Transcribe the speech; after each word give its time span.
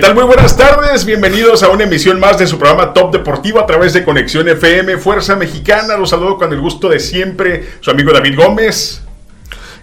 ¿Qué 0.00 0.06
tal? 0.06 0.14
Muy 0.14 0.24
buenas 0.24 0.56
tardes, 0.56 1.04
bienvenidos 1.04 1.62
a 1.62 1.68
una 1.68 1.84
emisión 1.84 2.18
más 2.18 2.38
de 2.38 2.46
su 2.46 2.58
programa 2.58 2.94
Top 2.94 3.12
Deportivo 3.12 3.60
a 3.60 3.66
través 3.66 3.92
de 3.92 4.02
Conexión 4.02 4.48
FM, 4.48 4.96
Fuerza 4.96 5.36
Mexicana. 5.36 5.98
Los 5.98 6.08
saludo 6.08 6.38
con 6.38 6.50
el 6.50 6.58
gusto 6.58 6.88
de 6.88 6.98
siempre, 6.98 7.66
su 7.80 7.90
amigo 7.90 8.10
David 8.10 8.34
Gómez. 8.34 9.02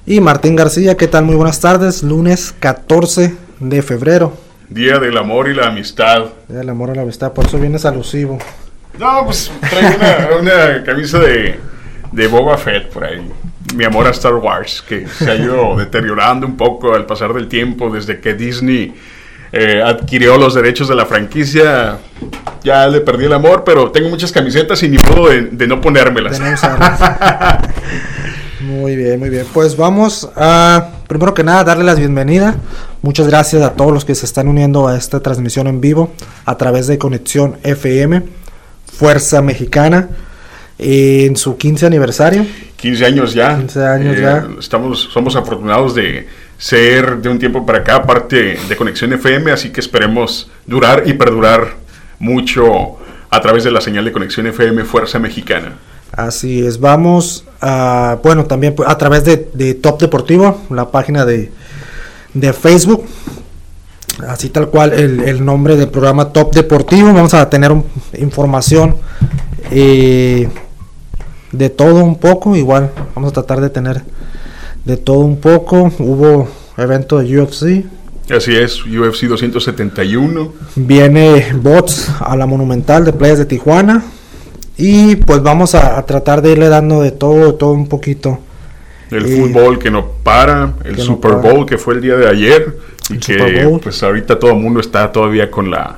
Y 0.07 0.19
Martín 0.19 0.55
García, 0.55 0.97
¿qué 0.97 1.07
tal? 1.07 1.23
Muy 1.25 1.35
buenas 1.35 1.59
tardes, 1.59 2.01
lunes 2.01 2.51
14 2.59 3.35
de 3.59 3.81
febrero. 3.83 4.35
Día 4.69 4.97
del 4.97 5.15
amor 5.19 5.49
y 5.49 5.53
la 5.53 5.67
amistad. 5.67 6.29
Día 6.47 6.57
del 6.57 6.69
amor 6.69 6.89
y 6.93 6.95
la 6.95 7.03
amistad, 7.03 7.33
por 7.33 7.45
eso 7.45 7.59
vienes 7.59 7.85
alusivo. 7.85 8.39
No, 8.97 9.23
pues 9.23 9.51
traigo 9.69 9.99
una, 9.99 10.39
una 10.39 10.83
camisa 10.83 11.19
de, 11.19 11.59
de 12.11 12.27
Boba 12.27 12.57
Fett 12.57 12.89
por 12.89 13.03
ahí. 13.03 13.21
Mi 13.75 13.83
amor 13.83 14.07
a 14.07 14.09
Star 14.09 14.33
Wars, 14.33 14.81
que 14.81 15.07
se 15.07 15.29
ha 15.29 15.35
ido 15.35 15.77
deteriorando 15.77 16.47
un 16.47 16.57
poco 16.57 16.95
al 16.95 17.05
pasar 17.05 17.35
del 17.35 17.47
tiempo 17.47 17.91
desde 17.91 18.19
que 18.19 18.33
Disney 18.33 18.95
eh, 19.51 19.81
adquirió 19.83 20.37
los 20.37 20.53
derechos 20.53 20.87
de 20.87 20.95
la 20.95 21.05
franquicia. 21.05 21.99
Ya 22.63 22.87
le 22.87 23.01
perdí 23.01 23.25
el 23.25 23.33
amor, 23.33 23.63
pero 23.63 23.91
tengo 23.91 24.09
muchas 24.09 24.31
camisetas 24.31 24.81
y 24.83 24.89
ni 24.89 24.97
modo 24.97 25.29
de, 25.29 25.67
no 25.67 25.79
ponérmelas. 25.79 26.39
muy 28.59 28.95
bien, 28.95 29.19
muy 29.19 29.29
bien. 29.29 29.45
Pues 29.53 29.77
vamos 29.77 30.29
a, 30.35 30.89
primero 31.07 31.33
que 31.33 31.43
nada, 31.43 31.63
darle 31.63 31.83
la 31.83 31.95
bienvenida. 31.95 32.55
Muchas 33.01 33.27
gracias 33.27 33.61
a 33.61 33.73
todos 33.73 33.93
los 33.93 34.03
que 34.03 34.15
se 34.15 34.25
están 34.25 34.47
uniendo 34.47 34.87
a 34.87 34.97
esta 34.97 35.21
transmisión 35.21 35.67
en 35.67 35.79
vivo 35.79 36.11
a 36.45 36.57
través 36.57 36.87
de 36.87 36.97
Conexión 36.97 37.57
FM, 37.63 38.23
Fuerza 38.97 39.41
Mexicana, 39.41 40.09
en 40.77 41.37
su 41.37 41.57
15 41.57 41.85
aniversario. 41.85 42.45
15 42.75 43.05
años 43.05 43.33
ya. 43.33 43.55
15 43.57 43.85
años 43.85 44.19
ya. 44.19 44.37
Eh, 44.37 44.57
estamos, 44.59 45.09
somos 45.11 45.35
afortunados 45.35 45.95
de 45.95 46.27
ser 46.57 47.17
de 47.17 47.29
un 47.29 47.39
tiempo 47.39 47.65
para 47.65 47.79
acá 47.79 48.03
parte 48.03 48.57
de 48.67 48.75
Conexión 48.75 49.13
FM, 49.13 49.51
así 49.51 49.69
que 49.69 49.79
esperemos 49.79 50.49
durar 50.65 51.03
y 51.05 51.13
perdurar 51.13 51.75
mucho 52.19 52.97
a 53.29 53.41
través 53.41 53.63
de 53.63 53.71
la 53.71 53.81
señal 53.81 54.05
de 54.05 54.11
Conexión 54.11 54.47
FM 54.47 54.83
Fuerza 54.85 55.19
Mexicana. 55.19 55.77
Así 56.11 56.65
es, 56.65 56.79
vamos 56.79 57.45
a, 57.61 58.17
bueno, 58.23 58.45
también 58.45 58.75
a 58.85 58.97
través 58.97 59.23
de, 59.23 59.73
Top 59.75 59.99
Deportivo, 59.99 60.61
la 60.69 60.89
página 60.89 61.25
de, 61.25 61.51
de 62.33 62.53
Facebook, 62.53 63.05
así 64.27 64.49
tal 64.49 64.69
cual 64.69 64.93
el, 64.93 65.43
nombre 65.43 65.75
del 65.75 65.89
programa 65.89 66.31
Top 66.31 66.53
Deportivo, 66.53 67.13
vamos 67.13 67.33
a 67.33 67.49
tener 67.49 67.71
información 68.17 68.95
eh, 69.69 70.49
de 71.51 71.69
todo 71.69 72.03
un 72.03 72.17
poco, 72.17 72.55
igual 72.55 72.91
vamos 73.13 73.31
a 73.31 73.33
tratar 73.33 73.61
de 73.61 73.69
tener 73.69 74.01
de 74.87 74.97
todo 74.97 75.19
un 75.19 75.39
poco. 75.39 75.91
Hubo 75.99 76.47
evento 76.77 77.19
de 77.19 77.39
UFC. 77.39 77.85
Así 78.33 78.55
es, 78.55 78.85
UFC 78.85 79.25
271. 79.25 80.53
Viene 80.75 81.53
Bots 81.55 82.09
a 82.19 82.35
la 82.35 82.45
Monumental 82.45 83.05
de 83.05 83.13
Playas 83.13 83.37
de 83.37 83.45
Tijuana. 83.45 84.03
Y 84.77 85.17
pues 85.17 85.41
vamos 85.41 85.75
a, 85.75 86.01
tratar 86.05 86.41
de 86.41 86.51
irle 86.51 86.69
dando 86.69 87.01
de 87.01 87.11
todo, 87.11 87.55
todo 87.55 87.71
un 87.71 87.87
poquito. 87.87 88.39
El 89.11 89.25
fútbol 89.25 89.79
que 89.79 89.89
no 89.89 90.05
para, 90.23 90.73
el 90.83 90.97
Super 90.99 91.35
Bowl 91.35 91.65
que 91.65 91.77
fue 91.77 91.95
el 91.95 92.01
día 92.01 92.15
de 92.15 92.27
ayer. 92.27 92.77
y 93.09 93.17
que 93.17 93.79
pues 93.81 94.03
ahorita 94.03 94.37
todo 94.37 94.51
el 94.51 94.57
mundo 94.57 94.79
está 94.79 95.11
todavía 95.11 95.49
con 95.49 95.71
la, 95.71 95.97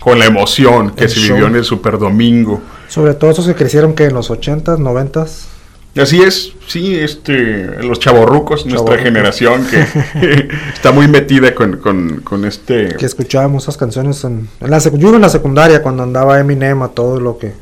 con 0.00 0.18
la 0.18 0.26
emoción 0.26 0.90
que 0.90 1.08
se 1.08 1.20
vivió 1.20 1.46
en 1.46 1.56
el 1.56 1.64
Super 1.64 1.98
Domingo. 1.98 2.60
Sobre 2.88 3.14
todo 3.14 3.30
esos 3.30 3.46
que 3.46 3.54
crecieron 3.54 3.94
que 3.94 4.06
en 4.06 4.14
los 4.14 4.30
80s, 4.30 4.78
90s. 4.78 5.57
Así 5.96 6.22
es, 6.22 6.52
sí, 6.68 6.94
este, 6.94 7.82
los 7.82 7.98
chavorrucos, 7.98 8.66
nuestra 8.66 8.98
generación 8.98 9.66
que 9.66 9.80
está 10.72 10.92
muy 10.92 11.08
metida 11.08 11.54
con, 11.54 12.44
este... 12.44 12.94
Que 12.96 13.06
escuchábamos 13.06 13.64
esas 13.64 13.76
canciones 13.76 14.22
en, 14.22 14.48
la, 14.60 14.78
yo 14.78 15.14
en 15.14 15.20
la 15.20 15.28
secundaria 15.28 15.82
cuando 15.82 16.04
andaba 16.04 16.38
Eminem 16.38 16.82
a 16.82 16.88
todo 16.88 17.18
lo 17.18 17.38
que... 17.38 17.52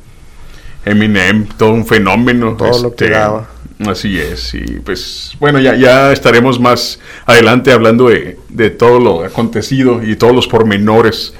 Eminem, 0.84 1.46
todo 1.56 1.70
un 1.70 1.86
fenómeno. 1.86 2.56
Todo 2.56 2.82
lo 2.82 2.94
que 2.94 3.06
este, 3.06 3.16
daba. 3.16 3.48
Así 3.86 4.18
es, 4.18 4.54
y 4.54 4.80
pues 4.80 5.32
bueno, 5.38 5.58
ya, 5.60 5.74
ya 5.74 6.12
estaremos 6.12 6.58
más 6.58 6.98
adelante 7.26 7.72
hablando 7.72 8.08
de, 8.08 8.38
de 8.48 8.70
todo 8.70 8.98
lo 8.98 9.24
acontecido 9.24 10.02
y 10.02 10.16
todos 10.16 10.34
los 10.34 10.46
pormenores 10.46 11.34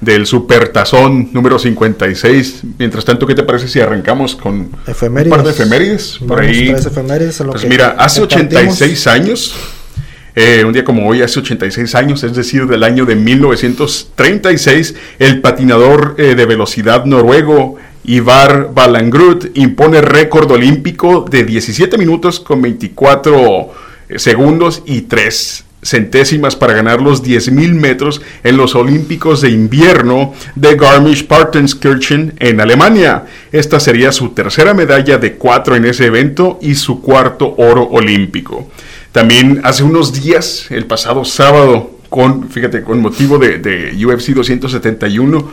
del 0.00 0.26
Supertazón 0.26 1.28
número 1.32 1.58
56. 1.58 2.62
Mientras 2.78 3.04
tanto, 3.04 3.26
¿qué 3.26 3.34
te 3.34 3.42
parece 3.42 3.68
si 3.68 3.80
arrancamos 3.80 4.34
con 4.34 4.70
efemérides. 4.86 5.32
un 5.32 5.36
par 5.36 5.46
de 5.46 5.50
efemérides? 5.50 6.18
Por 6.26 6.40
ahí. 6.40 6.74
pues 7.50 7.66
mira, 7.66 7.96
hace 7.98 8.22
86 8.22 9.06
años, 9.06 9.54
eh, 10.34 10.64
un 10.64 10.72
día 10.72 10.84
como 10.84 11.06
hoy, 11.06 11.22
hace 11.22 11.40
86 11.40 11.94
años, 11.94 12.22
es 12.24 12.34
decir, 12.34 12.66
del 12.66 12.82
año 12.82 13.04
de 13.04 13.16
1936, 13.16 14.94
el 15.18 15.40
patinador 15.40 16.14
eh, 16.18 16.34
de 16.34 16.46
velocidad 16.46 17.04
noruego 17.04 17.76
Ivar 18.04 18.70
Balangrut 18.72 19.56
impone 19.58 20.00
récord 20.00 20.50
olímpico 20.50 21.26
de 21.28 21.44
17 21.44 21.98
minutos 21.98 22.40
con 22.40 22.62
24 22.62 23.70
eh, 24.08 24.18
segundos 24.18 24.82
y 24.86 25.02
3 25.02 25.64
centésimas 25.82 26.56
para 26.56 26.74
ganar 26.74 27.00
los 27.00 27.22
10.000 27.24 27.72
metros 27.72 28.20
en 28.44 28.56
los 28.56 28.74
Olímpicos 28.74 29.40
de 29.40 29.50
Invierno 29.50 30.34
de 30.54 30.76
Garmisch-Partenkirchen 30.76 32.34
en 32.38 32.60
Alemania. 32.60 33.24
Esta 33.52 33.80
sería 33.80 34.12
su 34.12 34.30
tercera 34.30 34.74
medalla 34.74 35.18
de 35.18 35.34
cuatro 35.34 35.76
en 35.76 35.84
ese 35.86 36.06
evento 36.06 36.58
y 36.60 36.74
su 36.74 37.00
cuarto 37.00 37.54
oro 37.56 37.84
olímpico. 37.84 38.68
También 39.12 39.60
hace 39.64 39.82
unos 39.82 40.12
días, 40.22 40.66
el 40.70 40.86
pasado 40.86 41.24
sábado, 41.24 41.98
con, 42.08 42.48
fíjate, 42.50 42.82
con 42.82 43.00
motivo 43.00 43.38
de, 43.38 43.92
UFC 44.04 44.30
271, 44.30 45.50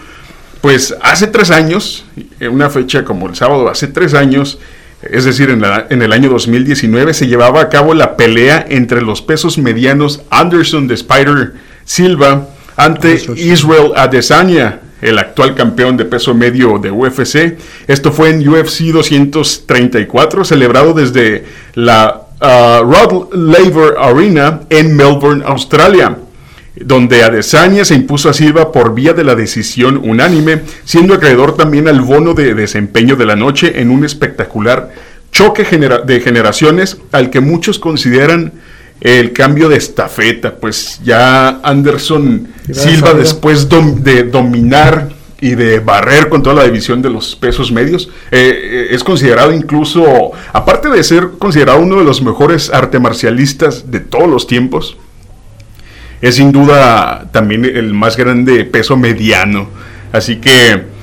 pues 0.62 0.94
hace 1.02 1.28
tres 1.28 1.52
años, 1.52 2.06
una 2.52 2.70
fecha 2.70 3.04
como 3.06 3.28
el 3.28 3.36
sábado, 3.36 3.70
hace 3.70 3.88
tres 3.88 4.14
años, 4.14 4.60
es 5.02 5.26
decir, 5.26 5.50
en, 5.50 6.02
el 6.02 6.12
año 6.12 6.30
2019 6.30 7.14
se 7.14 7.28
llevaba 7.28 7.62
a 7.62 7.70
cabo 7.70 7.94
la 7.94 8.18
pelea 8.18 8.66
entre 8.68 9.02
los 9.02 9.22
pesos 9.22 9.58
medianos 9.58 10.22
Anderson 10.32 10.88
de 10.88 10.96
Spider 10.96 11.54
Silva 11.86 12.48
ante 12.76 13.14
Israel 13.36 13.94
Adesanya, 13.96 14.82
el 15.02 15.20
actual 15.20 15.56
campeón 15.56 15.98
de 15.98 16.06
peso 16.06 16.34
medio 16.34 16.80
de 16.80 16.92
UFC. 16.92 17.58
Esto 17.88 18.12
fue 18.12 18.30
en 18.30 18.48
UFC 18.48 18.86
234, 18.86 20.44
celebrado 20.44 20.94
desde 20.94 21.46
la 21.76 22.28
uh, 22.42 22.84
Rod 22.84 23.34
Laver 23.34 23.98
Arena 24.00 24.62
en 24.70 24.96
Melbourne, 24.96 25.44
Australia 25.46 26.18
donde 26.84 27.24
Adesanya 27.24 27.86
se 27.86 27.96
impuso 27.96 28.30
a 28.30 28.34
Silva 28.34 28.72
por 28.72 28.94
vía 28.94 29.14
de 29.14 29.24
la 29.24 29.36
decisión 29.36 30.02
unánime, 30.04 30.62
siendo 30.86 31.14
acreedor 31.14 31.56
también 31.56 31.88
al 31.88 32.02
bono 32.02 32.34
de 32.34 32.54
desempeño 32.54 33.16
de 33.16 33.26
la 33.26 33.36
noche 33.36 33.80
en 33.82 33.90
un 33.90 34.06
espectacular 34.06 34.92
choque 35.32 35.64
de 35.64 36.20
generaciones 36.20 36.98
al 37.12 37.30
que 37.30 37.42
muchos 37.42 37.80
consideran 37.80 38.54
el 39.02 39.34
cambio 39.34 39.70
de 39.70 39.78
estafeta, 39.78 40.56
pues 40.56 41.00
ya 41.04 41.60
Anderson 41.62 42.48
Silva 42.72 43.14
después 43.14 43.68
de 43.70 44.24
dominar 44.24 45.10
y 45.40 45.56
de 45.56 45.80
barrer 45.80 46.30
con 46.30 46.42
toda 46.42 46.56
la 46.56 46.64
división 46.64 47.02
de 47.02 47.10
los 47.12 47.36
pesos 47.36 47.72
medios, 47.72 48.10
eh, 48.32 48.60
eh, 48.64 48.88
es 48.92 49.04
considerado 49.04 49.54
incluso, 49.54 50.32
aparte 50.52 50.90
de 50.90 51.04
ser 51.04 51.30
considerado 51.38 51.80
uno 51.80 51.98
de 51.98 52.04
los 52.04 52.24
mejores 52.24 52.72
arte 52.72 53.00
marcialistas 53.00 53.92
de 53.92 54.00
todos 54.00 54.28
los 54.28 54.48
tiempos, 54.48 54.98
es 56.22 56.36
sin 56.36 56.52
duda 56.52 57.30
también 57.32 57.66
el 57.66 57.94
más 57.94 58.18
grande 58.18 58.66
peso 58.66 58.98
mediano. 58.98 59.70
Así 60.12 60.38
que 60.38 60.98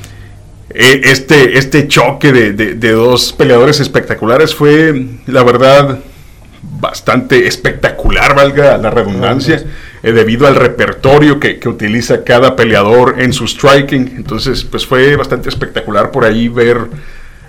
e, 0.71 1.00
este, 1.05 1.56
este 1.59 1.87
choque 1.87 2.33
de, 2.33 2.93
dos 2.93 3.33
peleadores 3.33 3.81
espectaculares 3.81 4.55
fue, 4.55 5.06
la 5.27 5.44
verdad, 5.44 6.00
bastante 6.81 7.47
espectacular, 7.47 8.35
valga 8.35 8.77
la 8.79 8.91
redundancia, 8.91 9.62
eh, 10.03 10.12
debido 10.12 10.47
al 10.49 10.56
repertorio 10.56 11.38
que, 11.38 11.59
que, 11.59 11.69
utiliza 11.69 12.25
cada 12.25 12.56
peleador 12.56 13.17
en 13.21 13.33
su 13.33 13.47
striking. 13.47 14.15
Entonces, 14.17 14.65
pues 14.65 14.85
fue 14.85 15.15
bastante 15.15 15.49
espectacular 15.49 16.11
por 16.11 16.25
ahí 16.25 16.49
ver 16.49 16.79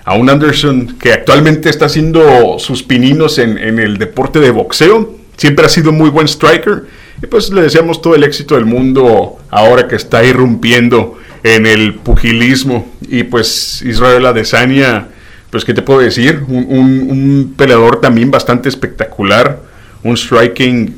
a 0.04 0.14
un 0.14 0.30
Anderson 0.30 0.96
que 1.00 1.12
actualmente 1.12 1.70
está 1.70 1.86
haciendo 1.86 2.60
sus 2.60 2.84
pininos 2.84 3.40
en, 3.40 3.58
en 3.58 3.80
el 3.80 3.98
deporte 3.98 4.40
de 4.40 4.52
boxeo. 4.52 5.16
Siempre 5.36 5.66
ha 5.66 5.70
sido 5.70 5.92
muy 5.92 6.12
buen 6.12 6.28
striker 6.28 6.84
y 7.22 7.28
pues 7.28 7.50
le 7.50 7.62
deseamos 7.62 8.02
todo 8.02 8.16
el 8.16 8.24
éxito 8.24 8.56
del 8.56 8.66
mundo 8.66 9.38
ahora 9.50 9.88
que 9.88 9.96
está 9.96 10.24
irrumpiendo 10.24 11.18
en 11.44 11.66
el 11.66 11.96
pugilismo. 11.96 12.92
Y 13.08 13.24
pues 13.24 13.82
Israel 13.84 14.26
Adesanya, 14.26 15.08
pues 15.50 15.64
qué 15.64 15.74
te 15.74 15.82
puedo 15.82 16.00
decir, 16.00 16.44
un, 16.48 17.54
peleador 17.58 18.02
también 18.02 18.32
bastante 18.32 18.68
espectacular, 18.68 19.62
un 20.04 20.18
striking, 20.18 20.96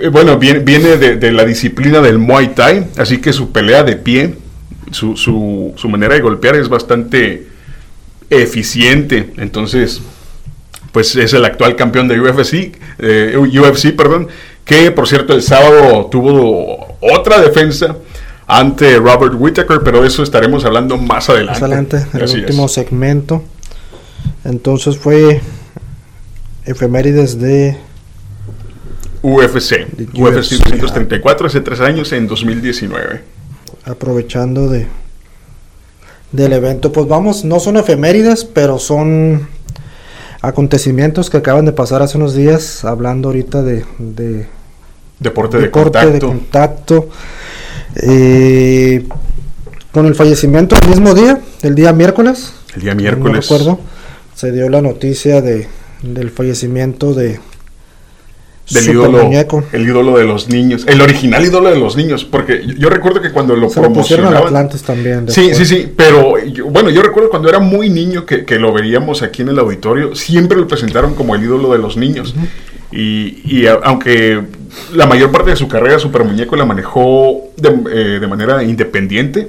eh, 0.00 0.08
bueno, 0.08 0.38
viene, 0.38 0.60
viene 0.60 0.96
de, 0.96 1.32
la 1.32 1.44
disciplina 1.44 2.00
del 2.00 2.18
Muay 2.18 2.54
Thai, 2.54 2.86
así 2.96 3.18
que 3.18 3.32
su 3.32 3.50
pelea 3.52 3.82
de 3.82 3.96
pie, 3.96 4.34
su, 4.92 5.16
su, 5.16 5.72
su 5.76 5.88
manera 5.88 6.14
de 6.14 6.20
golpear 6.20 6.56
es 6.56 6.68
bastante 6.68 7.48
eficiente. 8.28 9.32
Entonces, 9.36 10.00
pues 10.92 11.14
es 11.16 11.32
el 11.32 11.44
actual 11.44 11.76
campeón 11.76 12.08
de 12.08 12.20
UFC, 12.20 12.76
UFC, 13.36 13.94
perdón, 13.94 14.28
que 14.70 14.92
por 14.92 15.08
cierto 15.08 15.34
el 15.34 15.42
sábado 15.42 16.06
tuvo 16.06 16.94
otra 17.00 17.40
defensa 17.40 17.96
ante 18.46 18.98
Robert 18.98 19.34
Whittaker, 19.36 19.80
pero 19.84 20.00
de 20.00 20.06
eso 20.06 20.22
estaremos 20.22 20.64
hablando 20.64 20.96
más 20.96 21.28
adelante. 21.28 21.60
Más 21.60 21.62
adelante, 21.62 22.06
en 22.12 22.20
el 22.20 22.30
último 22.30 22.68
segmento. 22.68 23.42
Entonces 24.44 24.96
fue 24.96 25.40
efemérides 26.64 27.40
de 27.40 27.78
UFC, 29.22 29.88
UFC 30.14 30.52
234 30.60 31.48
hace 31.48 31.60
tres 31.62 31.80
años 31.80 32.12
en 32.12 32.28
2019. 32.28 33.24
Aprovechando 33.86 34.68
de 34.68 34.86
del 36.30 36.52
evento, 36.52 36.92
pues 36.92 37.08
vamos, 37.08 37.44
no 37.44 37.58
son 37.58 37.76
efemérides, 37.76 38.44
pero 38.44 38.78
son 38.78 39.48
acontecimientos 40.42 41.28
que 41.28 41.38
acaban 41.38 41.64
de 41.64 41.72
pasar 41.72 42.02
hace 42.02 42.18
unos 42.18 42.36
días, 42.36 42.84
hablando 42.84 43.30
ahorita 43.30 43.64
de, 43.64 43.84
de 43.98 44.59
deporte 45.20 45.58
de, 45.58 45.70
contacto. 45.70 46.12
de 46.12 46.18
contacto. 46.18 47.08
Eh, 48.02 49.06
con 49.92 50.06
el 50.06 50.14
fallecimiento 50.14 50.76
el 50.80 50.88
mismo 50.88 51.14
día, 51.14 51.40
el 51.62 51.74
día 51.74 51.92
miércoles. 51.92 52.54
El 52.74 52.82
día 52.82 52.94
miércoles. 52.94 53.34
No 53.34 53.40
recuerdo. 53.40 53.80
Se 54.34 54.50
dio 54.52 54.68
la 54.68 54.80
noticia 54.80 55.42
de, 55.42 55.68
del 56.02 56.30
fallecimiento 56.30 57.14
de 57.14 57.40
del 58.70 58.88
ídolo, 58.90 59.30
el 59.72 59.82
ídolo 59.82 60.16
de 60.16 60.24
los 60.24 60.48
niños, 60.48 60.86
el 60.86 61.00
original 61.00 61.44
ídolo 61.44 61.70
de 61.70 61.78
los 61.78 61.96
niños, 61.96 62.24
porque 62.24 62.62
yo, 62.78 62.88
recuerdo 62.88 63.20
que 63.20 63.32
cuando 63.32 63.56
lo 63.56 63.68
Se 63.68 63.80
promocionaban, 63.80 64.44
Atlantis 64.44 64.82
también. 64.82 65.28
Sí, 65.28 65.54
sí, 65.54 65.66
sí, 65.66 65.92
pero 65.94 66.34
bueno, 66.66 66.90
yo 66.90 67.02
recuerdo 67.02 67.30
cuando 67.30 67.48
era 67.48 67.58
muy 67.58 67.90
niño 67.90 68.24
que, 68.24 68.58
lo 68.60 68.72
veríamos 68.72 69.22
aquí 69.22 69.42
en 69.42 69.48
el 69.48 69.58
auditorio, 69.58 70.14
siempre 70.14 70.56
lo 70.56 70.68
presentaron 70.68 71.14
como 71.14 71.34
el 71.34 71.42
ídolo 71.42 71.72
de 71.72 71.78
los 71.78 71.96
niños. 71.96 72.34
Y, 72.92 73.66
aunque 73.82 74.42
la 74.92 75.06
mayor 75.06 75.30
parte 75.30 75.50
de 75.50 75.56
su 75.56 75.68
carrera 75.68 75.98
Super 75.98 76.24
Muñeco 76.24 76.56
la 76.56 76.64
manejó 76.64 77.52
de, 77.56 78.18
eh, 78.22 78.26
manera 78.26 78.62
independiente, 78.62 79.48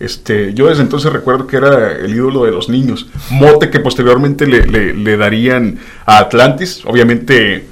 este, 0.00 0.54
yo 0.54 0.68
desde 0.68 0.82
entonces 0.82 1.12
recuerdo 1.12 1.46
que 1.46 1.56
era 1.56 1.92
el 1.92 2.14
ídolo 2.14 2.44
de 2.44 2.50
los 2.50 2.68
niños. 2.68 3.06
Mote 3.30 3.70
que 3.70 3.80
posteriormente 3.80 4.46
le, 4.46 4.94
le 4.94 5.16
darían 5.16 5.78
a 6.06 6.18
Atlantis, 6.18 6.82
obviamente 6.84 7.66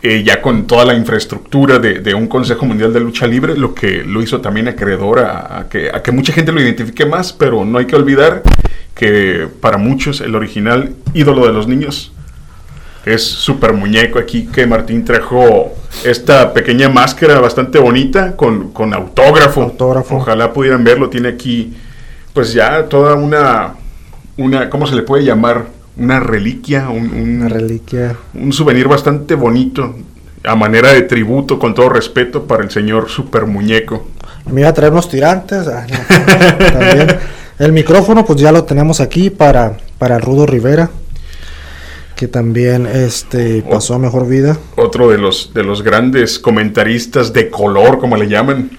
eh, 0.00 0.22
ya 0.22 0.40
con 0.40 0.68
toda 0.68 0.84
la 0.84 0.94
infraestructura 0.94 1.80
de, 1.80 2.14
un 2.14 2.28
Consejo 2.28 2.64
Mundial 2.64 2.92
de 2.92 3.00
Lucha 3.00 3.26
Libre, 3.26 3.56
lo 3.56 3.74
que 3.74 4.04
lo 4.04 4.22
hizo 4.22 4.40
también 4.40 4.68
acreedor 4.68 5.18
a, 5.18 5.66
que, 5.68 5.90
a 5.92 6.04
que 6.04 6.12
mucha 6.12 6.32
gente 6.32 6.52
lo 6.52 6.60
identifique 6.60 7.04
más, 7.04 7.32
pero 7.32 7.64
no 7.64 7.78
hay 7.78 7.86
que 7.86 7.96
olvidar 7.96 8.44
que 8.94 9.48
para 9.60 9.76
muchos 9.76 10.20
el 10.20 10.36
original 10.36 10.94
ídolo 11.14 11.48
de 11.48 11.52
los 11.52 11.66
niños 11.66 12.12
es 13.14 13.24
Super 13.24 13.72
Muñeco 13.72 14.18
aquí 14.18 14.46
que 14.46 14.66
Martín 14.66 15.04
trajo 15.04 15.74
esta 16.04 16.52
pequeña 16.52 16.88
máscara 16.88 17.40
bastante 17.40 17.78
bonita 17.78 18.36
con, 18.36 18.72
con 18.72 18.94
autógrafo. 18.94 19.62
autógrafo. 19.62 20.16
Ojalá 20.16 20.52
pudieran 20.52 20.84
verlo, 20.84 21.08
tiene 21.08 21.28
aquí 21.28 21.76
pues 22.32 22.52
ya 22.52 22.84
toda 22.84 23.14
una, 23.14 23.74
una, 24.36 24.70
¿cómo 24.70 24.86
se 24.86 24.94
le 24.94 25.02
puede 25.02 25.24
llamar? 25.24 25.78
una 25.98 26.20
reliquia, 26.20 26.88
un, 26.88 27.10
una 27.12 27.48
reliquia. 27.48 28.16
Un 28.34 28.52
souvenir 28.52 28.88
bastante 28.88 29.34
bonito, 29.34 29.94
a 30.44 30.54
manera 30.54 30.92
de 30.92 31.02
tributo, 31.02 31.58
con 31.58 31.74
todo 31.74 31.88
respeto, 31.88 32.46
para 32.46 32.62
el 32.62 32.70
señor 32.70 33.08
Super 33.08 33.46
Muñeco. 33.46 34.06
Me 34.50 34.60
iba 34.62 34.70
a 34.70 34.72
traer 34.72 34.92
unos 34.92 35.08
tirantes. 35.08 35.66
Ah, 35.66 35.86
también. 36.72 37.18
El 37.58 37.72
micrófono, 37.72 38.24
pues 38.24 38.40
ya 38.40 38.52
lo 38.52 38.64
tenemos 38.64 39.00
aquí 39.00 39.30
para, 39.30 39.76
para 39.98 40.18
Rudo 40.18 40.46
Rivera, 40.46 40.90
que 42.18 42.26
también 42.26 42.84
este, 42.84 43.62
pasó 43.62 43.94
a 43.94 43.98
mejor 44.00 44.26
vida. 44.26 44.58
Otro 44.74 45.08
de 45.08 45.18
los, 45.18 45.54
de 45.54 45.62
los 45.62 45.82
grandes 45.82 46.40
comentaristas 46.40 47.32
de 47.32 47.48
color, 47.48 48.00
como 48.00 48.16
le 48.16 48.28
llaman 48.28 48.72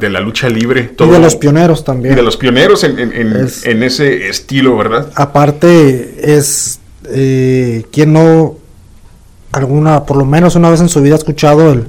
de 0.00 0.10
la 0.10 0.18
lucha 0.18 0.48
libre. 0.48 0.90
y 0.98 1.08
de 1.08 1.18
los 1.20 1.36
pioneros 1.36 1.84
también. 1.84 2.14
Y 2.14 2.16
de 2.16 2.24
los 2.24 2.36
pioneros 2.36 2.82
en, 2.82 2.98
en, 2.98 3.82
ese 3.84 4.28
estilo, 4.28 4.76
¿verdad? 4.76 5.12
Aparte, 5.14 6.36
es 6.36 6.80
eh, 7.10 7.84
quien 7.92 8.12
no, 8.12 8.56
alguna, 9.52 10.04
por 10.04 10.16
lo 10.16 10.24
menos 10.24 10.56
una 10.56 10.68
vez 10.68 10.80
en 10.80 10.88
su 10.88 11.00
vida 11.00 11.14
ha 11.14 11.18
escuchado 11.18 11.70
el, 11.72 11.86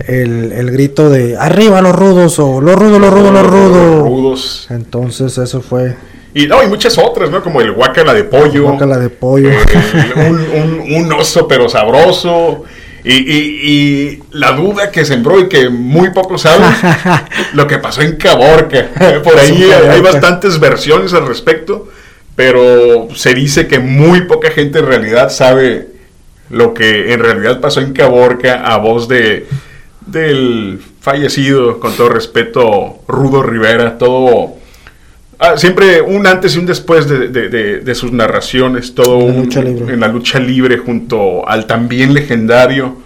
el, 0.00 0.70
grito 0.70 1.10
de 1.10 1.36
arriba 1.36 1.80
los 1.80 1.94
rudos 1.94 2.38
o 2.38 2.60
los 2.60 2.74
rudos, 2.74 3.00
los 3.00 3.12
rudos, 3.12 3.32
los 3.32 3.46
rudos. 3.46 3.98
rudos. 4.02 4.66
Entonces 4.70 5.38
eso 5.38 5.60
fue... 5.60 5.96
Y 6.34 6.48
no, 6.48 6.62
y 6.64 6.66
muchas 6.66 6.98
otras, 6.98 7.30
¿no? 7.30 7.42
Como 7.42 7.60
el 7.60 7.70
guacala 7.72 8.12
de 8.12 8.24
pollo. 8.24 8.64
Guacala 8.64 8.98
de 8.98 9.08
pollo. 9.08 9.50
Eh, 9.50 10.28
un, 10.28 10.94
un, 10.96 11.12
oso 11.12 11.46
pero 11.46 11.68
sabroso. 11.68 12.64
Y, 13.04 14.20
la 14.32 14.52
duda 14.52 14.90
que 14.90 15.04
sembró 15.04 15.38
y 15.38 15.48
que 15.48 15.68
muy 15.68 16.10
pocos 16.10 16.42
saben 16.42 16.68
lo 17.52 17.66
que 17.66 17.78
pasó 17.78 18.00
en 18.00 18.16
Caborca. 18.16 18.88
Por 19.22 19.38
ahí 19.38 19.62
hay 19.62 20.00
bastantes 20.00 20.58
versiones 20.58 21.12
al 21.12 21.26
respecto, 21.26 21.88
pero 22.34 23.08
se 23.14 23.34
dice 23.34 23.68
que 23.68 23.78
muy 23.78 24.22
poca 24.22 24.50
gente 24.50 24.78
en 24.78 24.86
realidad 24.86 25.28
sabe 25.28 25.88
lo 26.48 26.72
que 26.72 27.12
en 27.12 27.20
realidad 27.20 27.60
pasó 27.60 27.80
en 27.80 27.92
Caborca 27.92 28.64
a 28.64 28.78
voz 28.78 29.06
de 29.06 29.46
del 30.06 30.80
fallecido, 31.00 31.80
con 31.80 31.96
todo 31.96 32.08
respeto, 32.08 33.00
Rudo 33.08 33.42
Rivera, 33.42 33.98
todo... 33.98 34.56
Ah, 35.38 35.56
siempre 35.56 36.00
un 36.00 36.26
antes 36.26 36.54
y 36.54 36.58
un 36.58 36.66
después 36.66 37.08
de, 37.08 37.94
sus 37.94 38.12
narraciones, 38.12 38.94
todo 38.94 39.20
en 39.28 40.00
la 40.00 40.08
lucha 40.08 40.38
libre 40.38 40.78
junto 40.78 41.46
al 41.48 41.66
también 41.66 42.14
legendario 42.14 43.04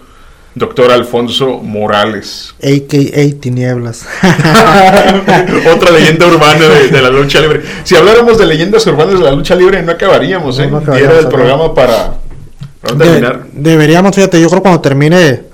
doctor 0.55 0.91
Alfonso 0.91 1.57
Morales. 1.63 2.53
AKA 2.61 3.39
Tinieblas. 3.39 4.05
Otra 5.73 5.91
leyenda 5.91 6.27
urbana 6.27 6.67
de, 6.67 7.01
la 7.01 7.09
lucha 7.09 7.39
libre. 7.39 7.61
Si 7.83 7.95
habláramos 7.95 8.37
de 8.37 8.45
leyendas 8.45 8.85
urbanas 8.87 9.19
de 9.19 9.25
la 9.25 9.31
lucha 9.31 9.55
libre, 9.55 9.81
no 9.81 9.91
acabaríamos, 9.91 10.59
¿eh? 10.59 10.69
era 10.97 11.19
el 11.19 11.27
programa 11.27 11.73
para, 11.73 12.13
terminar. 12.97 13.45
deberíamos, 13.53 14.13
fíjate, 14.15 14.39
yo 14.39 14.49
creo 14.49 14.61
cuando 14.61 14.81
termine 14.81 15.48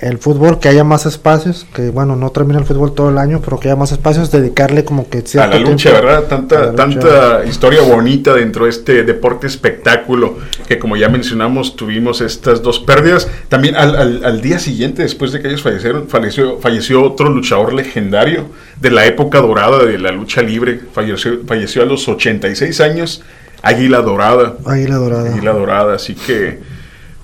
el 0.00 0.18
fútbol, 0.18 0.60
que 0.60 0.68
haya 0.68 0.84
más 0.84 1.06
espacios, 1.06 1.66
que 1.74 1.90
bueno, 1.90 2.14
no 2.14 2.30
termina 2.30 2.58
el 2.58 2.64
fútbol 2.64 2.94
todo 2.94 3.10
el 3.10 3.18
año, 3.18 3.40
pero 3.42 3.58
que 3.58 3.68
haya 3.68 3.76
más 3.76 3.90
espacios, 3.90 4.30
dedicarle 4.30 4.84
como 4.84 5.08
que 5.08 5.24
a 5.38 5.46
la 5.46 5.58
lucha, 5.58 5.90
¿verdad? 5.92 6.24
Tanta, 6.24 6.74
tanta 6.74 7.44
historia 7.44 7.82
bonita 7.82 8.34
dentro 8.34 8.64
de 8.64 8.70
este 8.70 9.02
deporte 9.02 9.46
espectáculo, 9.46 10.38
que 10.68 10.78
como 10.78 10.96
ya 10.96 11.08
mencionamos, 11.08 11.74
tuvimos 11.74 12.20
estas 12.20 12.62
dos 12.62 12.78
pérdidas. 12.78 13.28
También 13.48 13.76
al, 13.76 14.24
al, 14.24 14.40
día 14.40 14.58
siguiente, 14.58 15.02
después 15.02 15.32
de 15.32 15.40
que 15.40 15.48
ellos 15.48 15.62
fallecieron, 15.62 16.08
falleció, 16.08 16.58
falleció 16.60 17.02
otro 17.02 17.28
luchador 17.30 17.72
legendario 17.72 18.46
de 18.80 18.90
la 18.90 19.06
época 19.06 19.40
dorada 19.40 19.84
de 19.84 19.98
la 19.98 20.12
lucha 20.12 20.42
libre, 20.42 20.80
falleció, 20.92 21.40
falleció 21.46 21.82
a 21.82 21.86
los 21.86 22.06
86 22.06 22.80
años, 22.80 23.22
Águila 23.62 24.02
Dorada. 24.02 24.54
Águila 24.64 24.96
Dorada. 24.96 25.32
Águila 25.32 25.52
Dorada, 25.52 25.94
así 25.96 26.14
que, 26.14 26.60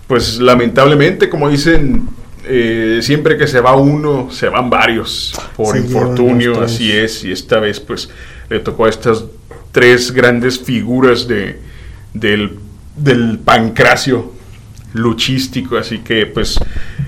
pues 0.09 0.39
lamentablemente, 0.39 1.29
como 1.29 1.49
dicen 1.49 2.09
eh, 2.47 3.01
siempre 3.03 3.37
que 3.37 3.47
se 3.47 3.61
va 3.61 3.77
uno, 3.77 4.31
se 4.31 4.49
van 4.49 4.71
varios 4.71 5.35
por 5.57 5.77
infortunio, 5.77 6.61
así 6.61 6.93
es, 6.93 7.25
y 7.25 7.33
esta 7.33 7.61
vez 7.61 7.81
pues 7.81 8.09
le 8.49 8.61
tocó 8.61 8.87
a 8.87 8.91
estas 8.91 9.25
tres 9.73 10.13
grandes 10.13 10.61
figuras 10.61 11.27
de, 11.27 11.59
del, 12.13 12.59
del 12.97 13.39
pancracio 13.39 14.33
luchístico, 14.93 15.77
así 15.77 15.99
que 15.99 16.27
pues 16.27 16.59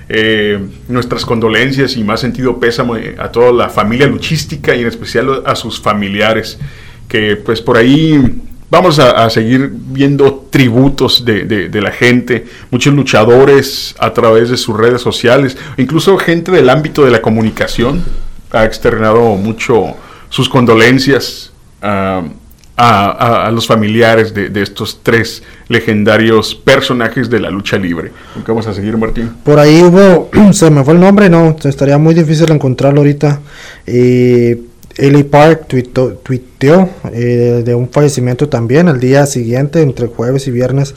eh, 0.09 0.59
nuestras 0.87 1.25
condolencias 1.25 1.95
y 1.95 2.03
más 2.03 2.19
sentido 2.19 2.59
pésamo 2.59 2.95
a 3.17 3.31
toda 3.31 3.51
la 3.51 3.69
familia 3.69 4.07
luchística 4.07 4.75
y 4.75 4.81
en 4.81 4.87
especial 4.87 5.43
a 5.45 5.55
sus 5.55 5.79
familiares, 5.79 6.59
que 7.07 7.37
pues 7.37 7.61
por 7.61 7.77
ahí 7.77 8.41
Vamos 8.69 8.99
a, 8.99 9.29
seguir 9.29 9.71
viendo 9.71 10.45
tributos 10.49 11.23
de, 11.23 11.69
la 11.81 11.91
gente, 11.91 12.45
muchos 12.69 12.93
luchadores 12.93 13.95
a 13.97 14.13
través 14.13 14.49
de 14.49 14.57
sus 14.57 14.75
redes 14.75 15.01
sociales, 15.01 15.57
incluso 15.77 16.17
gente 16.17 16.51
del 16.51 16.69
ámbito 16.69 17.05
de 17.05 17.11
la 17.11 17.21
comunicación 17.21 18.03
ha 18.51 18.65
externado 18.65 19.35
mucho 19.35 19.95
sus 20.29 20.49
condolencias 20.49 21.53
a, 21.81 23.49
los 23.53 23.65
familiares 23.65 24.33
de, 24.33 24.61
estos 24.61 24.99
tres 25.01 25.43
legendarios 25.69 26.53
personajes 26.53 27.29
de 27.29 27.39
la 27.39 27.49
lucha 27.49 27.77
libre. 27.77 28.11
¿Qué 28.35 28.51
vamos 28.51 28.67
a 28.67 28.73
seguir, 28.73 28.97
Martín? 28.97 29.31
Por 29.45 29.59
ahí 29.59 29.81
hubo, 29.81 30.29
se 30.51 30.69
me 30.69 30.83
fue 30.83 30.93
el 30.93 30.99
nombre, 30.99 31.29
no, 31.29 31.55
estaría 31.63 31.97
muy 31.97 32.13
difícil 32.13 32.51
encontrarlo 32.51 32.99
ahorita. 32.99 33.39
Eh, 33.85 34.61
Eli 34.97 35.23
Park 35.23 35.67
tuiteó 35.67 36.89
eh, 37.13 37.61
de 37.63 37.75
un 37.75 37.89
fallecimiento 37.89 38.49
también 38.49 38.87
al 38.87 38.99
día 38.99 39.25
siguiente, 39.27 39.81
entre 39.81 40.07
jueves 40.07 40.47
y 40.47 40.51
viernes, 40.51 40.95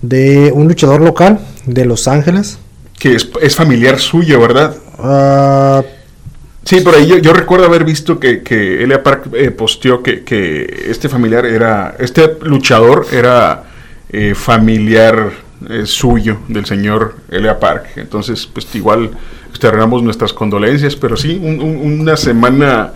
de 0.00 0.52
un 0.54 0.68
luchador 0.68 1.02
local 1.02 1.38
de 1.66 1.84
Los 1.84 2.08
Ángeles. 2.08 2.58
Que 2.98 3.14
es, 3.14 3.56
familiar 3.56 3.98
suyo, 3.98 4.40
¿verdad? 4.40 4.76
Ah, 4.98 5.82
sí, 6.64 6.80
por 6.80 6.94
ahí 6.94 7.06
yo, 7.06 7.32
recuerdo 7.32 7.66
haber 7.66 7.84
visto 7.84 8.18
que, 8.18 8.42
que 8.42 8.82
Elia 8.82 9.02
Park 9.02 9.28
eh, 9.34 9.50
posteó 9.50 10.02
que, 10.02 10.84
este 10.88 11.08
familiar 11.08 11.44
era, 11.44 11.96
este 11.98 12.36
luchador 12.42 13.06
era 13.12 13.64
eh, 14.08 14.34
familiar 14.34 15.30
suyo, 15.84 16.38
del 16.48 16.64
señor 16.64 17.16
Elia 17.30 17.60
Park. 17.60 17.90
Entonces, 17.96 18.46
pues 18.46 18.66
igual 18.74 19.10
externamos 19.50 20.02
nuestras 20.02 20.32
condolencias, 20.32 20.96
pero 20.96 21.16
sí, 21.16 21.38
una 21.38 22.16
semana 22.16 22.92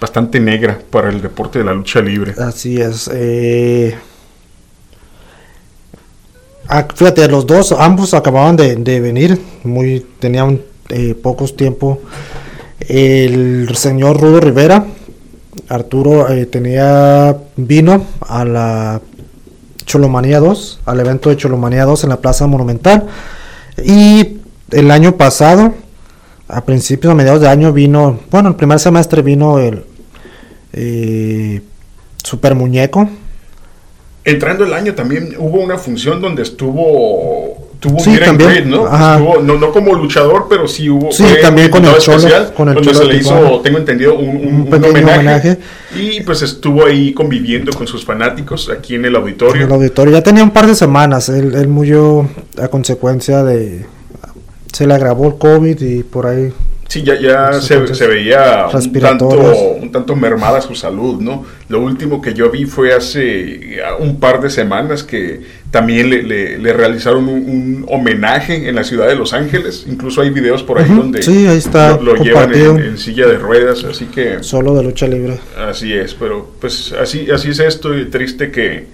bastante 0.00 0.40
negra 0.40 0.78
para 0.90 1.08
el 1.10 1.22
deporte 1.22 1.58
de 1.58 1.64
la 1.64 1.74
lucha 1.74 2.00
libre. 2.00 2.34
Así 2.38 2.80
es. 2.80 3.10
Eh, 3.12 3.94
ah, 6.68 6.86
fíjate, 6.94 7.28
los 7.28 7.46
dos, 7.46 7.72
ambos 7.72 8.14
acababan 8.14 8.56
de, 8.56 9.00
venir, 9.00 9.40
muy 9.64 10.04
tenían 10.18 10.60
eh, 10.90 11.14
pocos 11.14 11.56
tiempo. 11.56 12.00
El 12.80 13.74
señor 13.76 14.20
Rudo 14.20 14.40
Rivera, 14.40 14.86
Arturo 15.68 16.28
eh, 16.28 16.46
tenía 16.46 17.36
vino 17.56 18.04
a 18.20 18.44
la 18.44 19.00
Cholomanía 19.86 20.40
2, 20.40 20.80
al 20.84 21.00
evento 21.00 21.30
de 21.30 21.36
Cholomanía 21.36 21.84
2 21.84 22.04
en 22.04 22.10
la 22.10 22.20
Plaza 22.20 22.46
Monumental. 22.46 23.06
Y 23.82 24.38
el 24.70 24.90
año 24.90 25.16
pasado, 25.16 25.74
a 26.48 26.64
principios, 26.64 27.12
a 27.12 27.14
mediados 27.14 27.40
de 27.40 27.48
año, 27.48 27.72
vino, 27.72 28.20
bueno, 28.30 28.50
el 28.50 28.54
primer 28.54 28.78
semestre 28.78 29.22
vino 29.22 29.58
el 29.58 29.84
eh, 30.72 31.60
Super 32.22 32.54
Muñeco. 32.54 33.08
Entrando 34.24 34.64
el 34.64 34.72
año 34.72 34.94
también 34.94 35.34
hubo 35.38 35.60
una 35.60 35.78
función 35.78 36.20
donde 36.20 36.42
estuvo 36.42 37.66
tuvo 37.78 37.98
un 37.98 38.18
también, 38.18 38.70
¿no? 38.70 38.88
¿no? 39.40 39.72
como 39.72 39.94
luchador, 39.94 40.46
pero 40.48 40.66
sí 40.66 40.88
hubo 40.88 41.12
sí, 41.12 41.24
también 41.40 41.70
con 41.70 41.84
el 41.84 41.94
especial, 41.94 42.52
con 42.54 42.68
el 42.68 42.74
donde 42.74 42.94
se 42.94 43.04
le 43.04 43.16
hizo, 43.16 43.60
tengo 43.62 43.78
entendido, 43.78 44.18
un, 44.18 44.68
un, 44.72 44.84
homenaje, 44.84 45.58
Y 45.94 46.22
pues 46.22 46.42
estuvo 46.42 46.84
ahí 46.84 47.12
conviviendo 47.12 47.72
con 47.72 47.86
sus 47.86 48.04
fanáticos 48.04 48.70
aquí 48.70 48.94
en 48.94 49.04
el 49.04 49.14
auditorio. 49.14 49.62
En 49.62 49.68
el 49.68 49.72
auditorio 49.72 50.14
ya 50.14 50.22
tenía 50.22 50.42
un 50.42 50.50
par 50.50 50.66
de 50.66 50.74
semanas, 50.74 51.28
él, 51.28 51.54
él 51.54 51.68
murió 51.68 52.28
a 52.60 52.68
consecuencia 52.68 53.44
de 53.44 53.84
se 54.76 54.86
le 54.86 54.92
agravó 54.92 55.28
el 55.28 55.38
COVID 55.38 55.80
y 55.80 56.02
por 56.02 56.26
ahí 56.26 56.52
Sí, 56.86 57.02
ya, 57.02 57.18
ya 57.18 57.60
se, 57.60 57.78
veía 58.06 58.68
un 58.72 59.00
tanto, 59.00 59.28
un 59.80 59.90
tanto 59.90 60.14
mermada 60.14 60.60
su 60.60 60.74
salud, 60.76 61.20
¿no? 61.20 61.44
Lo 61.68 61.80
último 61.80 62.22
que 62.22 62.32
yo 62.32 62.48
vi 62.50 62.64
fue 62.64 62.94
hace 62.94 63.80
un 63.98 64.20
par 64.20 64.40
de 64.40 64.50
semanas 64.50 65.02
que 65.02 65.40
también 65.72 66.10
le, 66.10 66.58
le, 66.58 66.72
realizaron 66.72 67.26
un, 67.28 67.84
homenaje 67.88 68.68
en 68.68 68.76
la 68.76 68.84
ciudad 68.84 69.08
de 69.08 69.16
Los 69.16 69.32
Ángeles. 69.32 69.84
Incluso 69.88 70.20
hay 70.20 70.30
videos 70.30 70.62
por 70.62 70.78
ahí 70.78 70.88
donde 70.88 71.22
sí, 71.22 71.48
ahí 71.48 71.58
está 71.58 71.98
lo, 71.98 72.14
llevan 72.14 72.54
en, 72.54 72.98
silla 72.98 73.26
de 73.26 73.38
ruedas, 73.38 73.82
así 73.82 74.04
que... 74.04 74.44
Solo 74.44 74.76
de 74.76 74.84
lucha 74.84 75.08
libre. 75.08 75.40
Así 75.58 75.92
es, 75.92 76.14
pero 76.14 76.52
pues 76.60 76.92
así, 76.92 77.28
así 77.32 77.48
es 77.48 77.58
esto 77.58 77.98
y 77.98 78.04
triste 78.10 78.52
que, 78.52 78.86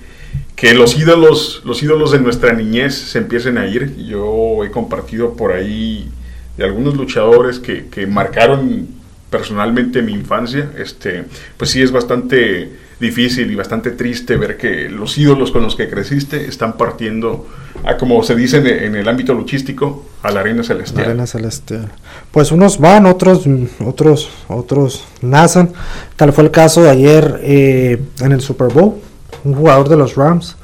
que 0.56 0.74
los 0.74 0.98
ídolos, 0.98 1.62
los 1.64 1.82
ídolos 1.82 2.12
de 2.12 2.20
nuestra 2.20 2.52
niñez 2.52 2.94
se 2.94 3.18
empiecen 3.18 3.58
a 3.58 3.66
ir. 3.66 3.96
Yo 3.96 4.64
he 4.64 4.70
compartido 4.70 5.34
por 5.34 5.52
ahí 5.52 6.08
de 6.56 6.64
algunos 6.64 6.96
luchadores 6.96 7.58
que, 7.58 7.86
que 7.86 8.06
marcaron 8.06 8.88
personalmente 9.32 10.02
mi 10.02 10.12
infancia, 10.12 10.70
este, 10.78 11.24
pues 11.56 11.70
sí 11.70 11.80
es 11.82 11.90
bastante 11.90 12.70
difícil 13.00 13.50
y 13.50 13.54
bastante 13.56 13.90
triste 13.90 14.36
ver 14.36 14.56
que 14.56 14.88
los 14.88 15.18
ídolos 15.18 15.50
con 15.50 15.62
los 15.62 15.74
que 15.74 15.88
creciste 15.88 16.46
están 16.46 16.76
partiendo 16.76 17.48
a, 17.82 17.96
como 17.96 18.22
se 18.22 18.36
dice 18.36 18.58
en, 18.86 18.94
el 18.94 19.08
ámbito 19.08 19.34
luchístico, 19.34 20.04
a 20.22 20.30
la 20.30 20.40
arena 20.40 20.62
celestial. 20.62 21.06
Arena 21.06 21.26
celestial. 21.26 21.90
Pues 22.30 22.52
unos 22.52 22.78
van, 22.78 23.06
otros, 23.06 23.44
otros, 23.84 24.30
otros 24.46 25.04
nacen. 25.20 25.72
Tal 26.14 26.32
fue 26.32 26.44
el 26.44 26.50
caso 26.50 26.82
de 26.82 26.90
ayer 26.90 27.40
eh, 27.42 28.00
en 28.20 28.32
el 28.32 28.40
Super 28.40 28.68
Bowl, 28.68 29.00
un 29.44 29.54
jugador 29.54 29.88
de 29.88 29.96
los 29.96 30.14
Rams 30.14 30.56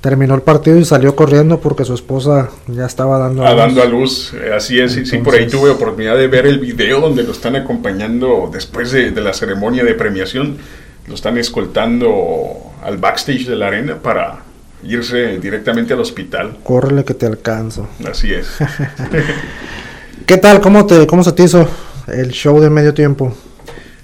terminó 0.00 0.34
el 0.34 0.42
partido 0.42 0.78
y 0.78 0.84
salió 0.84 1.14
corriendo 1.14 1.60
porque 1.60 1.84
su 1.84 1.94
esposa 1.94 2.48
ya 2.66 2.86
estaba 2.86 3.18
dando 3.18 3.44
a, 3.44 3.50
luz. 3.50 3.58
dando 3.58 3.82
a 3.82 3.84
luz. 3.84 4.34
Eh, 4.34 4.52
así 4.54 4.80
es, 4.80 4.92
sí, 4.92 5.18
por 5.18 5.34
ahí 5.34 5.46
tuve 5.46 5.70
oportunidad 5.70 6.16
de 6.16 6.26
ver 6.26 6.46
el 6.46 6.58
video 6.58 7.00
donde 7.00 7.22
lo 7.22 7.32
están 7.32 7.56
acompañando 7.56 8.48
después 8.52 8.92
de, 8.92 9.10
la 9.12 9.32
ceremonia 9.32 9.84
de 9.84 9.94
premiación. 9.94 10.56
Lo 11.06 11.14
están 11.14 11.36
escoltando 11.38 12.72
al 12.82 12.98
backstage 12.98 13.46
de 13.46 13.56
la 13.56 13.66
arena 13.66 13.96
para 13.96 14.38
irse 14.84 15.38
directamente 15.38 15.92
al 15.92 16.00
hospital. 16.00 16.56
Córrele 16.62 17.04
que 17.04 17.14
te 17.14 17.26
alcanzo. 17.26 17.88
Así 18.08 18.32
es. 18.32 18.48
¿Qué 20.26 20.36
tal? 20.38 20.60
¿Cómo, 20.60 20.86
te, 20.86 21.06
¿Cómo 21.06 21.24
se 21.24 21.32
te 21.32 21.42
hizo 21.42 21.68
el 22.06 22.30
show 22.30 22.58
de 22.60 22.70
medio 22.70 22.94
tiempo? 22.94 23.34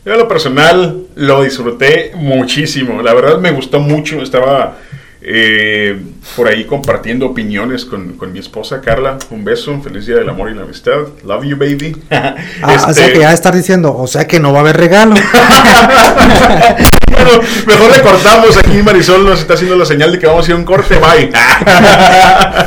Yo 0.07 0.15
a 0.15 0.17
lo 0.17 0.29
personal 0.29 1.03
lo 1.17 1.43
disfruté 1.43 2.13
muchísimo. 2.15 3.03
La 3.03 3.13
verdad 3.13 3.41
me 3.41 3.51
gustó 3.51 3.81
mucho. 3.81 4.23
Estaba 4.23 4.77
eh, 5.21 6.01
por 6.37 6.47
ahí 6.47 6.65
compartiendo 6.65 7.27
opiniones 7.27 7.85
con, 7.85 8.13
con, 8.13 8.33
mi 8.33 8.39
esposa 8.39 8.81
Carla. 8.81 9.19
Un 9.31 9.45
beso, 9.45 9.81
feliz 9.83 10.07
día 10.07 10.15
del 10.15 10.29
amor 10.29 10.49
y 10.49 10.55
la 10.55 10.63
amistad. 10.63 11.09
Love 11.25 11.47
you, 11.47 11.57
baby. 11.57 11.97
Ah, 12.13 12.37
O 12.89 12.95
sea 12.95 13.05
este 13.05 13.15
que 13.15 13.19
ya 13.19 13.33
estar 13.33 13.53
diciendo, 13.53 13.97
o 13.97 14.07
sea 14.07 14.29
que 14.29 14.39
no 14.39 14.53
va 14.53 14.59
a 14.59 14.61
haber 14.61 14.77
regalo. 14.77 15.17
bueno, 17.11 17.41
mejor 17.67 17.91
le 17.91 18.01
cortamos. 18.01 18.57
Aquí 18.59 18.81
Marisol 18.85 19.25
nos 19.25 19.41
está 19.41 19.55
haciendo 19.55 19.75
la 19.75 19.87
señal 19.87 20.13
de 20.13 20.21
que 20.21 20.29
vamos 20.29 20.47
a 20.47 20.51
ir 20.53 20.55
a 20.55 20.57
un 20.57 20.65
corte. 20.65 21.01
Bye. 21.01 21.33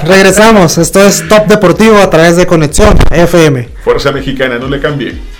Regresamos. 0.03 0.77
Esto 0.77 1.01
es 1.07 1.25
Top 1.29 1.47
Deportivo 1.47 1.99
a 1.99 2.09
través 2.09 2.35
de 2.35 2.45
Conexión 2.45 2.97
FM. 3.09 3.69
Fuerza 3.81 4.11
Mexicana, 4.11 4.59
no 4.59 4.67
le 4.67 4.81
cambie. 4.81 5.39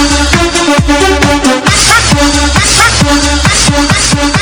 Swing, 3.71 3.87
swing, 3.87 4.33
swing. 4.33 4.40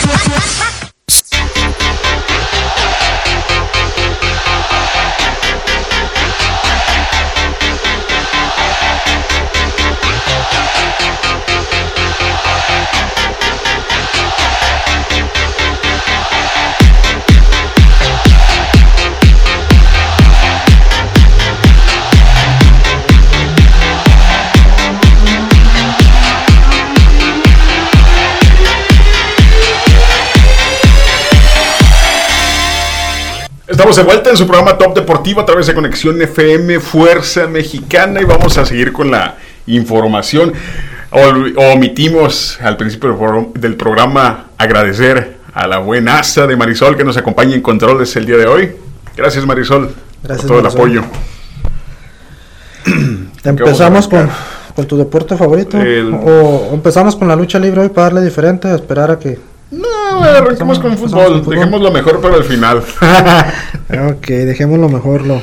Estamos 33.79 33.95
de 33.95 34.03
vuelta 34.03 34.29
en 34.29 34.35
su 34.35 34.45
programa 34.45 34.77
Top 34.77 34.93
Deportivo 34.93 35.39
a 35.39 35.45
través 35.45 35.67
de 35.67 35.73
Conexión 35.73 36.21
FM 36.21 36.81
Fuerza 36.81 37.47
Mexicana 37.47 38.19
y 38.19 38.25
vamos 38.25 38.57
a 38.57 38.65
seguir 38.65 38.91
con 38.91 39.09
la 39.09 39.37
información. 39.67 40.51
omitimos 41.55 42.59
al 42.61 42.75
principio 42.75 43.53
del 43.53 43.75
programa 43.77 44.47
agradecer 44.57 45.37
a 45.53 45.65
la 45.65 45.77
buena 45.77 46.19
asa 46.19 46.45
de 46.45 46.57
Marisol 46.57 46.97
que 46.97 47.05
nos 47.05 47.15
acompaña 47.15 47.55
en 47.55 47.61
controles 47.61 48.13
el 48.17 48.25
día 48.25 48.35
de 48.35 48.47
hoy. 48.47 48.71
Gracias 49.15 49.45
Marisol 49.45 49.95
Gracias, 50.23 50.45
por 50.45 50.57
todo 50.57 50.59
el 50.59 50.75
apoyo. 50.75 51.03
Empezamos 53.45 54.09
con, 54.09 54.29
con, 54.75 54.87
tu 54.87 54.97
deporte 54.97 55.37
favorito 55.37 55.77
o 55.77 56.71
empezamos 56.73 57.15
con 57.15 57.29
la 57.29 57.35
lucha 57.37 57.57
libre 57.57 57.79
hoy 57.79 57.89
para 57.89 58.07
darle 58.07 58.23
diferente, 58.23 58.75
esperar 58.75 59.11
a 59.11 59.19
que 59.19 59.39
no, 59.71 60.23
arranquemos 60.23 60.79
con 60.79 60.97
fútbol. 60.97 61.45
Dejemos 61.45 61.81
lo 61.81 61.91
mejor 61.91 62.21
para 62.21 62.37
el 62.37 62.43
final. 62.43 62.77
ok, 63.89 64.27
dejemos 64.27 64.79
lo 64.79 64.89
mejor. 64.89 65.25
Lo... 65.25 65.41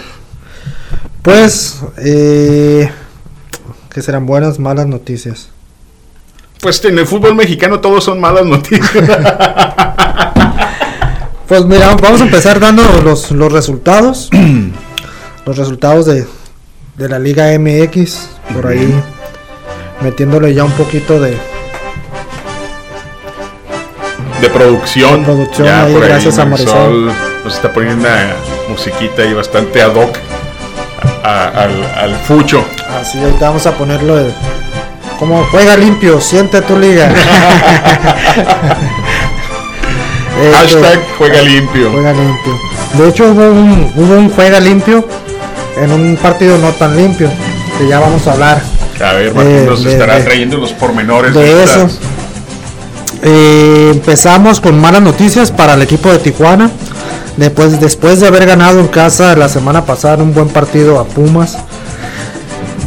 Pues, 1.22 1.80
eh, 1.98 2.90
que 3.90 4.02
serán 4.02 4.26
buenas, 4.26 4.58
malas 4.58 4.86
noticias. 4.86 5.50
Pues 6.60 6.84
en 6.84 6.98
el 6.98 7.06
fútbol 7.06 7.36
mexicano 7.36 7.80
todos 7.80 8.02
son 8.02 8.20
malas 8.20 8.44
noticias. 8.46 8.90
pues 11.46 11.64
mira, 11.66 11.94
vamos 11.94 12.20
a 12.20 12.24
empezar 12.24 12.58
dando 12.58 12.82
los, 13.04 13.30
los 13.30 13.52
resultados. 13.52 14.28
los 15.46 15.56
resultados 15.56 16.06
de, 16.06 16.26
de 16.96 17.08
la 17.08 17.20
Liga 17.20 17.56
MX. 17.58 18.30
Por 18.52 18.66
ahí 18.66 18.92
metiéndole 20.00 20.52
ya 20.52 20.64
un 20.64 20.72
poquito 20.72 21.20
de, 21.20 21.36
de 24.40 24.50
producción. 24.50 25.20
De 25.20 25.24
producción, 25.26 25.66
Ya 25.66 25.84
ahí, 25.84 25.92
por 25.92 26.02
ahí 26.02 26.08
gracias 26.10 26.38
a 26.38 26.44
Marisol. 26.44 27.12
Nos 27.44 27.54
está 27.54 27.72
poniendo 27.72 28.06
una 28.08 28.34
musiquita 28.68 29.22
ahí 29.22 29.32
bastante 29.34 29.82
ad 29.82 29.94
hoc 29.94 30.16
a- 31.22 31.28
a- 31.28 31.48
al, 31.48 31.84
al 31.96 32.14
fucho. 32.26 32.64
Así, 33.00 33.18
ahorita 33.18 33.48
vamos 33.48 33.66
a 33.66 33.72
ponerlo 33.72 34.16
de- 34.16 34.32
como 35.18 35.44
juega 35.50 35.76
limpio, 35.76 36.20
siente 36.20 36.60
tu 36.62 36.78
liga. 36.78 37.08
Este, 40.38 40.52
Hashtag 40.54 40.98
juega 41.16 41.40
limpio. 41.40 41.90
Juega 41.92 42.12
limpio. 42.12 42.52
De 42.94 43.08
hecho 43.08 43.24
hubo 43.32 43.42
un, 43.50 43.90
hubo 43.96 44.14
un 44.18 44.28
juega 44.30 44.60
limpio 44.60 45.06
en 45.78 45.90
un 45.90 46.16
partido 46.16 46.58
no 46.58 46.70
tan 46.72 46.94
limpio, 46.94 47.30
que 47.78 47.88
ya 47.88 48.00
vamos 48.00 48.26
a 48.26 48.32
hablar 48.32 48.60
A 49.02 49.12
ver, 49.14 49.32
Martín 49.34 49.56
de- 49.60 49.64
nos 49.64 49.82
de- 49.82 49.92
estará 49.92 50.16
de- 50.16 50.24
trayendo 50.24 50.58
los 50.58 50.72
pormenores 50.74 51.32
de 51.34 51.62
eso. 51.62 51.86
estas- 51.86 51.98
Eh, 53.22 53.90
empezamos 53.92 54.60
con 54.60 54.80
malas 54.80 55.02
noticias 55.02 55.50
para 55.50 55.74
el 55.74 55.82
equipo 55.82 56.10
de 56.10 56.18
Tijuana. 56.18 56.70
Después, 57.36 57.80
después 57.80 58.20
de 58.20 58.28
haber 58.28 58.46
ganado 58.46 58.80
en 58.80 58.88
casa 58.88 59.34
la 59.36 59.48
semana 59.48 59.84
pasada 59.84 60.22
un 60.22 60.32
buen 60.32 60.48
partido 60.48 60.98
a 60.98 61.04
Pumas. 61.04 61.58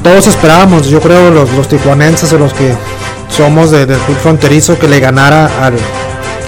Todos 0.04 0.28
esperábamos, 0.28 0.88
yo 0.88 1.02
creo, 1.02 1.30
los, 1.30 1.52
los 1.52 1.68
tijuanenses 1.68 2.32
o 2.34 2.38
los 2.40 2.54
que 2.54 2.74
somos 3.36 3.70
de- 3.70 3.86
del 3.86 4.00
club 4.00 4.18
fronterizo, 4.18 4.80
que 4.80 4.88
le 4.88 5.00
ganara 5.00 5.50
al, 5.62 5.74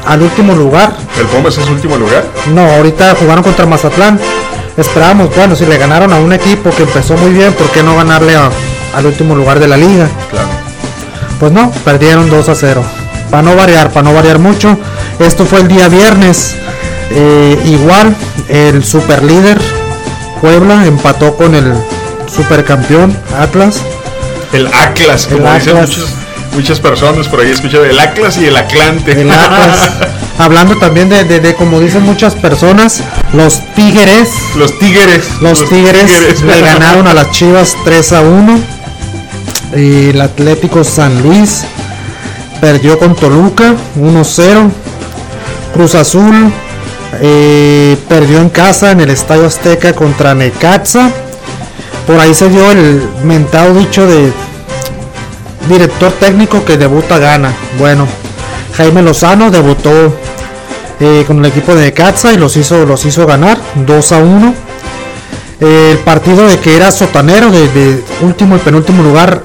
al 0.08 0.22
último 0.22 0.56
lugar. 0.56 0.94
¿El 1.20 1.26
Pumas 1.28 1.58
es 1.58 1.68
último 1.70 1.98
lugar? 1.98 2.24
No, 2.56 2.62
ahorita 2.62 3.16
jugaron 3.20 3.44
contra 3.44 3.66
Mazatlán. 3.66 4.20
Esperábamos, 4.78 5.36
bueno, 5.36 5.56
si 5.56 5.66
le 5.66 5.78
ganaron 5.78 6.12
a 6.14 6.18
un 6.20 6.32
equipo 6.34 6.70
que 6.72 6.84
empezó 6.84 7.16
muy 7.18 7.32
bien, 7.32 7.54
¿por 7.54 7.68
qué 7.72 7.84
no 7.84 7.96
ganarle 7.98 8.36
a- 8.36 8.50
al 8.96 9.06
último 9.06 9.36
lugar 9.36 9.60
de 9.60 9.68
la 9.68 9.78
liga? 9.78 10.08
Claro. 10.32 10.48
Pues 11.40 11.52
no, 11.52 11.72
perdieron 11.84 12.30
2 12.30 12.50
a 12.50 12.56
0. 12.56 12.82
Para 13.32 13.42
no 13.44 13.56
variar, 13.56 13.90
para 13.92 14.04
no 14.04 14.14
variar 14.14 14.38
mucho. 14.40 14.78
Esto 15.20 15.46
fue 15.46 15.62
el 15.62 15.68
día 15.68 15.88
viernes. 15.88 16.56
Eh, 17.12 17.60
igual, 17.66 18.16
el 18.48 18.84
super 18.86 19.24
líder 19.24 19.60
Puebla 20.40 20.86
empató 20.86 21.36
con 21.36 21.56
el 21.56 21.74
supercampeón 22.34 23.16
Atlas. 23.38 23.82
El 24.54 24.68
Atlas, 24.68 25.28
como 25.32 25.48
El 25.48 25.56
dicen 25.60 25.78
Atlas. 25.78 25.90
muchas, 25.98 26.14
muchas 26.56 26.80
personas 26.80 27.28
por 27.28 27.40
ahí, 27.42 27.48
he 27.50 27.52
escuchado 27.52 27.86
el 27.86 27.98
Atlas 28.00 28.38
y 28.38 28.46
el 28.46 28.56
Atlante. 28.58 29.12
El 29.22 29.32
Atlas. 29.32 29.92
Hablando 30.38 30.78
también 30.78 31.08
de, 31.10 31.24
de- 31.24 31.40
de, 31.40 31.54
como 31.56 31.80
dicen 31.80 32.04
muchas 32.04 32.34
personas, 32.36 33.02
los 33.34 33.62
Tigres. 33.76 34.30
Los 34.56 34.78
Tigres. 34.80 35.24
Los, 35.42 35.70
tigres, 35.70 36.42
le 36.42 36.62
ganaron 36.62 37.08
a 37.08 37.14
las 37.14 37.32
Chivas 37.32 37.76
3 37.86 38.14
a 38.14 38.22
1. 38.22 38.60
Y 39.78 40.10
el 40.10 40.20
Atlético 40.22 40.84
San 40.84 41.22
Luis 41.22 41.64
perdió 42.62 42.98
con 42.98 43.16
Toluca 43.16 43.74
1-0. 44.00 44.70
Cruz 45.74 45.96
Azul 45.96 46.52
eh, 47.22 47.98
perdió 48.08 48.40
en 48.40 48.50
casa 48.50 48.92
en 48.92 49.02
el 49.02 49.10
Estadio 49.10 49.48
Azteca 49.48 49.94
contra 49.94 50.36
Necaxa. 50.36 51.10
Por 52.06 52.20
ahí 52.20 52.34
se 52.34 52.50
dio 52.50 52.72
el 52.72 53.02
mentado 53.24 53.74
dicho 53.74 54.06
de 54.06 54.32
director 55.68 56.12
técnico 56.14 56.64
que 56.64 56.78
debuta 56.78 57.18
gana. 57.18 57.52
Bueno, 57.80 58.08
Jaime 58.78 59.02
Lozano 59.02 59.50
debutó 59.50 60.16
eh, 61.00 61.24
con 61.26 61.40
el 61.40 61.46
equipo 61.46 61.74
de 61.74 61.86
Necaxa 61.86 62.32
y 62.32 62.38
los 62.38 62.56
hizo, 62.58 62.86
los 62.86 63.04
hizo 63.06 63.26
ganar 63.26 63.58
2 63.76 64.12
a 64.12 64.18
1. 64.20 64.54
El 65.62 65.98
partido 66.00 66.48
de 66.48 66.58
que 66.60 66.76
era 66.76 66.92
sotanero 66.92 67.52
de, 67.52 67.68
de 67.68 68.04
último 68.22 68.56
y 68.56 68.60
penúltimo 68.60 69.04
lugar, 69.04 69.44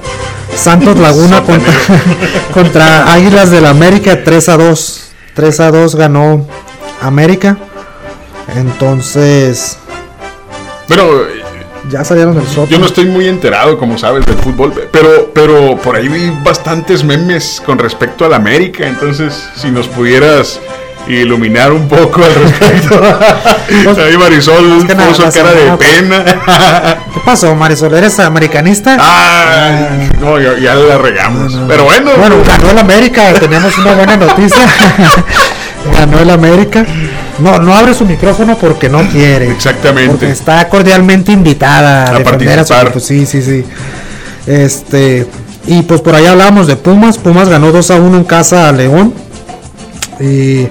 Santos 0.57 0.97
Laguna 0.99 1.43
contra, 1.43 1.73
contra 2.53 3.13
Águilas 3.13 3.51
del 3.51 3.65
América 3.65 4.23
3 4.23 4.49
a 4.49 4.57
2. 4.57 5.01
3 5.33 5.59
a 5.59 5.71
2 5.71 5.95
ganó 5.95 6.45
América. 7.01 7.57
Entonces, 8.55 9.77
Pero 10.87 11.27
ya 11.89 12.03
salieron 12.03 12.35
del 12.35 12.67
yo 12.67 12.79
no 12.79 12.85
estoy 12.85 13.05
muy 13.05 13.27
enterado, 13.27 13.77
como 13.77 13.97
sabes, 13.97 14.25
del 14.25 14.37
fútbol, 14.37 14.73
pero, 14.91 15.31
pero 15.33 15.77
por 15.77 15.95
ahí 15.95 16.07
vi 16.07 16.31
bastantes 16.43 17.03
memes 17.03 17.61
con 17.65 17.77
respecto 17.77 18.25
al 18.25 18.33
América, 18.33 18.87
entonces 18.87 19.47
si 19.55 19.69
nos 19.69 19.87
pudieras 19.87 20.59
iluminar 21.09 21.71
un 21.71 21.87
poco 21.87 22.23
al 22.23 22.33
respecto. 22.33 23.01
ahí 24.03 24.17
Marisol 24.17 24.85
que 24.85 24.95
nada, 24.95 25.09
puso 25.09 25.29
cara 25.31 25.51
de 25.53 25.77
pena. 25.77 26.23
¿Qué 27.13 27.19
pasó, 27.23 27.55
Marisol? 27.55 27.93
¿Eres 27.93 28.19
americanista? 28.19 28.97
Ay, 28.99 30.09
no, 30.19 30.39
ya, 30.39 30.57
ya 30.59 30.75
la 30.75 30.97
regamos. 30.97 31.57
Pero 31.67 31.85
bueno, 31.85 32.11
Bueno, 32.17 32.35
ganó 32.45 32.71
el 32.71 32.77
América, 32.77 33.33
tenemos 33.39 33.77
una 33.77 33.93
buena 33.93 34.17
noticia. 34.17 34.65
ganó 35.93 36.19
el 36.19 36.29
América. 36.29 36.85
No, 37.39 37.59
no 37.59 37.75
abre 37.75 37.93
su 37.93 38.05
micrófono 38.05 38.57
porque 38.57 38.89
no 38.89 39.07
quiere. 39.09 39.51
Exactamente. 39.51 40.11
Porque 40.11 40.31
está 40.31 40.67
cordialmente 40.69 41.31
invitada 41.31 42.05
a, 42.05 42.09
A 42.09 42.15
a 42.15 42.17
su 42.17 42.23
participar. 42.23 42.85
equipo. 42.87 42.99
Sí, 42.99 43.25
sí, 43.25 43.41
sí. 43.41 43.63
Este, 44.47 45.27
y 45.67 45.81
pues 45.83 46.01
por 46.01 46.15
ahí 46.15 46.25
hablamos 46.25 46.65
de 46.67 46.75
Pumas. 46.75 47.17
Pumas 47.17 47.47
ganó 47.49 47.71
2 47.71 47.91
a 47.91 47.95
1 47.95 48.17
en 48.17 48.23
casa 48.23 48.67
a 48.69 48.71
León. 48.71 49.13
Y 50.19 50.67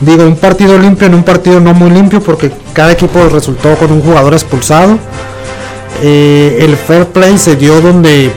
digo, 0.00 0.24
un 0.24 0.36
partido 0.36 0.78
limpio 0.78 1.06
en 1.06 1.14
un 1.14 1.22
partido 1.22 1.60
no 1.60 1.74
muy 1.74 1.90
limpio 1.90 2.20
porque 2.20 2.50
cada 2.72 2.92
equipo 2.92 3.28
resultó 3.28 3.74
con 3.76 3.92
un 3.92 4.02
jugador 4.02 4.32
expulsado. 4.32 4.98
Eh, 6.02 6.58
el 6.60 6.76
fair 6.76 7.06
play 7.06 7.36
se 7.36 7.56
dio 7.56 7.80
donde 7.80 8.32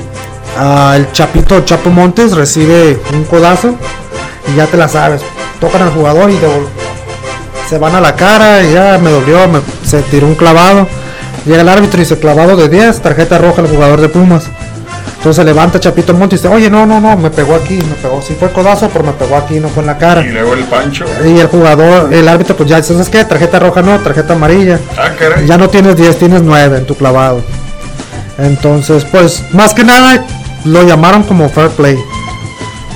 ah, 0.57 0.93
el 0.97 1.11
Chapito 1.11 1.61
Chapo 1.61 1.89
Montes 1.89 2.35
recibe 2.35 2.99
un 3.13 3.23
codazo 3.23 3.75
y 4.51 4.57
ya 4.57 4.67
te 4.67 4.77
la 4.77 4.87
sabes. 4.87 5.21
Tocan 5.59 5.81
al 5.81 5.91
jugador 5.91 6.29
y 6.29 6.37
se 7.69 7.77
van 7.77 7.95
a 7.95 8.01
la 8.01 8.15
cara 8.15 8.63
y 8.63 8.73
ya 8.73 8.99
me 9.01 9.09
dolió, 9.09 9.39
se 9.85 10.01
tiró 10.03 10.27
un 10.27 10.35
clavado. 10.35 10.87
Llega 11.45 11.61
el 11.61 11.69
árbitro 11.69 11.97
y 11.97 12.03
dice 12.03 12.19
clavado 12.19 12.55
de 12.55 12.69
10, 12.69 13.01
tarjeta 13.01 13.37
roja 13.37 13.61
al 13.61 13.67
jugador 13.67 14.01
de 14.01 14.09
Pumas. 14.09 14.45
Entonces 15.23 15.37
se 15.41 15.45
levanta 15.45 15.79
Chapito 15.79 16.13
Montes 16.13 16.41
y 16.41 16.43
dice, 16.43 16.53
oye, 16.53 16.69
no, 16.69 16.85
no, 16.85 16.99
no, 16.99 17.15
me 17.15 17.29
pegó 17.29 17.55
aquí, 17.55 17.75
me 17.75 17.95
pegó, 17.95 18.21
sí 18.21 18.35
fue 18.37 18.51
codazo, 18.51 18.89
pero 18.91 19.05
me 19.05 19.13
pegó 19.13 19.37
aquí, 19.37 19.57
no 19.57 19.69
fue 19.69 19.79
en 19.79 19.87
la 19.87 19.97
cara. 19.97 20.21
y 20.21 20.27
luego 20.29 20.53
el 20.53 20.65
Pancho. 20.65 21.05
Y 21.25 21.39
el 21.39 21.47
jugador, 21.47 22.13
el 22.13 22.27
árbitro, 22.27 22.57
pues 22.57 22.67
ya 22.67 22.83
¿sabes 22.83 23.07
qué? 23.07 23.23
Tarjeta 23.23 23.57
roja 23.57 23.81
no, 23.81 23.97
tarjeta 23.99 24.33
amarilla. 24.33 24.79
Ah, 24.97 25.11
caray. 25.17 25.47
Ya 25.47 25.57
no 25.57 25.69
tienes 25.69 25.95
10, 25.95 26.17
tienes 26.19 26.41
9 26.41 26.77
en 26.79 26.85
tu 26.85 26.95
clavado. 26.95 27.41
Entonces, 28.37 29.05
pues, 29.05 29.43
más 29.53 29.73
que 29.73 29.85
nada, 29.85 30.25
lo 30.65 30.83
llamaron 30.83 31.23
como 31.23 31.47
fair 31.47 31.69
play. 31.69 31.97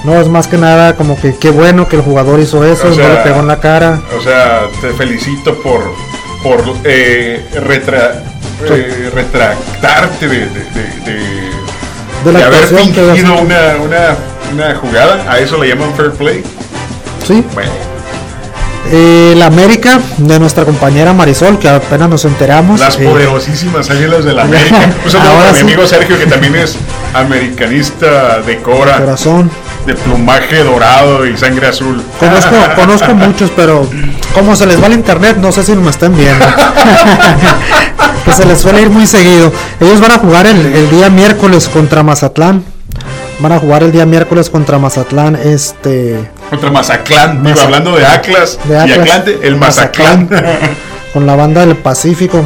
No 0.04 0.20
es 0.20 0.28
más 0.28 0.48
que 0.48 0.58
nada 0.58 0.96
como 0.96 1.18
que 1.20 1.34
qué 1.38 1.50
bueno 1.50 1.88
que 1.88 1.96
el 1.96 2.02
jugador 2.02 2.42
hizo 2.42 2.66
eso, 2.66 2.90
O 2.90 2.94
sea, 2.94 3.08
no 3.08 3.13
le 3.13 3.20
pegó 3.22 3.40
en 3.40 3.48
la 3.48 3.60
cara. 3.62 4.02
O 4.18 4.22
sea, 4.22 4.63
te 4.82 4.90
felicito 4.92 5.56
por, 5.62 5.82
por 6.44 6.62
eh, 6.84 7.46
retra- 7.66 8.22
eh, 8.66 9.12
retractarte 9.13 10.28
de, 10.28 10.40
de, 10.40 10.46
de- 10.46 11.12
de- 11.13 11.37
De 12.25 12.32
la 12.34 12.39
de 12.39 12.45
haber 12.45 12.65
fingido 12.67 13.12
una, 13.36 13.75
una, 13.84 14.15
una 14.53 14.75
jugada. 14.75 15.25
A 15.32 15.39
eso 15.39 15.58
le 15.58 15.69
llaman 15.69 15.93
fair 15.95 16.12
play. 16.12 16.43
Sí. 17.25 17.43
Bueno, 17.53 17.71
Eh, 18.89 19.34
la 19.38 19.47
América 19.47 19.99
de 20.17 20.39
nuestra 20.39 20.63
compañera 20.63 21.12
Marisol, 21.13 21.60
que 21.60 21.67
apenas 21.67 22.08
nos 22.10 22.23
enteramos. 22.25 22.80
las 22.80 22.97
eh, 22.97 23.03
poderosísimas 23.06 23.89
águilas 23.89 24.23
de 24.23 24.34
la 24.34 24.43
América. 24.43 24.89
Un 25.06 25.12
saludo 25.12 25.32
mi 25.51 25.53
sí. 25.56 25.62
amigo 25.62 25.86
Sergio, 25.86 26.17
que 26.17 26.25
también 26.25 26.56
es 26.56 26.77
americanista 27.13 28.39
de 28.39 28.62
Cora, 28.62 28.97
corazón. 28.97 29.51
de 29.86 29.93
plumaje 29.93 30.63
dorado 30.63 31.25
y 31.25 31.36
sangre 31.36 31.67
azul. 31.67 32.01
Conozco, 32.19 32.56
conozco 32.77 33.13
muchos, 33.13 33.51
pero 33.58 33.89
como 34.34 34.56
se 34.56 34.65
les 34.65 34.82
va 34.82 34.88
el 34.88 34.93
internet, 34.93 35.36
no 35.38 35.51
sé 35.51 35.63
si 35.63 35.75
me 35.75 35.89
están 35.89 36.15
viendo. 36.15 36.45
que 38.28 38.34
se 38.34 38.46
les 38.46 38.60
suele 38.60 38.82
ir 38.82 38.90
muy 38.90 39.08
seguido. 39.08 39.52
Ellos 39.80 40.00
van 40.00 40.12
a 40.12 40.20
jugar 40.20 40.46
el, 40.46 40.66
el 40.66 40.90
día 40.90 41.10
miércoles 41.10 41.68
contra 41.68 42.04
Mazatlán. 42.04 42.63
Van 43.40 43.52
a 43.52 43.60
jugar 43.60 43.84
el 43.84 43.92
día 43.92 44.06
miércoles 44.06 44.50
contra 44.50 44.78
Mazatlán. 44.80 45.36
Este. 45.36 46.30
Contra 46.50 46.72
Mazaclán. 46.72 47.44
Digo, 47.44 47.56
Maza- 47.56 47.63
hablando 47.66 47.96
de 47.96 48.06
Atlas, 48.06 48.58
de 48.66 48.74
y 48.76 48.78
Atlas. 48.78 49.00
Atlante, 49.00 49.40
el 49.44 49.56
Mazaclán. 49.56 50.30
con 51.13 51.26
la 51.26 51.36
banda 51.36 51.66
del 51.66 51.76
Pacífico. 51.78 52.44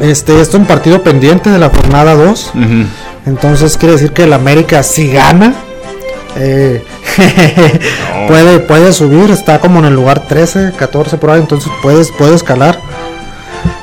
Este, 0.00 0.40
esto 0.40 0.56
en 0.56 0.64
partido 0.66 1.02
pendiente 1.02 1.50
de 1.50 1.58
la 1.58 1.68
jornada 1.70 2.14
2. 2.14 2.50
Ujú. 2.54 2.64
Entonces 3.26 3.76
quiere 3.76 3.92
decir 3.94 4.12
que 4.12 4.24
el 4.24 4.32
América 4.32 4.82
si 4.82 5.08
gana. 5.10 5.54
eh, 6.36 6.82
puede, 8.28 8.58
puede 8.60 8.92
subir, 8.92 9.30
está 9.30 9.60
como 9.60 9.78
en 9.80 9.84
el 9.86 9.94
lugar 9.94 10.20
13, 10.26 10.72
14 10.76 11.16
por 11.18 11.30
ahí, 11.30 11.40
entonces 11.40 11.70
puedes, 11.82 12.10
puede 12.10 12.34
escalar. 12.34 12.78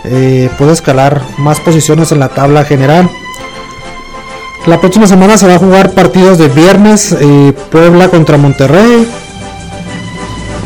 Eh, 0.06 0.50
puede 0.58 0.74
escalar 0.74 1.22
más 1.38 1.60
posiciones 1.60 2.12
en 2.12 2.20
la 2.20 2.30
tabla 2.30 2.64
general. 2.66 3.10
La 4.66 4.80
próxima 4.80 5.08
semana 5.08 5.38
se 5.38 5.48
va 5.48 5.56
a 5.56 5.60
jugar 5.60 5.92
partidos 5.92 6.38
de 6.38 6.48
viernes, 6.48 7.16
eh, 7.20 7.54
Puebla 7.72 8.10
contra 8.10 8.38
Monterrey. 8.38 9.08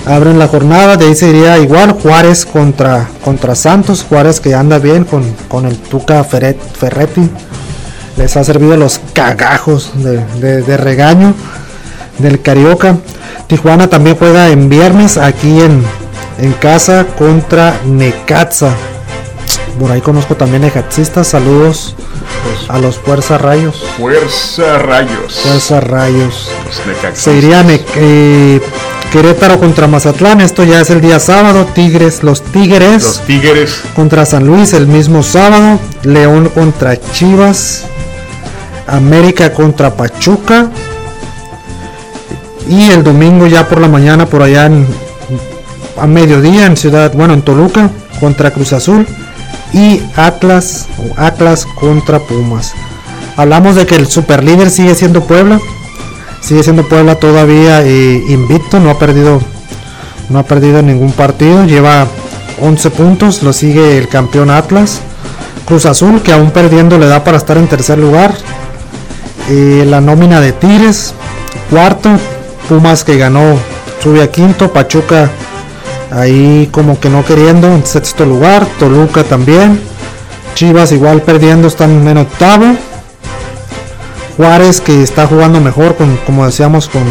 Abren 0.06 0.38
la 0.38 0.48
jornada, 0.48 0.98
de 0.98 1.06
ahí 1.08 1.16
se 1.16 1.30
iría 1.30 1.58
igual 1.58 1.94
Juárez 1.94 2.46
contra, 2.46 3.08
contra 3.24 3.56
Santos, 3.56 4.06
Juárez 4.08 4.40
que 4.40 4.54
anda 4.54 4.78
bien 4.78 5.04
con, 5.04 5.24
con 5.48 5.66
el 5.66 5.78
Tuca 5.78 6.24
Ferret- 6.24 6.60
Ferretti 6.78 7.28
les 8.18 8.38
ha 8.38 8.44
servido 8.44 8.78
los 8.78 9.02
cagajos 9.14 9.92
de, 9.96 10.24
de- 10.40 10.62
de 10.62 10.78
regaño. 10.78 11.34
del 12.20 12.42
Carioca. 12.42 12.96
Tijuana 13.48 13.88
también 13.90 14.16
juega 14.16 14.50
en 14.50 14.70
viernes 14.70 15.18
aquí 15.18 15.60
en, 15.62 15.84
en 16.40 16.54
casa 16.54 17.06
contra 17.18 17.78
Necaxa. 17.86 18.70
Por 19.80 19.92
ahí 19.92 20.02
conozco 20.02 20.36
también 20.36 20.62
necaxistas. 20.62 21.28
Saludos 21.28 21.96
a 22.70 22.80
los 22.80 22.98
Fuerza 22.98 23.38
Rayos. 23.38 23.76
Fuerza 23.98 24.80
Rayos. 24.80 25.40
Fuerza 25.44 25.82
Rayos. 25.82 26.50
Necaxistas. 26.88 27.18
Se 27.20 27.82
eh, 27.98 28.62
Querétaro 29.12 29.60
contra 29.60 29.88
Mazatlán. 29.88 30.42
Esto 30.42 30.64
ya 30.64 30.80
es 30.80 30.90
el 30.90 31.02
día 31.02 31.20
sábado. 31.20 31.68
Tigres, 31.74 32.24
los 32.24 32.42
Tigres 32.42 33.04
Los 33.04 33.22
Tigres. 33.22 33.82
contra 33.96 34.26
San 34.26 34.46
Luis 34.46 34.74
el 34.74 34.88
mismo 34.88 35.24
sábado. 35.24 35.80
León 36.04 36.50
contra 36.54 36.98
Chivas. 37.12 37.84
América 38.88 39.52
contra 39.54 39.94
Pachuca. 39.96 40.70
Y 42.70 42.92
el 42.92 43.04
domingo 43.04 43.46
ya 43.46 43.68
por 43.68 43.82
la 43.82 43.88
mañana 43.90 44.26
por 44.26 44.42
allá 44.42 44.66
en, 44.68 44.88
a 46.02 46.08
mediodía 46.08 46.66
en 46.66 46.76
Ciudad, 46.78 47.12
bueno, 47.14 47.34
en 47.36 47.44
Toluca 47.44 47.92
contra 48.20 48.50
Cruz 48.52 48.74
Azul 48.74 49.06
y 49.76 50.02
Atlas 50.16 50.88
o 50.98 51.20
Atlas 51.22 51.66
contra 51.66 52.20
Pumas. 52.20 52.74
Hablamos 53.36 53.76
de 53.76 53.86
que 53.86 53.96
el 53.96 54.08
superlíder 54.08 54.72
sigue 54.72 54.96
siendo 54.96 55.26
Puebla. 55.26 55.60
Sigue 56.42 56.64
siendo 56.64 56.88
Puebla 56.88 57.16
todavía 57.16 57.82
eh, 57.84 58.24
invicto, 58.30 58.80
no 58.80 58.90
ha 58.90 58.98
perdido 58.98 59.42
no 60.30 60.40
ha 60.40 60.44
perdido 60.44 60.82
ningún 60.82 61.12
partido, 61.12 61.66
lleva 61.66 62.08
11 62.60 62.90
puntos, 62.92 63.44
lo 63.44 63.54
sigue 63.54 63.98
el 63.98 64.08
campeón 64.08 64.50
Atlas. 64.50 65.02
Cruz 65.66 65.86
Azul, 65.86 66.22
que 66.22 66.32
aún 66.32 66.52
perdiendo 66.52 66.98
le 66.98 67.08
da 67.08 67.24
para 67.24 67.38
estar 67.38 67.58
en 67.58 67.68
tercer 67.68 67.98
lugar. 67.98 68.34
Eh, 69.50 69.84
la 69.88 70.00
nómina 70.02 70.40
de 70.40 70.54
Tigres, 70.54 71.14
cuarto. 71.70 72.10
Pumas 72.70 73.04
que 73.04 73.18
ganó, 73.18 73.60
sube 74.02 74.24
a 74.24 74.32
quinto. 74.32 74.72
Pachuca 74.72 75.30
ahí 76.12 76.70
como 76.72 77.00
que 77.00 77.10
no 77.10 77.24
queriendo, 77.26 77.68
en 77.68 77.86
sexto 77.86 78.26
lugar. 78.26 78.66
Toluca 78.80 79.24
también. 79.24 79.80
Chivas 80.56 80.92
igual 80.92 81.22
perdiendo, 81.22 81.68
están 81.68 82.08
en 82.08 82.18
octavo. 82.18 82.66
Juárez 84.38 84.82
que 84.82 85.02
está 85.02 85.28
jugando 85.28 85.62
mejor, 85.62 85.96
con, 85.96 86.18
como 86.26 86.46
decíamos, 86.46 86.90
con, 86.90 87.04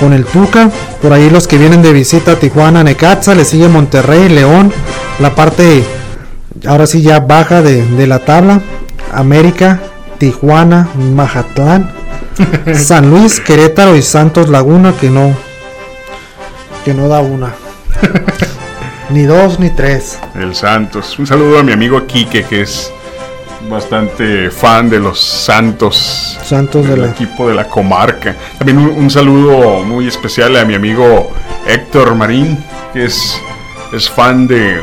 con 0.00 0.12
el 0.12 0.24
Tuca. 0.24 0.70
Por 1.00 1.12
ahí 1.12 1.30
los 1.30 1.46
que 1.46 1.58
vienen 1.58 1.82
de 1.82 1.92
visita 1.92 2.32
a 2.32 2.36
Tijuana, 2.36 2.84
Necaxa, 2.84 3.34
le 3.34 3.44
sigue 3.44 3.68
Monterrey, 3.68 4.28
León. 4.28 4.72
La 5.20 5.34
parte 5.34 5.84
ahora 6.66 6.86
sí 6.86 7.02
ya 7.02 7.20
baja 7.20 7.62
de, 7.62 7.84
de 7.84 8.06
la 8.06 8.20
tabla. 8.20 8.60
América, 9.12 9.80
Tijuana, 10.18 10.88
Mazatlán, 10.94 11.90
San 12.74 13.10
Luis, 13.10 13.40
Querétaro 13.40 13.96
y 13.96 14.02
Santos 14.02 14.48
Laguna 14.48 14.94
que 14.98 15.10
no 15.10 15.34
que 16.84 16.94
no 16.94 17.08
da 17.08 17.20
una. 17.20 17.54
ni 19.10 19.22
dos 19.24 19.58
ni 19.58 19.70
tres. 19.70 20.18
El 20.34 20.54
Santos. 20.54 21.18
Un 21.18 21.26
saludo 21.26 21.58
a 21.58 21.62
mi 21.62 21.72
amigo 21.72 22.06
Quique, 22.06 22.44
que 22.44 22.62
es 22.62 22.90
bastante 23.68 24.50
fan 24.50 24.90
de 24.90 24.98
los 24.98 25.20
Santos. 25.20 26.38
Santos 26.44 26.84
de 26.84 26.92
del 26.92 27.02
la 27.02 27.08
equipo 27.08 27.48
de 27.48 27.54
la 27.54 27.68
comarca. 27.68 28.34
También 28.58 28.78
un, 28.78 28.90
un 28.90 29.10
saludo 29.10 29.82
muy 29.84 30.08
especial 30.08 30.56
a 30.56 30.64
mi 30.64 30.74
amigo 30.74 31.30
Héctor 31.66 32.14
Marín, 32.14 32.58
que 32.92 33.04
es, 33.04 33.40
es 33.92 34.10
fan 34.10 34.46
de 34.46 34.80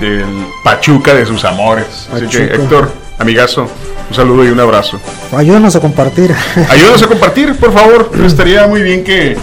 del 0.00 0.24
Pachuca 0.64 1.14
de 1.14 1.26
sus 1.26 1.44
amores. 1.44 2.08
Así 2.12 2.26
que. 2.26 2.44
Héctor, 2.44 2.90
amigazo, 3.18 3.68
un 4.08 4.14
saludo 4.16 4.44
y 4.44 4.48
un 4.48 4.60
abrazo. 4.60 4.98
Ayúdanos 5.36 5.76
a 5.76 5.80
compartir. 5.80 6.34
Ayúdanos 6.70 7.02
a 7.02 7.06
compartir, 7.06 7.54
por 7.56 7.72
favor. 7.72 8.10
Estaría 8.24 8.66
muy 8.66 8.82
bien 8.82 9.04
que 9.04 9.36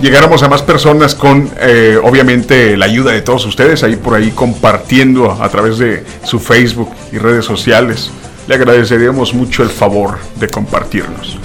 llegáramos 0.00 0.42
a 0.42 0.48
más 0.48 0.62
personas 0.62 1.14
con, 1.14 1.50
eh, 1.60 1.98
obviamente, 2.02 2.76
la 2.76 2.86
ayuda 2.86 3.12
de 3.12 3.22
todos 3.22 3.44
ustedes, 3.46 3.82
ahí 3.82 3.96
por 3.96 4.14
ahí 4.14 4.30
compartiendo 4.30 5.30
a 5.30 5.48
través 5.48 5.78
de 5.78 6.04
su 6.24 6.38
Facebook 6.38 6.90
y 7.12 7.18
redes 7.18 7.44
sociales. 7.44 8.10
Le 8.48 8.54
agradeceríamos 8.54 9.34
mucho 9.34 9.62
el 9.62 9.70
favor 9.70 10.18
de 10.36 10.48
compartirnos. 10.48 11.38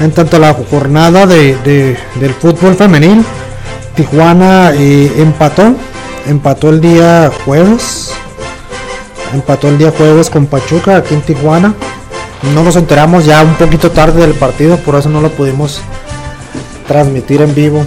En 0.00 0.10
tanto 0.10 0.38
la 0.38 0.52
jornada 0.54 1.26
de- 1.26 1.56
del 2.16 2.34
fútbol 2.34 2.74
femenil, 2.74 3.24
Tijuana 3.94 4.72
eh, 4.74 5.12
empató, 5.18 5.74
empató 6.26 6.70
el 6.70 6.80
día 6.80 7.30
jueves, 7.44 8.12
empató 9.32 9.68
el 9.68 9.78
día 9.78 9.92
jueves 9.96 10.30
con 10.30 10.46
Pachuca 10.46 10.96
aquí 10.96 11.14
en 11.14 11.20
Tijuana. 11.22 11.74
No 12.54 12.62
nos 12.64 12.74
enteramos 12.76 13.24
ya 13.24 13.42
un 13.42 13.54
poquito 13.54 13.90
tarde 13.92 14.20
del 14.22 14.34
partido, 14.34 14.76
por 14.78 14.96
eso 14.96 15.08
no 15.08 15.20
lo 15.20 15.30
pudimos 15.30 15.80
transmitir 16.86 17.42
en 17.42 17.54
vivo. 17.54 17.84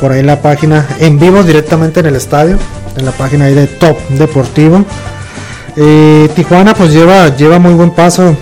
Por 0.00 0.12
ahí 0.12 0.20
en 0.20 0.26
la 0.26 0.42
página, 0.42 0.86
en 1.00 1.18
vivo 1.18 1.42
directamente 1.42 2.00
en 2.00 2.06
el 2.06 2.16
estadio, 2.16 2.58
en 2.96 3.04
la 3.06 3.12
página 3.12 3.46
ahí 3.46 3.54
de 3.54 3.66
Top 3.66 3.96
Deportivo. 4.10 4.84
Eh, 5.76 6.28
Tijuana 6.34 6.74
pues 6.74 6.92
lleva, 6.92 7.34
lleva 7.36 7.58
muy 7.58 7.74
buen 7.74 7.90
paso 7.90 8.34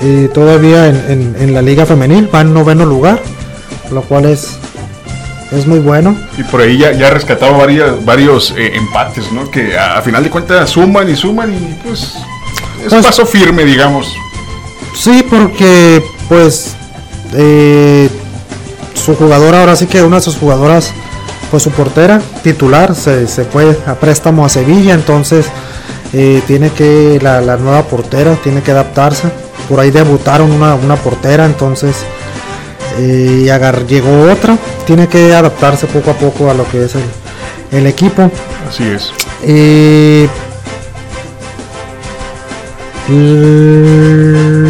eh, 0.00 0.30
todavía 0.32 0.88
en, 0.88 0.96
en- 1.08 1.36
en 1.38 1.54
la 1.54 1.62
liga 1.62 1.84
femenil, 1.86 2.28
va 2.34 2.40
en 2.40 2.52
noveno 2.54 2.84
lugar, 2.86 3.20
lo 3.90 4.02
cual 4.02 4.24
es, 4.26 4.48
es 5.50 5.66
muy 5.66 5.78
bueno. 5.80 6.16
Y 6.38 6.42
por 6.44 6.60
ahí 6.62 6.76
ya, 6.78 6.92
ya 6.92 7.08
ha 7.08 7.10
rescatado 7.10 7.56
varias, 7.58 8.04
varios 8.04 8.54
eh, 8.56 8.72
empates, 8.74 9.30
¿no? 9.32 9.50
Que 9.50 9.76
a, 9.78 9.98
a 9.98 10.02
final 10.02 10.24
de 10.24 10.30
cuentas 10.30 10.70
suman 10.70 11.08
y 11.10 11.16
suman 11.16 11.52
y 11.54 11.74
pues 11.86 12.14
es 12.84 12.88
Pues- 12.90 13.04
paso 13.06 13.24
firme, 13.26 13.64
digamos. 13.64 14.14
Sí, 14.94 15.24
porque 15.28 16.02
pues 16.28 16.74
eh, 17.34 18.08
su 19.02 19.14
jugadora, 19.16 19.60
ahora 19.60 19.76
sí 19.76 19.86
que 19.86 20.02
una 20.02 20.16
de 20.16 20.22
sus 20.22 20.36
jugadoras, 20.36 20.92
pues 21.50 21.62
su 21.62 21.70
portera 21.70 22.20
titular 22.42 22.94
se, 22.94 23.26
se 23.28 23.44
fue 23.44 23.76
a 23.86 23.94
préstamo 23.94 24.44
a 24.44 24.48
Sevilla, 24.48 24.94
entonces 24.94 25.46
eh, 26.12 26.42
tiene 26.46 26.70
que, 26.70 27.18
la, 27.22 27.40
la 27.40 27.56
nueva 27.56 27.82
portera 27.82 28.34
tiene 28.42 28.62
que 28.62 28.70
adaptarse. 28.70 29.28
Por 29.68 29.80
ahí 29.80 29.90
debutaron 29.90 30.50
una, 30.50 30.74
una 30.74 30.96
portera, 30.96 31.44
entonces 31.46 31.96
eh, 32.98 33.42
y 33.44 33.48
agar- 33.48 33.86
llegó 33.86 34.30
otra, 34.30 34.56
tiene 34.86 35.08
que 35.08 35.34
adaptarse 35.34 35.86
poco 35.86 36.10
a 36.10 36.14
poco 36.14 36.50
a 36.50 36.54
lo 36.54 36.68
que 36.68 36.84
es 36.84 36.94
el, 36.94 37.02
el 37.78 37.86
equipo. 37.86 38.30
Así 38.68 38.84
es. 38.84 39.12
Eh, 39.44 40.28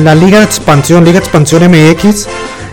la 0.05 0.15
Liga 0.15 0.39
de 0.39 0.45
Expansión, 0.45 1.05
Liga 1.05 1.21
de 1.21 1.25
Expansión 1.25 1.63
MX, 1.71 2.27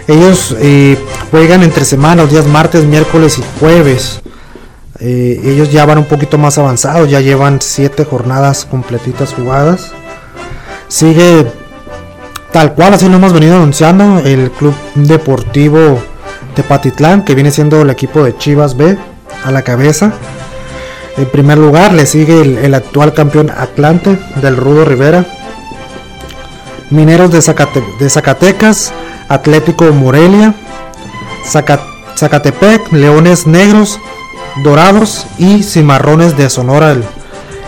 ellos 0.09 0.55
eh, 0.59 0.97
juegan 1.31 1.63
entre 1.63 1.85
semana, 1.85 2.23
los 2.23 2.31
días 2.31 2.45
martes, 2.47 2.83
miércoles 2.83 3.37
y 3.37 3.43
jueves. 3.59 4.21
Eh, 4.99 5.39
ellos 5.45 5.71
ya 5.71 5.85
van 5.85 5.99
un 5.99 6.05
poquito 6.05 6.37
más 6.37 6.57
avanzados, 6.57 7.09
ya 7.09 7.21
llevan 7.21 7.61
siete 7.61 8.03
jornadas 8.03 8.65
completitas 8.65 9.33
jugadas. 9.33 9.91
Sigue 10.87 11.45
tal 12.51 12.73
cual, 12.73 12.95
así 12.95 13.07
lo 13.07 13.15
hemos 13.15 13.31
venido 13.31 13.55
anunciando, 13.55 14.19
el 14.25 14.51
Club 14.51 14.73
Deportivo 14.95 15.99
Tepatitlán, 16.55 17.23
que 17.23 17.35
viene 17.35 17.51
siendo 17.51 17.81
el 17.83 17.91
equipo 17.91 18.23
de 18.23 18.35
Chivas 18.35 18.75
B 18.75 18.97
a 19.45 19.51
la 19.51 19.61
cabeza. 19.61 20.11
En 21.15 21.27
primer 21.27 21.57
lugar 21.57 21.93
le 21.93 22.05
sigue 22.05 22.41
el, 22.41 22.57
el 22.57 22.73
actual 22.73 23.13
campeón 23.13 23.51
Atlante 23.51 24.17
del 24.41 24.57
Rudo 24.57 24.83
Rivera. 24.85 25.25
Mineros 26.89 27.31
de, 27.31 27.39
Zacate- 27.39 27.97
de 27.99 28.09
Zacatecas, 28.09 28.91
Atlético 29.29 29.85
Morelia, 29.93 30.53
Zaca- 31.45 31.79
Zacatepec, 32.17 32.91
Leones 32.91 33.47
Negros, 33.47 33.99
Dorados 34.63 35.25
y 35.37 35.63
Cimarrones 35.63 36.35
de 36.35 36.49
Sonora, 36.49 36.91
el, 36.91 37.03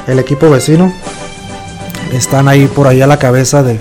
el 0.07 0.19
equipo 0.19 0.49
vecino. 0.49 0.91
Están 2.11 2.47
ahí 2.49 2.67
por 2.67 2.87
ahí 2.87 3.01
a 3.01 3.07
la 3.07 3.17
cabeza 3.17 3.63
de 3.63 3.79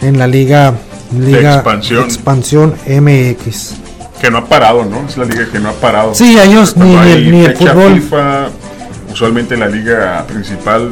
en 0.00 0.18
la 0.18 0.26
liga, 0.26 0.74
liga 1.16 1.54
expansión. 1.54 2.04
expansión 2.04 2.74
MX. 2.86 3.74
Que 4.20 4.30
no 4.30 4.38
ha 4.38 4.44
parado, 4.46 4.84
¿no? 4.84 5.06
Es 5.08 5.16
la 5.16 5.24
liga 5.24 5.46
que 5.50 5.60
no 5.60 5.68
ha 5.68 5.72
parado. 5.74 6.14
Sí, 6.14 6.36
ellos 6.40 6.76
ni, 6.76 6.96
ni 6.96 7.30
ni 7.30 7.44
el 7.44 7.56
fútbol. 7.56 8.00
FIFA, 8.00 8.48
usualmente 9.12 9.56
la 9.56 9.68
liga 9.68 10.24
principal 10.26 10.90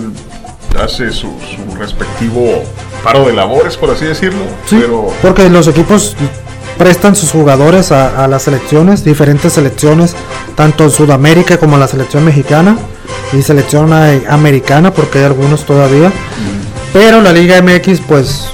hace 0.80 1.10
su, 1.10 1.28
su 1.40 1.74
respectivo 1.76 2.62
paro 3.06 3.26
de 3.26 3.32
labores, 3.32 3.76
por 3.76 3.90
así 3.90 4.04
decirlo. 4.04 4.40
Sí, 4.68 4.76
Pero 4.80 5.08
porque 5.22 5.48
los 5.48 5.66
equipos 5.68 6.16
prestan 6.78 7.14
sus 7.16 7.30
jugadores 7.30 7.92
a, 7.92 8.24
a 8.24 8.28
las 8.28 8.42
selecciones, 8.42 9.02
diferentes 9.04 9.54
selecciones, 9.54 10.14
tanto 10.54 10.84
en 10.84 10.90
Sudamérica 10.90 11.58
como 11.58 11.78
la 11.78 11.88
selección 11.88 12.24
mexicana 12.24 12.76
y 13.32 13.42
selección 13.42 13.92
americana, 13.92 14.92
porque 14.92 15.18
hay 15.20 15.24
algunos 15.24 15.64
todavía. 15.64 16.12
Pero 16.92 17.20
la 17.20 17.32
Liga 17.32 17.60
MX, 17.62 18.00
pues, 18.06 18.48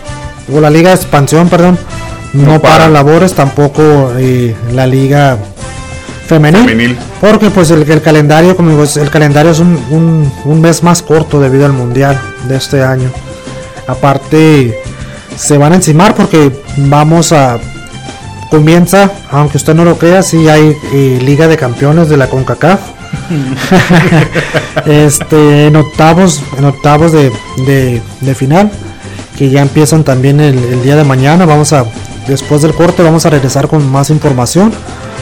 o 0.53 0.61
la 0.61 0.71
Liga 0.71 0.91
de 0.91 0.97
Expansión, 0.97 1.49
perdón, 1.49 1.79
no, 2.33 2.53
No 2.55 2.61
para. 2.63 2.79
para 2.79 2.89
labores, 2.89 3.35
tampoco 3.35 4.13
eh, 4.19 4.55
la 4.73 4.87
Liga 4.87 5.37
femenil, 6.27 6.61
Femenil. 6.61 6.99
Porque 7.21 7.51
pues 7.51 7.71
el, 7.71 7.89
el 7.91 8.01
calendario, 8.03 8.57
como 8.57 8.71
digo, 8.71 8.85
el 8.97 9.11
calendario 9.11 9.51
es 9.53 9.59
un, 9.59 9.77
un- 9.91 10.33
un 10.45 10.61
mes 10.61 10.83
más 10.83 11.03
corto 11.03 11.41
debido 11.41 11.67
al 11.67 11.73
Mundial 11.73 12.21
de 12.49 12.57
este 12.57 12.83
año. 12.83 13.11
Aparte, 13.87 14.79
se 15.37 15.59
van 15.59 15.73
a 15.73 15.77
encimar 15.77 16.15
porque 16.15 16.53
vamos 16.77 17.33
a 17.33 17.59
comienza, 18.53 19.11
aunque 19.31 19.57
usted 19.57 19.75
no 19.75 19.83
lo 19.83 19.97
crea, 19.97 20.23
sí 20.23 20.47
hay 20.47 20.77
eh, 20.93 21.19
Liga 21.25 21.49
de 21.49 21.57
Campeones 21.57 22.11
de 22.11 22.19
la 22.19 22.29
CONCACAF. 22.29 22.81
este, 24.87 25.67
en 25.67 25.77
octavos, 25.77 26.43
en 26.59 26.67
octavos 26.67 27.13
de, 27.13 27.33
de, 28.21 28.35
final, 28.35 28.71
que 29.39 29.49
ya 29.49 29.63
empiezan 29.63 30.05
también 30.05 30.39
el, 30.39 30.83
día 30.83 30.97
de 30.97 31.05
mañana. 31.05 31.47
Vamos 31.47 31.73
a, 31.73 31.87
después 32.29 32.61
del 32.61 32.75
corte, 32.75 33.03
vamos 33.03 33.25
a 33.25 33.31
regresar 33.31 33.69
con 33.69 33.91
más 33.91 34.11
información. 34.11 34.71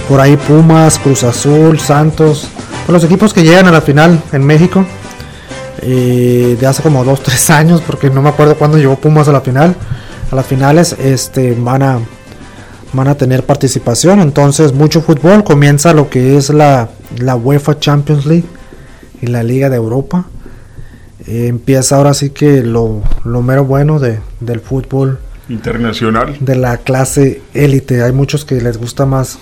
Por 0.09 0.21
ahí 0.21 0.37
Pumas, 0.37 0.99
Cruz 0.99 1.23
Azul, 1.23 1.79
Santos, 1.79 2.49
los 2.89 3.05
equipos 3.05 3.33
que 3.33 3.45
llegan 3.45 3.69
a 3.69 3.71
la 3.71 3.81
final 3.81 4.21
en 4.33 4.45
México. 4.45 4.85
Eh, 5.83 6.57
de 6.61 6.67
hace 6.67 6.83
como 6.83 7.05
2-3 7.05 7.51
años, 7.51 7.83
porque 7.87 8.11
no 8.11 8.23
me 8.23 8.29
acuerdo 8.29 8.57
cuándo 8.57 8.77
llegó 8.79 8.97
Pumas 8.97 9.29
a 9.29 9.33
la 9.33 9.41
final. 9.41 9.75
A 10.31 10.37
las 10.37 10.47
finales 10.47 10.95
este, 10.99 11.55
van 11.55 11.83
a 11.83 11.99
van 12.93 13.09
a 13.09 13.15
tener 13.15 13.45
participación. 13.45 14.21
Entonces, 14.21 14.73
mucho 14.73 15.01
fútbol. 15.01 15.45
Comienza 15.45 15.93
lo 15.93 16.11
que 16.11 16.37
es 16.37 16.51
la, 16.51 16.89
la 17.19 17.37
UEFA 17.37 17.79
Champions 17.79 18.27
League 18.27 18.47
y 19.23 19.27
la 19.27 19.43
Liga 19.43 19.71
de 19.71 19.77
Europa. 19.77 20.27
Eh, 21.27 21.47
empieza 21.49 21.97
ahora 21.97 22.15
sí 22.15 22.31
que 22.31 22.63
lo, 22.63 23.03
lo 23.25 23.43
mero 23.43 23.65
bueno 23.65 23.99
de, 23.99 24.21
del 24.41 24.61
fútbol 24.61 25.19
internacional. 25.49 26.37
De 26.41 26.57
la 26.57 26.79
clase 26.79 27.43
élite. 27.55 28.03
Hay 28.03 28.13
muchos 28.13 28.45
que 28.45 28.61
les 28.61 28.79
gusta 28.79 29.07
más 29.07 29.39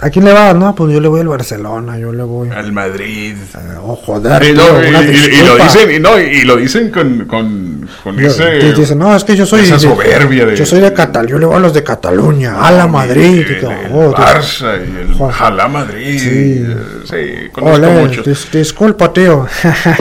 ¿A 0.00 0.10
quién 0.10 0.24
le 0.24 0.32
va? 0.32 0.54
No, 0.54 0.74
pues 0.74 0.92
yo 0.92 1.00
le 1.00 1.08
voy 1.08 1.20
al 1.20 1.28
Barcelona, 1.28 1.98
yo 1.98 2.12
le 2.12 2.22
voy. 2.22 2.50
Al 2.50 2.72
Madrid. 2.72 3.34
Uh, 3.54 3.90
oh, 3.90 3.96
joder. 3.96 4.44
Y, 4.44 4.52
lo 4.52 5.56
dicen, 5.56 5.90
y, 5.90 5.98
no, 5.98 6.18
y 6.20 6.42
lo 6.42 6.56
dicen 6.56 6.90
con, 6.90 7.24
con, 7.26 7.88
con 8.04 8.20
ese. 8.20 8.72
Dicen, 8.74 8.98
no, 8.98 9.16
es 9.16 9.24
que 9.24 9.34
yo 9.34 9.44
soy. 9.44 9.62
Esa 9.62 9.78
soberbia 9.78 10.46
de. 10.46 10.56
Yo 10.56 10.64
soy 10.64 10.80
de 10.80 10.92
Cataluña, 10.92 11.30
yo 11.30 11.38
le 11.38 11.46
voy 11.46 11.56
a 11.56 11.58
los 11.58 11.74
de 11.74 11.82
Cataluña, 11.82 12.64
a 12.64 12.70
la 12.70 12.86
Madrid. 12.86 13.44
El, 13.48 13.64
el, 13.64 14.12
Barça 14.12 14.78
y 14.78 15.00
el 15.00 15.16
Ojalá 15.18 15.66
Madrid. 15.66 16.18
Sí, 16.20 16.66
sí 17.04 17.48
conozco 17.50 17.76
Olé, 17.76 17.88
mucho. 17.88 18.22
Dis, 18.22 18.48
disculpa, 18.52 19.12
tío. 19.12 19.46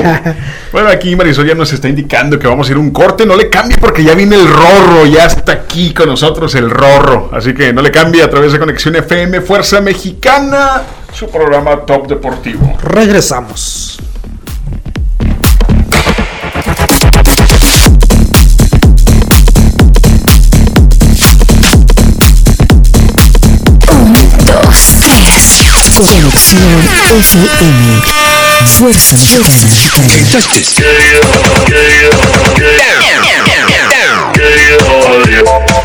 bueno, 0.71 0.89
aquí 0.89 1.15
Marisol 1.15 1.47
ya 1.47 1.55
nos 1.55 1.73
está 1.73 1.89
indicando 1.89 2.37
que 2.37 2.47
vamos 2.47 2.67
a 2.67 2.71
ir 2.71 2.77
a 2.77 2.81
un 2.81 2.91
corte. 2.91 3.25
No 3.25 3.35
le 3.35 3.49
cambie 3.49 3.77
porque 3.79 4.03
ya 4.03 4.13
viene 4.13 4.35
el 4.35 4.47
Rorro, 4.47 5.07
ya 5.07 5.25
está 5.25 5.53
aquí 5.53 5.91
con 5.91 6.07
nosotros 6.07 6.53
el 6.53 6.69
Rorro. 6.69 7.31
Así 7.33 7.55
que 7.55 7.73
no 7.73 7.81
le 7.81 7.89
cambie 7.89 8.21
a 8.21 8.29
través 8.29 8.51
de 8.51 8.59
Conexión 8.59 8.95
FM, 8.95 9.41
Fuerza 9.41 9.86
Mexicana, 9.87 10.83
su 11.13 11.29
programa 11.29 11.85
Top 11.85 12.07
Deportivo. 12.09 12.77
Regresamos. 12.83 13.97
Conexión 25.95 26.81
FM. 27.21 28.01
Fuerza 28.67 29.15
Mexicana. 29.15 29.57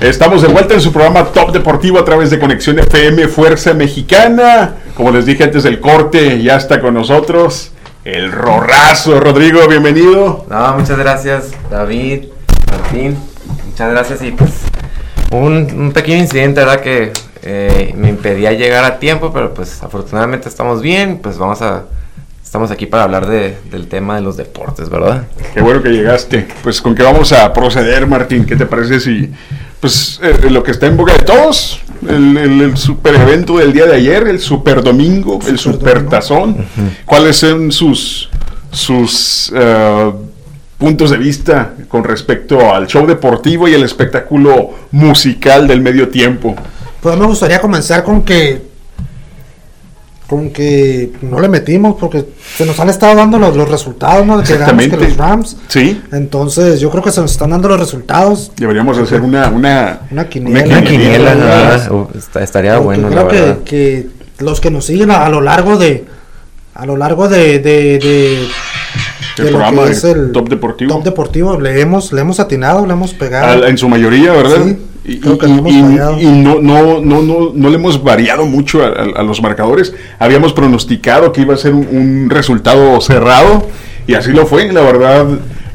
Estamos 0.00 0.40
de 0.40 0.48
vuelta 0.48 0.72
en 0.72 0.80
su 0.80 0.92
programa 0.92 1.26
Top 1.26 1.52
Deportivo 1.52 1.98
a 1.98 2.04
través 2.06 2.30
de 2.30 2.38
Conexión 2.38 2.78
FM 2.78 3.28
Fuerza 3.28 3.74
Mexicana. 3.74 4.76
Como 4.94 5.10
les 5.10 5.26
dije 5.26 5.44
antes 5.44 5.62
del 5.62 5.78
corte, 5.78 6.42
ya 6.42 6.56
está 6.56 6.80
con 6.80 6.94
nosotros 6.94 7.72
el 8.06 8.32
Rorrazo. 8.32 9.20
Rodrigo, 9.20 9.60
bienvenido. 9.68 10.46
No, 10.48 10.78
muchas 10.78 10.96
gracias, 10.96 11.50
David, 11.70 12.24
Martín. 12.70 13.18
Muchas 13.66 13.90
gracias 13.90 14.22
y 14.22 14.30
pues 14.30 14.50
un, 15.32 15.92
pequeño 15.92 16.16
incidente, 16.16 16.60
¿verdad? 16.60 16.80
Que 16.80 17.12
eh, 17.42 17.92
me 17.94 18.08
impedía 18.08 18.52
llegar 18.52 18.84
a 18.86 18.98
tiempo, 18.98 19.34
pero 19.34 19.52
pues 19.52 19.82
afortunadamente 19.82 20.48
estamos 20.48 20.80
bien. 20.80 21.18
Pues 21.18 21.36
vamos 21.36 21.60
a 21.60 21.84
Estamos 22.50 22.72
aquí 22.72 22.86
para 22.86 23.04
hablar 23.04 23.28
de, 23.28 23.56
del 23.70 23.86
tema 23.86 24.16
de 24.16 24.22
los 24.22 24.36
deportes, 24.36 24.90
¿verdad? 24.90 25.22
Qué 25.54 25.60
bueno 25.60 25.80
que 25.84 25.90
llegaste. 25.90 26.48
Pues 26.64 26.82
con 26.82 26.96
qué 26.96 27.04
vamos 27.04 27.32
a 27.32 27.52
proceder, 27.52 28.08
Martín. 28.08 28.44
¿Qué 28.44 28.56
te 28.56 28.66
parece 28.66 28.98
si 28.98 29.30
pues 29.80 30.20
eh, 30.22 30.50
lo 30.50 30.62
que 30.62 30.70
está 30.72 30.86
en 30.86 30.96
boca 30.96 31.14
de 31.14 31.24
todos, 31.24 31.80
el, 32.06 32.76
super 32.76 33.14
evento 33.14 33.58
del 33.58 33.72
día 33.72 33.86
de 33.86 33.96
ayer, 33.96 34.28
el 34.28 34.40
super 34.40 34.82
domingo, 34.82 35.38
el 35.46 35.58
super 35.58 36.06
tazón, 36.06 36.66
cuáles 37.04 37.36
son 37.36 37.72
sus, 37.72 38.28
sus 38.70 39.52
eh, 39.54 40.12
puntos 40.78 41.10
de 41.10 41.16
vista 41.16 41.74
con 41.88 42.04
respecto 42.04 42.74
al 42.74 42.86
show 42.86 43.06
deportivo 43.06 43.68
y 43.68 43.74
el 43.74 43.82
espectáculo 43.82 44.70
musical 44.90 45.66
del 45.66 45.80
medio 45.80 46.08
tiempo. 46.08 46.54
Pues 47.00 47.16
me 47.16 47.26
gustaría 47.26 47.60
comenzar 47.60 48.04
con 48.04 48.22
que 48.22 48.69
con 50.30 50.50
que 50.50 51.10
no 51.22 51.40
le 51.40 51.48
metimos 51.48 51.96
porque 51.98 52.24
se 52.56 52.64
nos 52.64 52.78
han 52.78 52.88
estado 52.88 53.16
dando 53.16 53.36
los, 53.36 53.56
los 53.56 53.68
resultados, 53.68 54.24
¿no? 54.24 54.40
Que 54.40 54.56
que 54.88 54.96
los 54.96 55.16
Rams. 55.16 55.56
Sí. 55.66 56.00
Entonces, 56.12 56.78
yo 56.78 56.88
creo 56.88 57.02
que 57.02 57.10
se 57.10 57.20
nos 57.20 57.32
están 57.32 57.50
dando 57.50 57.66
los 57.66 57.80
resultados. 57.80 58.52
Deberíamos 58.56 58.96
hacer 58.96 59.22
una 59.22 59.48
una, 59.48 60.02
una 60.08 60.28
quiniela. 60.28 60.78
Una 60.78 60.84
quiniela, 60.84 61.80
estaría 62.40 62.78
bueno, 62.78 63.08
creo 63.08 63.26
que, 63.26 63.56
que, 63.64 64.06
los 64.38 64.60
que 64.60 64.70
nos 64.70 64.84
siguen 64.84 65.10
a, 65.10 65.28
lo 65.28 65.40
largo 65.40 65.76
de 65.76 66.04
a 66.74 66.86
lo 66.86 66.96
largo 66.96 67.28
de, 67.28 67.58
de, 67.58 67.98
de 67.98 68.48
el 69.38 69.48
programa 69.48 69.86
es 69.86 70.04
el 70.04 70.30
top 70.30 70.48
deportivo. 70.48 70.94
Top 70.94 71.02
deportivo, 71.02 71.60
le 71.60 71.80
hemos, 71.80 72.12
le 72.12 72.20
hemos 72.20 72.38
atinado, 72.38 72.86
le 72.86 72.92
hemos 72.92 73.14
pegado. 73.14 73.66
en 73.66 73.76
su 73.76 73.88
mayoría, 73.88 74.30
¿verdad? 74.32 74.64
Sí. 74.64 74.76
Y, 75.04 75.18
no, 75.18 76.60
no, 76.60 77.00
no, 77.00 77.22
no, 77.22 77.52
no, 77.54 77.68
le 77.68 77.74
hemos 77.74 78.02
variado 78.02 78.44
mucho 78.44 78.84
a, 78.84 79.22
los 79.22 79.40
marcadores. 79.40 79.94
Habíamos 80.18 80.52
pronosticado 80.52 81.32
que 81.32 81.40
iba 81.40 81.54
a 81.54 81.56
ser 81.56 81.72
un, 81.74 82.28
resultado 82.28 83.00
cerrado 83.00 83.66
y 84.06 84.14
así 84.14 84.32
lo 84.32 84.46
fue. 84.46 84.70
La 84.72 84.82
verdad, 84.82 85.26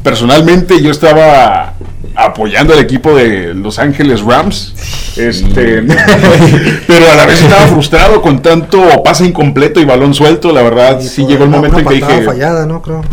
personalmente 0.04 0.82
yo 0.82 0.92
estaba 0.92 1.74
apoyando 2.16 2.74
al 2.74 2.80
equipo 2.80 3.16
de 3.16 3.54
Los 3.54 3.80
Ángeles 3.80 4.22
Rams. 4.22 4.74
Este, 5.18 5.82
pero 6.88 7.10
a 7.10 7.16
la 7.16 7.26
vez 7.26 7.42
estaba 7.42 7.68
frustrado 7.68 8.22
con 8.22 8.42
tanto 8.42 8.82
pase 9.04 9.26
incompleto 9.26 9.80
y 9.80 9.86
balón 9.86 10.14
suelto. 10.14 10.52
La 10.52 10.62
verdad, 10.62 11.00
sí, 11.02 11.26
llegó 11.26 11.44
el 11.44 11.50
momento 11.50 11.80
en 11.80 11.86
que 11.86 11.94
dije. 11.96 12.22
fallada, 12.24 12.66
¿no? 12.66 12.82
Creo. 12.82 13.04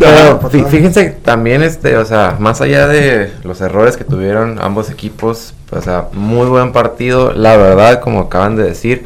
fíjense, 0.69 1.17
también, 1.23 1.63
este, 1.63 1.97
o 1.97 2.05
sea, 2.05 2.35
más 2.39 2.61
allá 2.61 2.87
de 2.87 3.31
los 3.43 3.61
errores 3.61 3.97
que 3.97 4.03
tuvieron 4.03 4.59
ambos 4.61 4.89
equipos, 4.89 5.53
o 5.71 5.81
sea, 5.81 6.07
muy 6.13 6.47
buen 6.47 6.71
partido, 6.71 7.33
la 7.33 7.57
verdad, 7.57 7.99
como 8.01 8.21
acaban 8.21 8.55
de 8.55 8.63
decir, 8.63 9.03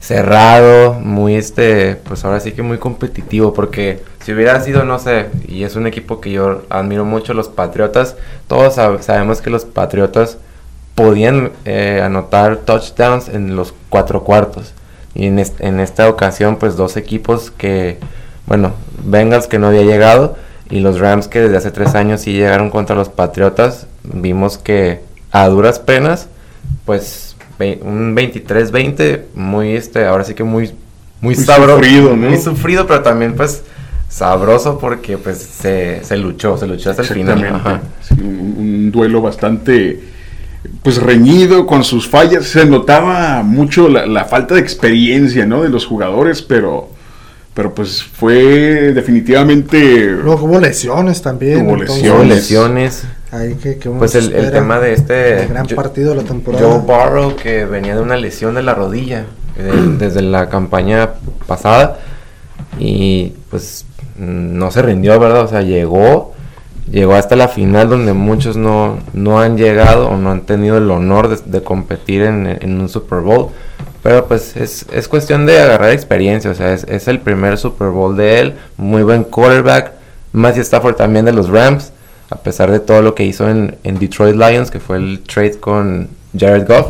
cerrado, 0.00 0.94
muy 0.94 1.34
este, 1.34 1.96
pues 1.96 2.24
ahora 2.24 2.40
sí 2.40 2.52
que 2.52 2.62
muy 2.62 2.78
competitivo, 2.78 3.52
porque 3.52 4.02
si 4.26 4.32
hubiera 4.32 4.60
sido, 4.60 4.82
no 4.82 4.98
sé, 4.98 5.26
y 5.46 5.62
es 5.62 5.76
un 5.76 5.86
equipo 5.86 6.20
que 6.20 6.32
yo 6.32 6.62
admiro 6.68 7.04
mucho, 7.04 7.32
los 7.32 7.46
Patriotas, 7.46 8.16
todos 8.48 8.74
sabemos 8.74 9.40
que 9.40 9.50
los 9.50 9.64
Patriotas 9.64 10.38
podían 10.96 11.52
eh, 11.64 12.00
anotar 12.02 12.56
touchdowns 12.56 13.28
en 13.28 13.54
los 13.54 13.72
cuatro 13.88 14.24
cuartos. 14.24 14.74
Y 15.14 15.26
en, 15.26 15.38
en 15.38 15.78
esta 15.78 16.08
ocasión, 16.08 16.56
pues 16.56 16.74
dos 16.74 16.96
equipos 16.96 17.52
que, 17.52 17.98
bueno, 18.48 18.72
Bengals 19.04 19.46
que 19.46 19.60
no 19.60 19.68
había 19.68 19.82
llegado 19.82 20.34
y 20.70 20.80
los 20.80 20.98
Rams 20.98 21.28
que 21.28 21.42
desde 21.42 21.58
hace 21.58 21.70
tres 21.70 21.94
años 21.94 22.22
sí 22.22 22.32
llegaron 22.32 22.70
contra 22.70 22.96
los 22.96 23.08
Patriotas, 23.08 23.86
vimos 24.02 24.58
que 24.58 25.02
a 25.30 25.46
duras 25.46 25.78
penas, 25.78 26.26
pues 26.84 27.36
un 27.60 28.16
23-20, 28.16 29.20
muy 29.36 29.76
este, 29.76 30.04
ahora 30.04 30.24
sí 30.24 30.34
que 30.34 30.42
muy 30.42 30.74
muy, 31.20 31.36
sabroso, 31.36 31.76
sufrido, 31.76 32.16
muy 32.16 32.36
sufrido, 32.38 32.88
pero 32.88 33.02
también 33.02 33.36
pues 33.36 33.62
sabroso 34.08 34.78
porque 34.78 35.18
pues 35.18 35.38
se, 35.38 36.04
se 36.04 36.16
luchó, 36.16 36.56
se 36.56 36.66
luchó 36.66 36.90
hasta 36.90 37.02
el 37.02 37.08
final. 37.08 37.80
un, 38.18 38.90
duelo 38.90 39.20
bastante 39.20 40.00
pues 40.82 41.00
reñido 41.02 41.66
con 41.66 41.84
sus 41.84 42.08
fallas. 42.08 42.44
Se 42.44 42.64
notaba 42.64 43.42
mucho 43.42 43.88
la, 43.88 44.06
la 44.06 44.24
falta 44.24 44.54
de 44.54 44.60
experiencia, 44.60 45.46
¿no? 45.46 45.62
De 45.62 45.68
los 45.68 45.86
jugadores, 45.86 46.42
pero 46.42 46.96
pero 47.56 47.74
pues 47.74 48.02
fue 48.02 48.92
definitivamente... 48.92 50.10
Luego 50.10 50.44
hubo 50.44 50.60
lesiones 50.60 51.22
también. 51.22 51.66
Hubo 51.66 51.76
lesiones. 51.76 52.28
lesiones. 52.28 53.04
Ahí 53.32 53.54
que, 53.54 53.78
que 53.78 53.88
pues 53.88 54.14
el, 54.14 54.30
el, 54.34 54.52
tema 54.52 54.78
de 54.78 54.92
este... 54.92 55.46
gran 55.46 55.66
partido 55.68 56.10
de 56.10 56.16
la 56.16 56.22
temporada. 56.22 56.68
Joe 56.68 56.82
Barrow 56.86 57.34
que 57.34 57.64
venía 57.64 57.94
de 57.96 58.02
una 58.02 58.18
lesión 58.18 58.56
de 58.56 58.62
la 58.62 58.74
rodilla 58.74 59.24
desde 59.98 60.20
la 60.20 60.50
campaña 60.50 61.14
pasada 61.46 61.98
y 62.78 63.32
pues 63.48 63.85
no 64.18 64.70
se 64.70 64.82
rindió, 64.82 65.18
¿verdad? 65.18 65.42
O 65.42 65.48
sea, 65.48 65.62
llegó, 65.62 66.34
llegó 66.90 67.14
hasta 67.14 67.36
la 67.36 67.48
final 67.48 67.88
donde 67.88 68.12
muchos 68.12 68.56
no, 68.56 68.98
no 69.12 69.40
han 69.40 69.56
llegado 69.56 70.08
o 70.08 70.16
no 70.16 70.30
han 70.30 70.42
tenido 70.42 70.78
el 70.78 70.90
honor 70.90 71.42
de, 71.44 71.62
competir 71.62 72.22
en, 72.22 72.46
en 72.46 72.80
un 72.80 72.88
Super 72.88 73.20
Bowl 73.20 73.50
pero 74.06 74.28
pues 74.28 74.56
es, 74.56 74.86
es 74.92 75.08
cuestión 75.08 75.46
de 75.46 75.60
agarrar 75.60 75.90
experiencia, 75.90 76.52
o 76.52 76.54
sea, 76.54 76.72
es, 76.72 76.84
es, 76.84 77.08
el 77.08 77.18
primer 77.18 77.58
Super 77.58 77.88
Bowl 77.88 78.16
de 78.16 78.38
él, 78.38 78.54
muy 78.76 79.02
buen 79.02 79.24
quarterback. 79.24 79.94
Matthew 80.32 80.62
Stafford 80.62 80.94
también 80.94 81.24
de 81.24 81.32
los 81.32 81.48
Rams, 81.48 81.92
a 82.30 82.36
pesar 82.36 82.70
de 82.70 82.78
todo 82.78 83.02
lo 83.02 83.16
que 83.16 83.24
hizo 83.24 83.50
en, 83.50 83.76
en 83.82 83.98
Detroit 83.98 84.36
Lions, 84.36 84.70
que 84.70 84.78
fue 84.78 84.98
el 84.98 85.24
trade 85.24 85.58
con 85.58 86.08
Jared 86.38 86.68
Goff, 86.68 86.86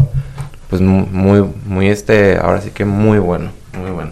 pues 0.69 0.83
muy, 0.83 1.49
muy, 1.65 1.89
este, 1.89 2.37
ahora 2.37 2.61
sí 2.61 2.69
que 2.69 2.85
muy 2.85 3.19
bueno, 3.19 3.49
muy 3.81 3.93
bueno. 3.93 4.11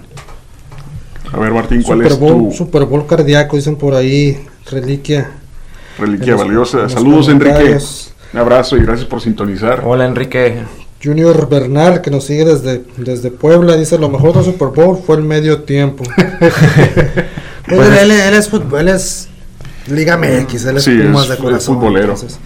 A 1.35 1.38
ver, 1.38 1.53
Martín, 1.53 1.83
¿cuál 1.83 1.99
Super 1.99 2.12
es 2.12 2.18
Bowl, 2.20 2.49
tu 2.49 2.53
Super 2.53 2.85
Bowl 2.85 3.07
cardíaco, 3.09 3.57
dicen 3.57 3.75
por 3.75 3.94
ahí, 3.94 4.47
reliquia. 4.70 5.33
reliquia 5.99 6.37
valiosa? 6.37 6.88
Saludos, 6.88 7.29
Enrique. 7.29 7.77
Un 8.33 8.38
abrazo 8.38 8.77
y 8.77 8.83
gracias 8.83 9.09
por 9.09 9.20
sintonizar. 9.20 9.83
Hola, 9.85 10.07
Enrique. 10.07 10.62
Junior 11.03 11.49
Bernal, 11.49 12.03
que 12.03 12.11
nos 12.12 12.25
sigue 12.25 12.44
desde, 12.44 12.85
desde 12.99 13.33
Puebla, 13.33 13.77
dice, 13.77 13.99
lo 13.99 14.09
mejor 14.09 14.35
del 14.35 14.44
Super 14.44 14.68
Bowl 14.68 14.97
fue 15.05 15.16
el 15.16 15.25
medio 15.25 15.62
tiempo. 15.62 16.05
él, 17.66 17.81
él, 17.81 18.11
él, 18.12 18.35
es 18.35 18.49
fútbol, 18.49 18.83
él 18.83 18.88
es 18.88 19.29
Liga 19.88 20.16
MX, 20.16 20.64
él 20.66 20.77
es 20.77 20.85
sí, 20.85 20.97
Pumas 20.99 21.25
es, 21.25 21.31
de 21.31 21.37
corazón. 21.37 21.59
es 21.59 21.64
futbolero. 21.64 22.12
entonces, 22.12 22.38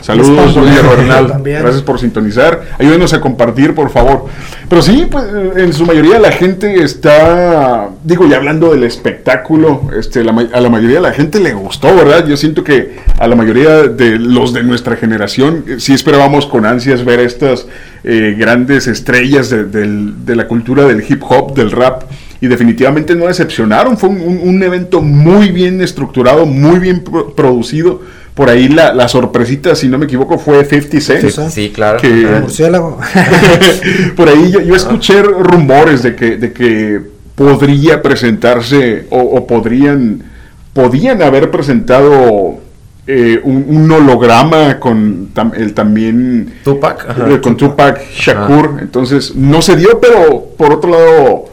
Saludos, 0.00 0.52
Junior 0.54 0.96
Bernal. 0.96 1.26
Gracias 1.62 1.82
por 1.82 1.98
sintonizar. 1.98 2.62
Ayúdenos 2.78 3.12
a 3.12 3.20
compartir, 3.20 3.74
por 3.74 3.90
favor. 3.90 4.26
Pero 4.68 4.80
sí, 4.82 5.06
pues, 5.10 5.24
en 5.56 5.72
su 5.72 5.84
mayoría 5.86 6.18
la 6.18 6.30
gente 6.30 6.82
está, 6.82 7.88
digo, 8.04 8.26
ya 8.28 8.36
hablando 8.36 8.70
del 8.72 8.84
espectáculo, 8.84 9.82
este, 9.98 10.22
la 10.24 10.32
a 10.52 10.60
la 10.60 10.68
mayoría 10.68 10.96
de 10.96 11.02
la 11.02 11.12
gente 11.12 11.40
le 11.40 11.52
gustó, 11.52 11.94
¿verdad? 11.96 12.26
Yo 12.26 12.36
siento 12.36 12.62
que 12.64 12.96
a 13.18 13.26
la 13.26 13.34
mayoría 13.34 13.82
de 13.84 14.18
los 14.18 14.52
de 14.52 14.62
nuestra 14.62 14.96
generación 14.96 15.64
eh, 15.66 15.76
sí 15.78 15.94
esperábamos 15.94 16.46
con 16.46 16.64
ansias 16.66 17.04
ver 17.04 17.20
estas 17.20 17.66
eh, 18.04 18.36
grandes 18.38 18.86
estrellas 18.86 19.50
de, 19.50 20.34
la 20.36 20.46
cultura 20.46 20.84
del 20.84 21.02
hip 21.06 21.22
hop, 21.28 21.54
del 21.54 21.70
rap. 21.70 22.02
Y 22.40 22.46
definitivamente 22.46 23.16
no 23.16 23.26
decepcionaron. 23.26 23.98
Fue 23.98 24.08
un, 24.10 24.20
un- 24.20 24.40
un 24.48 24.62
evento 24.62 25.00
muy 25.02 25.50
bien 25.50 25.80
estructurado, 25.80 26.46
muy 26.46 26.78
bien 26.78 27.00
pro- 27.02 27.34
producido. 27.34 28.00
Por 28.38 28.48
ahí 28.50 28.68
la, 28.68 28.94
la 28.94 29.08
sorpresita, 29.08 29.74
si 29.74 29.88
no 29.88 29.98
me 29.98 30.04
equivoco, 30.04 30.38
fue 30.38 30.64
50 30.64 31.00
Cent. 31.00 31.28
Sí. 31.28 31.42
Sí, 31.50 31.70
claro. 31.74 31.98
Que-. 32.00 32.08
Murciélago. 32.40 32.98
Por 34.16 34.28
ahí 34.28 34.50
yo, 34.52 34.60
yo 34.60 34.74
escuché 34.76 35.22
rumores 35.22 36.02
de 36.04 36.14
que, 36.14 36.36
de 36.36 36.52
que 36.52 37.00
podría 37.34 38.00
presentarse 38.00 39.06
o, 39.10 39.18
o 39.18 39.46
podrían, 39.46 40.22
podían 40.72 41.20
haber 41.22 41.50
presentado 41.50 42.58
eh, 43.06 43.40
un, 43.42 43.64
un 43.68 43.90
holograma 43.90 44.78
con 44.78 45.32
tam- 45.34 45.54
el 45.56 45.72
también 45.74 46.52
Tupac. 46.62 47.06
ajá. 47.10 47.30
eh, 47.30 47.40
con 47.40 47.56
Tupac 47.56 48.00
Shakur. 48.12 48.78
Entonces 48.80 49.34
no 49.34 49.62
se 49.62 49.76
dio, 49.76 49.98
pero 50.00 50.46
por 50.56 50.72
otro 50.74 50.90
lado 50.90 51.44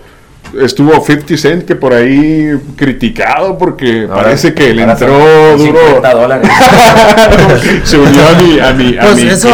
estuvo 0.62 0.92
50 0.94 1.38
Cent 1.38 1.66
que 1.66 1.76
por 1.76 1.94
ahí 1.94 2.52
criticado 2.76 3.58
porque 3.58 4.04
Ahora- 4.10 4.24
parece 4.24 4.54
que 4.54 4.74
le 4.74 4.84
entró 4.84 5.08
duro. 5.58 5.80
50 5.80 6.14
dólares. 6.14 6.50
se 7.84 7.98
unió 7.98 8.22
a 8.28 8.34
mi, 8.42 8.60
a 8.60 8.74
mi, 8.74 8.98
a 8.98 9.02
Pues 9.02 9.16
mi 9.18 9.30
eso, 9.30 9.50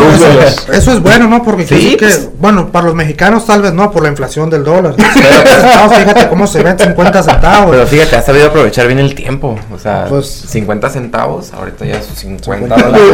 eso, 0.72 0.92
es 0.94 1.00
bueno, 1.02 1.28
¿no? 1.28 1.44
Porque 1.44 1.66
Sí, 1.66 1.96
que, 1.98 2.08
bueno, 2.40 2.72
para 2.72 2.88
los 2.88 2.96
mexicanos 2.96 3.46
tal 3.46 3.62
vez 3.62 3.74
no, 3.74 3.92
por 3.92 4.04
la 4.04 4.10
inflación 4.10 4.50
del 4.50 4.64
dólar. 4.64 4.96
Centavos, 5.14 5.96
fíjate 5.98 6.28
cómo 6.30 6.48
se 6.48 6.64
ven 6.64 6.78
50 6.78 7.24
centavos. 7.24 7.72
Pero 7.72 7.88
fíjate, 7.88 8.16
ha 8.16 8.22
sabido 8.22 8.48
aprovechar 8.48 8.88
bien 8.88 9.00
el 9.00 9.16
tiempo. 9.16 9.58
O 9.74 9.80
sea, 9.80 10.06
Pues- 10.10 10.28
50 10.48 10.90
centavos, 10.90 11.54
ahorita 11.54 11.86
ya 11.86 12.02
sus 12.02 12.18
50 12.20 12.42
50 12.42 12.76
dólares. 12.76 13.10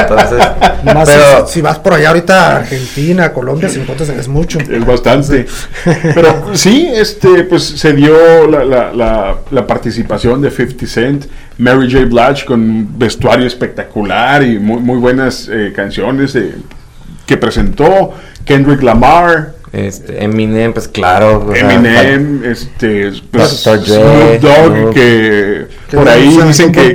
Entonces, 0.00 0.48
pero 0.84 1.46
si, 1.46 1.52
si 1.54 1.60
vas 1.60 1.78
por 1.78 1.94
allá 1.94 2.08
ahorita 2.08 2.52
a 2.52 2.56
Argentina, 2.58 3.32
Colombia, 3.32 3.68
50 3.68 4.04
es 4.04 4.28
mucho. 4.28 4.58
Es 4.58 4.86
bastante. 4.86 5.46
Pero 6.14 6.50
sí, 6.54 6.88
este, 7.22 7.44
pues 7.44 7.62
se 7.64 7.92
dio 7.92 8.46
la, 8.46 8.64
la, 8.64 8.92
la, 8.94 9.36
la 9.50 9.66
participación 9.66 10.40
de 10.40 10.50
50 10.50 10.86
Cent, 10.86 11.26
Mary 11.58 11.90
J. 11.90 12.06
Blige 12.06 12.46
con 12.46 12.60
un 12.62 12.98
vestuario 12.98 13.46
espectacular 13.46 14.42
y 14.42 14.58
muy, 14.58 14.80
muy 14.80 14.96
buenas 14.96 15.46
eh, 15.52 15.70
canciones 15.76 16.34
eh, 16.34 16.54
que 17.26 17.36
presentó, 17.36 18.14
Kendrick 18.46 18.82
Lamar, 18.82 19.52
este, 19.70 20.24
Eminem, 20.24 20.72
pues 20.72 20.88
claro. 20.88 21.46
o 21.46 21.54
sea, 21.54 21.74
Eminem, 21.74 22.42
este, 22.42 23.12
pues, 23.30 23.64
Dr. 23.64 23.84
Snoop 23.84 24.40
Dogg, 24.40 24.76
Snoop. 24.76 24.94
Que 24.94 25.59
por 25.96 26.08
ahí 26.08 26.28
dicen 26.28 26.66
un 26.68 26.72
que, 26.72 26.86
el, 26.88 26.94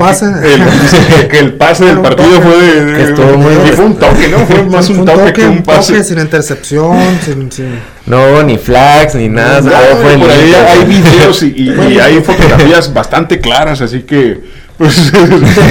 dicen 0.81 1.05
que- 1.08 1.27
que 1.27 1.39
el 1.39 1.53
pase 1.58 1.86
del 1.86 1.97
Un 1.97 2.03
partido 2.03 2.29
toque. 2.29 2.41
fue 2.41 2.58
de, 2.65 2.86
de- 2.86 3.03
estuvo 3.03 3.38
muy 3.38 3.53
y 3.53 3.71
fue 3.73 3.86
un 3.86 3.95
toque, 3.95 4.27
¿no? 4.29 4.38
Fue 4.45 4.63
más 4.65 4.89
un, 4.89 5.05
toque, 5.05 5.34
que 5.34 5.47
un 5.47 5.63
pase. 5.63 5.93
toque 5.93 6.03
sin 6.03 6.19
intercepción, 6.19 6.97
sin, 7.23 7.51
sin- 7.51 7.79
No 8.05 8.43
ni 8.43 8.58
flags 8.58 9.15
ni 9.15 9.29
nada. 9.29 9.62
No, 9.62 9.69
todo 9.71 10.01
fue 10.01 10.17
por 10.17 10.29
ahí 10.29 10.53
hay 10.53 10.86
videos 10.86 11.43
y, 11.43 11.47
y- 11.58 11.93
y 11.93 11.99
hay 11.99 12.19
fotografías 12.23 12.93
bastante 12.93 13.39
claras, 13.39 13.81
así 13.81 14.01
que 14.03 14.65
pues, 14.77 15.10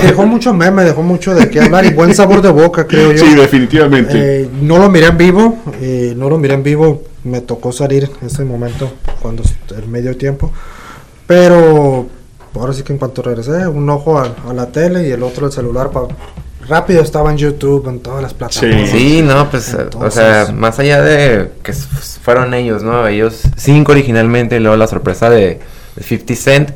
dejó 0.02 0.24
mucho 0.26 0.54
meme, 0.54 0.82
dejó 0.82 1.02
mucho 1.02 1.34
de 1.34 1.50
qué 1.50 1.60
hablar 1.60 1.84
y 1.84 1.90
buen 1.90 2.14
sabor 2.14 2.40
de 2.40 2.48
boca, 2.50 2.86
creo 2.86 3.12
yo. 3.12 3.18
sí, 3.24 3.34
definitivamente. 3.34 4.12
Eh, 4.42 4.48
no 4.62 4.78
lo 4.78 4.88
miré 4.88 5.08
en 5.08 5.18
vivo, 5.18 5.58
eh, 5.82 6.14
no 6.16 6.30
lo 6.30 6.38
miré 6.38 6.54
en 6.54 6.62
vivo, 6.62 7.02
me 7.24 7.42
tocó 7.42 7.70
salir 7.70 8.10
en 8.22 8.26
ese 8.28 8.44
momento, 8.46 8.94
cuando 9.20 9.42
el 9.76 9.88
medio 9.88 10.16
tiempo, 10.16 10.50
pero 11.26 12.06
ahora 12.60 12.72
sí 12.72 12.82
que 12.82 12.92
en 12.92 12.98
cuanto 12.98 13.22
regresé, 13.22 13.66
un 13.68 13.88
ojo 13.90 14.18
a, 14.18 14.28
a 14.48 14.52
la 14.52 14.66
tele 14.66 15.06
y 15.08 15.12
el 15.12 15.22
otro 15.22 15.46
al 15.46 15.52
celular, 15.52 15.90
pa- 15.90 16.08
rápido 16.68 17.02
estaba 17.02 17.30
en 17.30 17.36
YouTube, 17.36 17.88
en 17.88 18.00
todas 18.00 18.22
las 18.22 18.32
plataformas. 18.34 18.88
Sí, 18.90 19.22
no, 19.22 19.50
pues, 19.50 19.74
eh, 19.74 19.88
o 19.98 20.10
sea, 20.10 20.38
Entonces- 20.40 20.54
más 20.54 20.78
allá 20.78 21.02
de 21.02 21.52
que 21.62 21.72
fueron 21.72 22.54
ellos, 22.54 22.82
¿no? 22.82 23.06
Ellos 23.06 23.42
cinco 23.56 23.92
originalmente 23.92 24.56
y 24.56 24.60
luego 24.60 24.76
la 24.76 24.86
sorpresa 24.86 25.28
de, 25.28 25.60
de 25.96 26.02
50 26.02 26.34
Cent, 26.36 26.70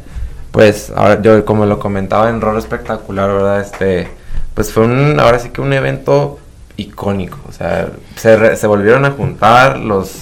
pues, 0.52 0.92
ahora 0.94 1.22
yo 1.22 1.44
como 1.44 1.64
lo 1.66 1.78
comentaba 1.78 2.28
en 2.30 2.40
Rol 2.40 2.58
Espectacular, 2.58 3.30
¿verdad? 3.32 3.60
Este, 3.60 4.08
pues 4.54 4.72
fue 4.72 4.84
un, 4.84 5.18
ahora 5.20 5.38
sí 5.38 5.50
que 5.50 5.60
un 5.60 5.72
evento 5.72 6.38
icónico, 6.76 7.38
o 7.48 7.52
sea, 7.52 7.88
se, 8.16 8.36
re- 8.36 8.56
se 8.56 8.66
volvieron 8.66 9.04
a 9.04 9.10
juntar 9.12 9.78
los, 9.78 10.12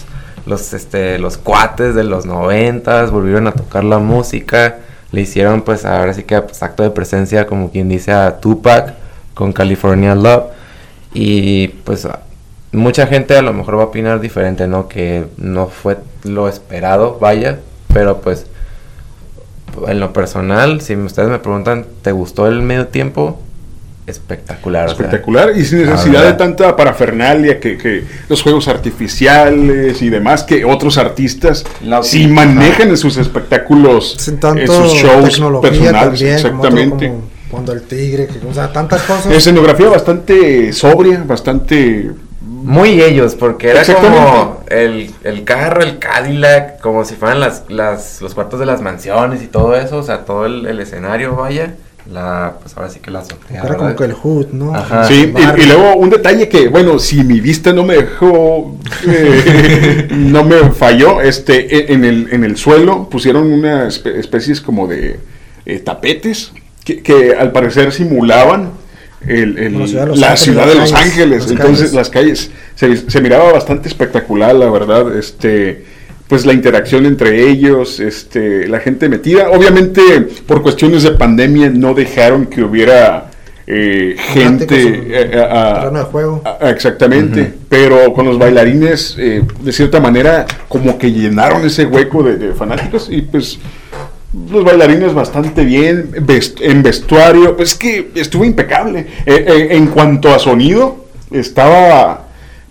los, 0.47 0.73
este, 0.73 1.19
los 1.19 1.37
cuates 1.39 1.95
de 1.95 2.05
los 2.05 2.25
noventas, 2.25 3.11
volvieron 3.11 3.47
a 3.47 3.53
tocar 3.53 3.85
la 3.85 3.99
música, 3.99 4.79
le 5.17 5.23
hicieron, 5.23 5.63
pues, 5.63 5.87
ahora 5.87 6.13
sí 6.13 6.25
que 6.25 6.39
pues, 6.43 6.63
acto 6.63 6.83
de 6.83 6.91
presencia, 6.91 7.47
como 7.47 7.71
quien 7.71 7.89
dice, 7.89 8.13
a 8.13 8.39
Tupac 8.39 8.93
con 9.33 9.55
California 9.55 10.15
Love. 10.15 10.45
Y 11.15 11.69
pues 11.69 12.07
mucha 12.73 13.07
gente 13.07 13.35
a 13.35 13.41
lo 13.41 13.55
mejor 13.55 13.79
va 13.79 13.85
a 13.85 13.87
opinar 13.87 14.21
diferente, 14.21 14.69
¿no? 14.69 14.89
Que 14.89 15.25
no 15.39 15.69
fue 15.69 15.97
lo 16.25 16.49
esperado, 16.49 17.19
vaya. 17.19 17.61
Pero 17.95 18.21
pues 18.21 18.47
en 19.89 20.01
lo 20.01 20.13
personal, 20.13 20.83
si 20.83 20.95
ustedes 20.97 21.31
me 21.31 21.39
preguntan, 21.39 21.87
¿te 22.03 22.13
gustó 22.13 22.47
el 22.47 22.61
medio 22.61 22.89
tiempo? 22.89 23.41
Espectacular. 24.07 24.85
o 24.87 24.89
sea, 24.89 24.97
Espectacular 24.97 25.53
y 25.57 25.65
sin 25.65 25.85
necesidad 25.85 26.25
de 26.25 26.33
tanta 26.35 26.77
parafernalia 26.77 27.59
que, 27.59 27.77
que 27.77 28.05
los 28.29 28.41
juegos 28.43 28.69
artificiales 28.69 30.01
y 30.03 30.09
demás 30.11 30.45
que 30.45 30.65
otros 30.65 30.97
artistas 30.99 31.65
La- 31.83 32.03
sí 32.03 32.27
manejan 32.27 32.89
en 32.91 32.97
sus 32.97 33.17
espectáculos, 33.17 34.15
Sin 34.19 34.39
tanto 34.39 34.61
en 34.61 34.67
sus 34.69 34.93
shows 34.93 35.41
personales, 35.61 36.21
también, 36.21 36.43
como 36.43 36.63
otro 36.63 36.79
exactamente. 36.81 37.09
como 37.09 37.37
cuando 37.51 37.73
el 37.73 37.83
tigre, 37.83 38.27
que, 38.27 38.45
o 38.47 38.53
sea, 38.53 38.73
tantas 38.73 39.03
cosas. 39.03 39.27
Escenografía 39.33 39.89
bastante 39.89 40.73
sobria, 40.73 41.23
bastante 41.27 42.11
Muy 42.41 43.01
ellos, 43.01 43.35
porque 43.37 43.71
era 43.71 43.85
como 43.85 44.65
el, 44.69 45.11
el 45.23 45.45
carro, 45.45 45.83
el 45.83 45.99
Cadillac, 46.01 46.81
como 46.81 47.05
si 47.05 47.15
fueran 47.15 47.39
las, 47.41 47.63
las, 47.69 48.21
los 48.21 48.35
cuartos 48.35 48.59
de 48.61 48.67
las 48.67 48.83
mansiones 48.83 49.43
y 49.43 49.47
todo 49.47 49.77
eso, 49.77 49.99
o 49.99 50.03
sea, 50.03 50.25
todo 50.25 50.45
el, 50.47 50.67
el 50.67 50.81
escenario, 50.81 51.37
vaya. 51.37 51.75
La, 52.13 52.55
pues 52.63 52.77
ahora 52.77 52.89
sí 52.89 53.01
que 53.01 53.11
la 53.11 53.19
azotea, 53.19 53.63
Era 53.65 53.75
como 53.77 53.97
que 53.97 54.05
el 54.05 54.13
hood, 54.13 54.47
¿no? 54.53 54.73
Ajá. 54.75 55.09
Sí, 55.09 55.33
y, 55.37 55.67
luego 55.67 55.97
un 55.97 56.09
detalle 56.09 56.49
que, 56.49 56.69
bueno, 56.69 57.01
si 57.01 57.25
mi 57.25 57.41
vista 57.41 57.73
no 57.73 57.83
me 57.83 57.97
dejó, 57.97 58.77
eh, 59.09 60.07
no 60.11 60.45
me 60.45 60.71
falló, 60.71 61.21
este, 61.21 61.77
e- 61.77 61.93
en 61.93 62.05
el, 62.05 62.29
en 62.31 62.45
el 62.45 62.57
suelo 62.57 63.09
pusieron 63.11 63.53
unas 63.53 64.05
espe- 64.05 64.15
especies 64.17 64.61
como 64.61 64.87
de 64.87 65.19
eh, 65.65 65.79
tapetes 65.81 66.53
que, 66.85 67.03
que 67.03 67.35
al 67.35 67.51
parecer 67.51 67.93
simulaban 67.93 68.71
el- 69.27 69.59
el- 69.59 69.77
La 69.81 69.87
ciudad 69.89 70.03
de 70.05 70.07
Los 70.11 70.21
la 70.21 70.29
Ángeles, 70.29 70.41
ciudad 70.45 70.67
de 70.69 70.75
las 70.77 70.91
Los 70.91 70.93
calles, 70.93 71.13
Ángeles. 71.13 71.43
las 71.43 71.51
Entonces 71.51 71.79
calles. 71.79 71.93
las 71.95 72.11
calles 72.11 72.51
se, 72.77 73.11
se 73.11 73.21
miraba 73.21 73.53
bastante 73.53 73.89
espectacular, 73.89 74.55
la 74.55 74.71
verdad. 74.71 75.17
Este, 75.19 75.85
pues 76.29 76.45
la 76.47 76.53
interacción 76.53 77.07
entre 77.07 77.49
ellos, 77.49 78.01
este, 78.01 78.67
la 78.69 78.81
gente 78.81 79.09
metida. 79.09 79.51
Obviamente 79.51 80.01
por 80.47 80.63
cuestiones 80.63 81.03
de 81.05 81.13
pandemia 81.13 81.71
no 81.71 81.95
dejaron 81.95 82.47
que 82.47 82.63
hubiera 82.63 83.31
eh, 83.69 84.15
gente 84.19 84.67
eh, 85.09 85.41
a- 85.41 85.87
a- 85.87 85.91
de 85.91 86.03
juego. 86.05 86.43
a- 86.45 86.71
exactamente, 86.71 87.53
pero 87.69 88.13
con 88.13 88.27
los 88.27 88.39
bailarines, 88.39 89.17
eh, 89.19 89.43
de 89.61 89.73
cierta 89.73 89.99
manera, 90.01 90.47
como 90.69 90.99
que 90.99 91.11
llenaron 91.13 91.65
ese 91.67 91.85
hueco 91.87 92.23
de, 92.23 92.37
de 92.37 92.55
fanáticos 92.55 93.09
y 93.11 93.23
pues 93.23 93.59
los 94.51 94.63
bailarines 94.65 95.15
bastante 95.15 95.65
bien, 95.65 96.11
vest- 96.27 96.61
en 96.61 96.83
vestuario, 96.83 97.57
pues 97.57 97.75
que 97.75 98.11
estuvo 98.15 98.45
impecable. 98.45 99.01
Eh, 99.27 99.45
eh, 99.49 99.69
en 99.73 99.87
cuanto 99.89 100.29
a 100.33 100.39
sonido, 100.39 101.07
estaba, 101.31 102.26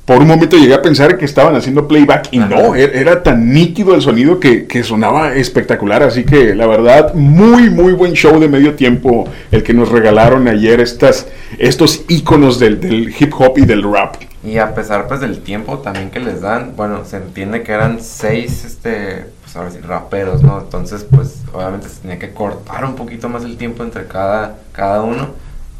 por 0.05 0.17
un 0.17 0.27
momento 0.27 0.55
llegué 0.55 0.73
a 0.75 0.81
pensar 0.81 1.17
que 1.17 1.25
estaban 1.25 1.55
haciendo 1.55 1.87
playback 1.87 2.27
y 2.31 2.39
Ajá. 2.39 2.49
no, 2.49 2.75
era, 2.75 2.93
era 2.93 3.23
tan 3.23 3.51
nítido 3.51 3.95
el 3.95 4.01
sonido 4.01 4.39
que, 4.39 4.67
que 4.67 4.83
sonaba 4.83 5.33
espectacular, 5.33 6.03
así 6.03 6.23
que 6.23 6.53
la 6.53 6.67
verdad, 6.67 7.13
muy, 7.15 7.71
muy 7.71 7.93
buen 7.93 8.13
show 8.13 8.39
de 8.39 8.47
medio 8.47 8.75
tiempo 8.75 9.27
el 9.51 9.63
que 9.63 9.73
nos 9.73 9.89
regalaron 9.89 10.47
ayer 10.47 10.79
estas, 10.79 11.27
estos 11.57 12.03
íconos 12.07 12.59
del, 12.59 12.79
del 12.79 13.13
hip 13.19 13.33
hop 13.37 13.57
y 13.57 13.65
del 13.65 13.81
rap. 13.81 14.15
Y 14.43 14.59
a 14.59 14.75
pesar 14.75 15.07
pues 15.07 15.21
del 15.21 15.39
tiempo 15.39 15.79
también 15.79 16.11
que 16.11 16.19
les 16.19 16.41
dan, 16.41 16.73
bueno, 16.75 17.03
se 17.03 17.17
entiende 17.17 17.63
que 17.63 17.71
eran 17.71 17.99
seis, 17.99 18.63
este, 18.63 19.25
pues 19.41 19.55
ahora 19.55 19.71
sí, 19.71 19.79
raperos, 19.79 20.43
¿no? 20.43 20.59
Entonces 20.59 21.03
pues 21.09 21.39
obviamente 21.51 21.89
se 21.89 22.01
tenía 22.01 22.19
que 22.19 22.29
cortar 22.29 22.85
un 22.85 22.93
poquito 22.93 23.27
más 23.27 23.43
el 23.43 23.57
tiempo 23.57 23.81
entre 23.81 24.05
cada, 24.05 24.57
cada 24.71 25.01
uno. 25.01 25.29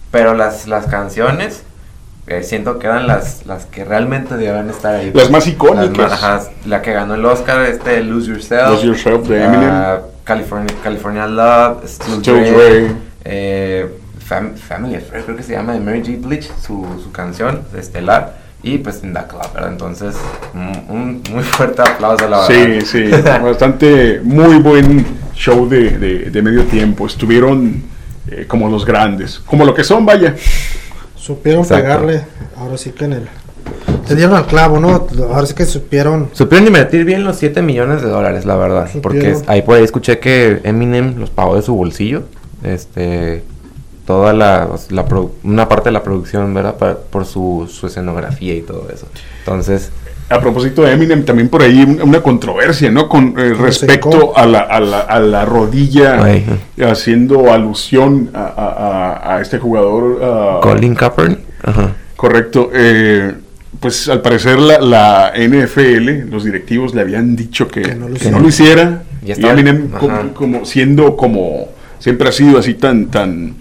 Pero 0.10 0.34
las, 0.34 0.66
las 0.68 0.88
canciones, 0.88 1.62
eh, 2.28 2.44
siento 2.44 2.80
que 2.80 2.88
eran 2.88 3.08
las, 3.08 3.46
las 3.46 3.66
que 3.66 3.84
realmente 3.86 4.36
debían 4.36 4.70
estar 4.70 4.96
ahí. 4.96 5.12
Las 5.14 5.30
más 5.30 5.48
icónicas. 5.48 5.98
Las 5.98 6.12
más- 6.12 6.24
ajá, 6.24 6.42
la 6.66 6.82
que 6.82 6.94
ganó 6.94 7.16
el 7.16 7.26
Oscar, 7.26 7.66
este, 7.66 8.02
Lose 8.04 8.30
Yourself. 8.32 8.70
Lose 8.72 8.88
Yourself 8.88 9.28
de 9.28 9.44
Eminem. 9.44 9.72
California, 10.24 10.74
California 10.84 11.28
Love, 11.28 11.84
Still, 11.88 12.16
Still 12.20 12.34
Dre, 12.44 12.52
Dre. 12.52 12.92
eh, 13.26 13.90
Fam- 14.28 14.56
Family 14.56 14.96
Affair, 14.96 15.24
creo 15.24 15.38
que 15.38 15.44
se 15.44 15.52
llama, 15.54 15.74
de 15.74 15.80
Mary 15.80 16.00
J. 16.04 16.14
Blige, 16.28 16.50
su, 16.60 16.84
su 17.04 17.12
canción 17.12 17.62
estelar. 17.78 18.44
Y 18.64 18.80
pues 18.80 19.04
In 19.04 19.14
The 19.14 19.20
Club, 19.30 19.54
¿verdad? 19.54 19.72
Entonces, 19.72 20.16
un, 20.56 20.72
un 20.90 21.24
muy 21.32 21.44
fuerte 21.44 21.84
aplauso, 21.84 22.28
la 22.28 22.48
verdad. 22.48 22.80
Sí, 22.82 22.82
sí, 22.82 23.12
bastante, 23.44 24.20
muy 24.24 24.56
buen 24.58 25.06
show 25.36 25.70
de, 25.70 25.92
de- 25.92 26.32
de 26.32 26.42
medio 26.42 26.64
tiempo. 26.64 27.06
Estuvieron 27.06 27.84
eh, 28.32 28.46
como 28.48 28.68
los 28.68 28.84
grandes, 28.84 29.38
como 29.46 29.64
lo 29.64 29.76
que 29.76 29.84
son, 29.84 30.04
vaya. 30.04 30.34
Supieron 31.26 31.62
Exacto. 31.64 31.84
pegarle, 31.84 32.22
ahora 32.58 32.78
sí 32.78 32.92
que 32.92 33.06
en 33.06 33.14
el... 33.14 33.28
Le 34.08 34.16
dieron 34.16 34.36
al 34.36 34.46
clavo, 34.46 34.80
¿no? 34.80 35.08
Ahora 35.34 35.48
sí 35.48 35.56
que 35.56 35.66
supieron... 35.66 36.30
Supieron 36.34 36.68
invertir 36.68 37.04
bien 37.06 37.24
los 37.24 37.38
7 37.38 37.64
millones 37.64 38.04
de 38.04 38.10
dólares, 38.10 38.46
la 38.46 38.56
verdad. 38.56 38.88
Porque 39.02 39.36
ahí 39.48 39.64
por 39.64 39.78
ahí 39.78 39.84
escuché 39.84 40.20
que 40.20 40.62
Eminem 40.64 41.18
los 41.18 41.32
pagó 41.32 41.56
de 41.56 41.64
su 41.64 41.74
bolsillo. 41.76 42.24
Este. 42.64 43.44
Toda 44.06 44.34
la. 44.34 44.70
la 44.92 45.08
produ- 45.08 45.32
una 45.44 45.68
parte 45.68 45.86
de 45.90 45.94
la 45.94 46.04
producción, 46.04 46.54
¿verdad? 46.54 46.76
Pa- 46.78 46.96
por 47.10 47.26
su, 47.26 47.68
su 47.72 47.88
escenografía 47.88 48.54
y 48.54 48.62
todo 48.62 48.88
eso. 48.94 49.08
Entonces. 49.40 49.90
A 50.28 50.40
propósito 50.40 50.82
de 50.82 50.92
Eminem, 50.94 51.24
también 51.24 51.50
por 51.50 51.62
ahí 51.62 51.84
un- 51.84 52.02
una 52.02 52.22
controversia, 52.22 52.90
¿no? 52.90 53.08
Con 53.08 53.36
eh, 53.38 53.54
respecto 53.54 54.36
a 54.36 54.46
la, 54.48 54.62
a 54.62 54.80
la, 54.80 55.00
a 55.02 55.20
la 55.20 55.46
rodilla, 55.46 56.24
Ay. 56.24 56.46
haciendo 56.84 57.54
alusión 57.54 58.32
a, 58.34 58.40
a- 58.46 58.72
a- 59.34 59.38
a 59.38 59.42
este 59.42 59.60
jugador. 59.60 60.20
ah, 60.24 60.60
Colin 60.64 60.96
Kaepernick. 60.96 61.40
Ajá. 61.64 61.92
Correcto. 62.16 62.72
eh, 62.74 63.34
pues 63.80 64.10
al 64.10 64.22
parecer 64.22 64.58
la, 64.58 64.80
la 64.80 65.34
NFL, 65.36 66.30
los 66.32 66.44
directivos 66.44 66.96
le 66.96 67.02
habían 67.02 67.36
dicho 67.36 67.68
que, 67.68 67.82
Que 67.84 67.94
no 67.94 68.08
lo 68.08 68.14
que 68.16 68.20
hiciera. 68.22 68.36
no 68.38 68.42
lo 68.42 68.50
hiciera. 68.50 69.04
Y 69.24 69.32
Eminem, 69.46 69.90
como, 69.90 70.34
como 70.34 70.66
siendo 70.66 71.16
como 71.16 71.68
siempre 72.00 72.30
ha 72.30 72.32
sido 72.32 72.58
así 72.58 72.74
tan 72.76 73.08
tan 73.08 73.56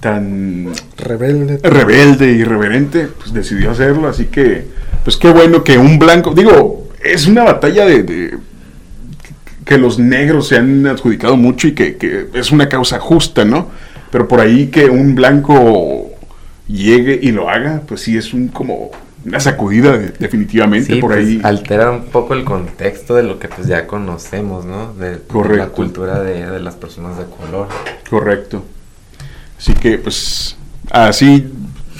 tan 0.00 0.72
Rebelde. 0.98 1.58
rebelde 1.62 2.32
y 2.32 2.36
irreverente, 2.40 3.08
pues 3.18 3.32
decidió 3.32 3.70
hacerlo. 3.70 4.08
Así 4.08 4.26
que, 4.26 4.66
pues 5.06 5.16
qué 5.16 5.30
bueno 5.30 5.62
que 5.62 5.78
un 5.78 6.00
blanco, 6.00 6.34
digo, 6.34 6.88
es 7.00 7.28
una 7.28 7.44
batalla 7.44 7.86
de, 7.86 8.02
de- 8.02 8.38
que 9.64 9.78
los 9.78 10.00
negros 10.00 10.48
se 10.48 10.56
han 10.56 10.84
adjudicado 10.84 11.36
mucho 11.36 11.68
y 11.68 11.74
que, 11.76 11.96
que 11.96 12.26
es 12.34 12.50
una 12.50 12.68
causa 12.68 12.98
justa, 12.98 13.44
¿no? 13.44 13.68
Pero 14.10 14.26
por 14.26 14.40
ahí 14.40 14.66
que 14.66 14.86
un 14.86 15.14
blanco 15.14 16.10
llegue 16.66 17.20
y 17.22 17.30
lo 17.30 17.48
haga, 17.48 17.82
pues 17.86 18.00
sí 18.00 18.16
es 18.16 18.34
un 18.34 18.48
como 18.48 18.90
una 19.24 19.38
sacudida 19.38 19.96
de- 19.96 20.08
definitivamente 20.18 20.94
Sí, 20.94 21.00
por 21.00 21.12
pues, 21.12 21.24
ahí. 21.24 21.40
altera 21.44 21.92
un 21.92 22.06
poco 22.06 22.34
el 22.34 22.42
contexto 22.42 23.14
de 23.14 23.22
lo 23.22 23.38
que 23.38 23.46
pues 23.46 23.68
ya 23.68 23.86
conocemos, 23.86 24.64
¿no? 24.64 24.92
De, 24.94 25.18
de 25.18 25.56
la 25.56 25.68
cultura 25.68 26.18
de, 26.20 26.50
de 26.50 26.58
las 26.60 26.74
personas 26.74 27.16
de 27.16 27.26
color. 27.26 27.68
Correcto. 28.10 28.64
Así 29.56 29.72
que, 29.74 29.98
pues, 29.98 30.56
así 30.90 31.46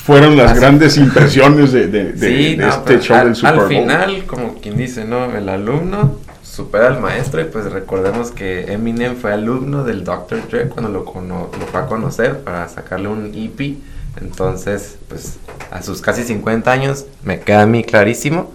fueron 0.06 0.36
las 0.36 0.52
Así. 0.52 0.60
grandes 0.60 0.96
impresiones 0.96 1.72
de, 1.72 1.88
de- 1.88 2.12
de- 2.12 2.28
sí, 2.28 2.56
de 2.56 2.64
no, 2.64 2.68
este 2.68 2.80
pero 2.86 3.00
show 3.02 3.16
al, 3.16 3.24
del 3.26 3.34
Super 3.36 3.52
al 3.52 3.58
Bowl. 3.58 3.68
final, 3.68 4.24
como 4.26 4.54
quien 4.60 4.76
dice, 4.76 5.04
¿no? 5.04 5.34
El 5.36 5.48
alumno 5.48 6.18
supera 6.42 6.86
al 6.86 7.00
maestro 7.00 7.40
y 7.40 7.44
pues 7.44 7.66
recordemos 7.72 8.30
que 8.30 8.72
Eminem 8.72 9.16
fue 9.16 9.32
alumno 9.32 9.84
del 9.84 10.04
Dr. 10.04 10.48
Dre 10.48 10.68
cuando 10.68 10.90
lo, 10.90 11.04
cono- 11.04 11.50
lo 11.58 11.66
fue 11.66 11.80
a 11.80 11.86
conocer 11.86 12.38
para 12.40 12.68
sacarle 12.68 13.08
un 13.08 13.32
EP. 13.34 13.76
Entonces, 14.20 14.96
pues 15.08 15.36
a 15.70 15.82
sus 15.82 16.00
casi 16.00 16.22
50 16.24 16.70
años 16.72 17.04
me 17.22 17.40
queda 17.40 17.62
a 17.62 17.66
mí 17.66 17.84
clarísimo 17.84 18.52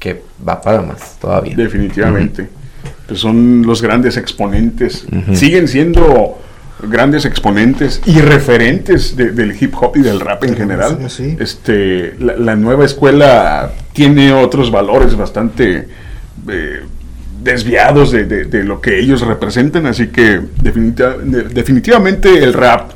que 0.00 0.22
va 0.46 0.60
para 0.60 0.82
más 0.82 1.16
todavía. 1.20 1.54
Definitivamente. 1.56 2.48
Pues 3.06 3.20
son 3.20 3.62
los 3.64 3.80
grandes 3.82 4.16
exponentes. 4.16 5.06
Siguen 5.34 5.68
siendo 5.68 6.38
grandes 6.82 7.24
exponentes 7.24 8.00
y 8.04 8.20
referentes 8.20 9.16
de- 9.16 9.30
del 9.32 9.56
hip 9.60 9.74
hop 9.80 9.96
y 9.96 10.00
del 10.00 10.20
rap 10.20 10.44
en 10.44 10.56
general. 10.56 10.98
sí. 11.10 11.36
Este, 11.40 12.14
la, 12.18 12.36
la 12.36 12.56
nueva 12.56 12.84
escuela 12.84 13.72
tiene 13.92 14.32
otros 14.32 14.70
valores 14.70 15.16
bastante 15.16 15.88
eh, 16.48 16.80
desviados 17.42 18.10
de, 18.12 18.24
de- 18.24 18.44
de 18.44 18.64
lo 18.64 18.80
que 18.80 18.98
ellos 19.00 19.20
representan, 19.22 19.86
así 19.86 20.08
que 20.08 20.40
definitiva- 20.60 21.16
de- 21.22 21.44
definitivamente 21.44 22.42
el 22.44 22.52
rap 22.52 22.90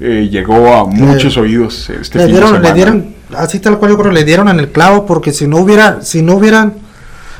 eh, 0.00 0.28
llegó 0.30 0.74
a 0.74 0.84
muchos 0.86 1.36
oídos 1.36 1.90
este 1.90 2.18
le 2.18 2.24
fin 2.26 2.34
de 2.34 2.40
dieron, 2.40 2.62
le 2.62 2.72
dieron, 2.72 3.14
así 3.36 3.60
tal 3.60 3.78
cual 3.78 3.92
yo 3.92 3.98
creo, 3.98 4.10
le 4.12 4.24
dieron 4.24 4.48
en 4.48 4.58
el 4.58 4.70
clavo 4.70 5.04
porque 5.06 5.32
si 5.32 5.46
no 5.46 5.58
hubiera, 5.58 6.00
si 6.02 6.22
no 6.22 6.34
hubieran 6.36 6.74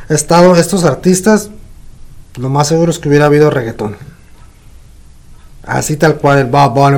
estado 0.09 0.55
estos 0.57 0.84
artistas, 0.84 1.51
lo 2.38 2.49
más 2.51 2.68
seguro 2.68 2.91
es 2.91 2.99
que 2.99 3.09
hubiera 3.09 3.26
habido 3.26 3.49
reggaetón. 3.51 3.97
Así 5.71 5.97
tal 5.97 6.16
cual 6.16 6.39
el 6.41 6.47
Bob 6.47 6.75
Bunny. 6.75 6.97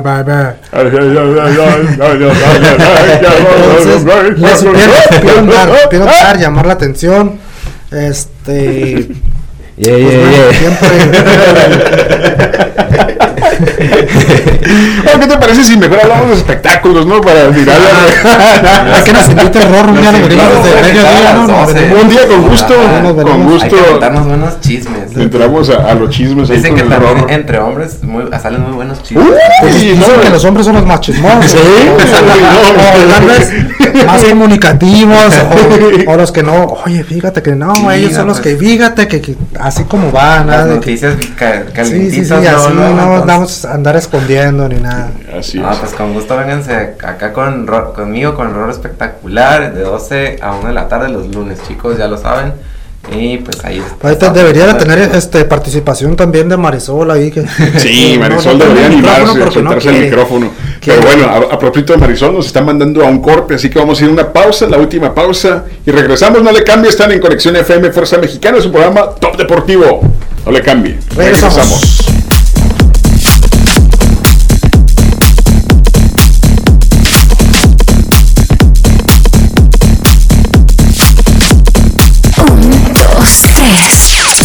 Entonces, 5.91 6.39
llamar 6.39 6.65
la 6.65 6.73
atención. 6.73 7.37
Este. 7.91 9.07
Yeah, 9.77 9.91
pues, 9.91 9.97
yeah, 9.97 9.97
bueno, 9.97 10.31
yeah. 10.31 10.53
siempre. 10.53 10.87
Oh, 15.05 15.19
¿Qué 15.19 15.27
te 15.27 15.37
parece 15.37 15.63
si 15.63 15.77
mejor 15.77 15.99
hablamos 16.01 16.29
de 16.29 16.33
espectáculos, 16.35 17.05
no? 17.05 17.21
Para 17.21 17.49
mirar 17.49 17.77
Hay 18.93 19.03
que 19.03 19.13
nos 19.13 19.27
invite 19.29 19.59
el 19.59 19.67
horror 19.73 19.89
un 19.89 20.01
día, 20.01 20.11
nos 20.11 20.63
desde 20.63 20.81
mediodía, 20.81 21.33
¿no? 21.35 21.47
Nos 21.47 21.69
Un 22.03 22.09
día 22.09 22.27
con 22.27 22.47
gusto, 22.49 22.73
Ajá, 22.73 23.01
nos 23.01 23.13
con. 23.13 23.27
Hay 23.63 23.69
que 23.69 23.75
gusto. 23.75 23.91
contarnos 23.91 24.25
buenos 24.27 24.59
chismes. 24.61 25.15
Entramos 25.15 25.69
a, 25.69 25.89
a 25.91 25.93
los 25.93 26.09
chismes 26.09 26.49
ahí 26.49 26.57
Dicen 26.57 26.71
con 26.71 26.79
que 26.79 26.83
el 26.85 26.89
entre 27.29 27.59
hombres 27.59 28.03
muy, 28.03 28.23
salen 28.41 28.61
muy 28.61 28.71
buenos 28.71 29.03
chismes. 29.03 29.27
Pues 29.61 29.81
dicen 29.81 29.99
no, 29.99 30.21
que 30.21 30.29
los 30.29 30.43
hombres 30.45 30.65
son 30.65 30.75
los 30.75 30.85
más 30.85 31.01
chismosos. 31.01 31.51
Sí, 31.51 31.57
no, 33.93 34.05
más 34.05 34.23
comunicativos, 34.23 35.33
o, 36.07 36.11
o 36.11 36.15
los 36.15 36.31
que 36.31 36.43
no, 36.43 36.65
oye, 36.85 37.03
fíjate 37.03 37.41
que 37.41 37.51
no, 37.55 37.75
Sí, 37.75 37.83
ellos 37.93 38.11
no, 38.11 38.17
son 38.17 38.27
los 38.27 38.39
pues. 38.39 38.55
que 38.55 38.65
fíjate 38.65 39.07
que, 39.07 39.21
que 39.21 39.35
así 39.59 39.83
como 39.83 40.11
van, 40.11 40.47
nada 40.47 40.59
Las 40.59 40.65
de 40.65 40.71
que 40.71 40.75
noticias 40.91 41.15
ca- 41.35 41.63
sí, 41.83 42.09
sí, 42.11 42.19
así 42.21 42.29
no, 42.73 42.87
entonces- 42.87 43.25
vamos 43.43 43.65
a 43.65 43.73
andar 43.73 43.95
escondiendo 43.97 44.67
ni 44.69 44.75
nada. 44.77 45.11
Así 45.37 45.61
Ah, 45.63 45.71
es. 45.73 45.79
pues 45.79 45.91
con 45.93 46.13
gusto 46.13 46.37
vénganse 46.37 46.73
acá 46.75 47.33
con 47.33 47.67
Ro- 47.67 47.93
conmigo 47.93 48.33
con 48.35 48.47
Horror 48.47 48.69
Espectacular 48.69 49.73
de 49.73 49.81
12 49.81 50.39
a 50.41 50.53
1 50.55 50.67
de 50.69 50.73
la 50.73 50.87
tarde 50.87 51.09
los 51.09 51.27
lunes, 51.27 51.59
chicos, 51.67 51.97
ya 51.97 52.07
lo 52.07 52.17
saben. 52.17 52.53
Y 53.11 53.39
pues 53.39 53.57
ahí 53.65 53.79
está. 53.79 54.07
Ahorita 54.07 54.29
debería 54.29 54.65
de 54.65 54.75
tener 54.75 54.97
este 55.13 55.43
participación 55.43 56.15
también 56.15 56.47
de 56.47 56.55
Marisol 56.55 57.11
ahí 57.11 57.31
que 57.31 57.43
Sí, 57.77 58.13
No, 58.17 58.21
Marisol 58.21 58.57
no 58.57 58.63
debería 58.63 58.85
animarse, 58.85 59.37
no 59.39 59.51
soltarse 59.51 59.89
el 59.89 59.93
quiere. 59.95 60.09
micrófono. 60.09 60.49
Pero 60.85 61.01
bueno, 61.01 61.25
a, 61.27 61.53
a 61.53 61.59
propósito 61.59 61.91
de 61.91 61.99
Marisol, 61.99 62.33
nos 62.33 62.45
están 62.45 62.65
mandando 62.65 63.03
a 63.03 63.09
un 63.09 63.21
corte, 63.21 63.55
así 63.55 63.69
que 63.69 63.77
vamos 63.77 63.99
a 63.99 64.03
ir 64.05 64.09
a 64.09 64.13
una 64.13 64.31
pausa, 64.31 64.67
la 64.67 64.77
última 64.77 65.13
pausa, 65.13 65.65
y 65.85 65.91
regresamos. 65.91 66.41
No 66.43 66.53
le 66.53 66.63
cambie, 66.63 66.89
están 66.89 67.11
en 67.11 67.19
Conexión 67.19 67.57
FM 67.57 67.91
Fuerza 67.91 68.17
Mexicana, 68.19 68.61
su 68.61 68.71
programa 68.71 69.09
Top 69.19 69.35
Deportivo. 69.35 70.01
No 70.45 70.51
le 70.53 70.61
cambie. 70.61 70.97
Regresamos. 71.13 72.05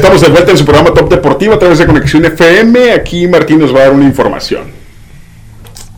Estamos 0.00 0.22
de 0.22 0.30
vuelta 0.30 0.52
en 0.52 0.56
su 0.56 0.64
programa 0.64 0.94
Top 0.94 1.10
Deportivo 1.10 1.52
a 1.52 1.58
través 1.58 1.76
de 1.76 1.84
Conexión 1.84 2.24
FM. 2.24 2.92
Aquí 2.92 3.28
Martín 3.28 3.58
nos 3.58 3.70
va 3.70 3.80
a 3.80 3.82
dar 3.82 3.92
una 3.92 4.06
información. 4.06 4.62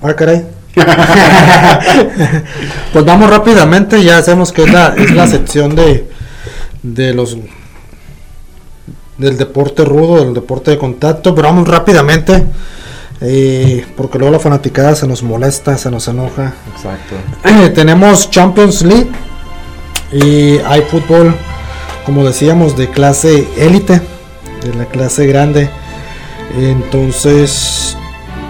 Ah, 0.03 0.13
caray. 0.13 0.45
pues 2.93 3.05
vamos 3.05 3.31
rápidamente, 3.31 4.03
ya 4.03 4.21
sabemos 4.21 4.51
que 4.51 4.65
es 4.65 4.73
la, 4.73 4.89
es 4.99 5.13
la 5.13 5.29
sección 5.29 5.77
de, 5.77 6.11
de 6.83 7.15
los 7.15 7.39
del 9.19 9.39
deporte 9.39 9.85
rudo, 9.85 10.25
del 10.25 10.35
deporte 10.35 10.73
de 10.73 10.79
contacto, 10.79 11.33
pero 11.33 11.47
vamos 11.47 11.69
rápidamente, 11.69 12.45
eh, 13.21 13.87
porque 13.97 14.19
luego 14.19 14.33
la 14.33 14.41
fanaticada 14.41 14.97
se 14.97 15.07
nos 15.07 15.23
molesta, 15.23 15.79
se 15.79 15.93
nos 15.93 16.09
enoja. 16.09 16.55
Exacto. 16.75 17.15
Eh, 17.45 17.69
tenemos 17.73 18.31
Champions 18.31 18.83
League 18.83 19.13
y 20.11 20.59
hay 20.59 20.83
fútbol, 20.91 21.37
como 22.05 22.25
decíamos, 22.25 22.77
de 22.77 22.89
clase 22.91 23.47
élite, 23.57 24.01
de 24.65 24.75
la 24.77 24.85
clase 24.87 25.27
grande. 25.27 25.71
Entonces, 26.59 27.97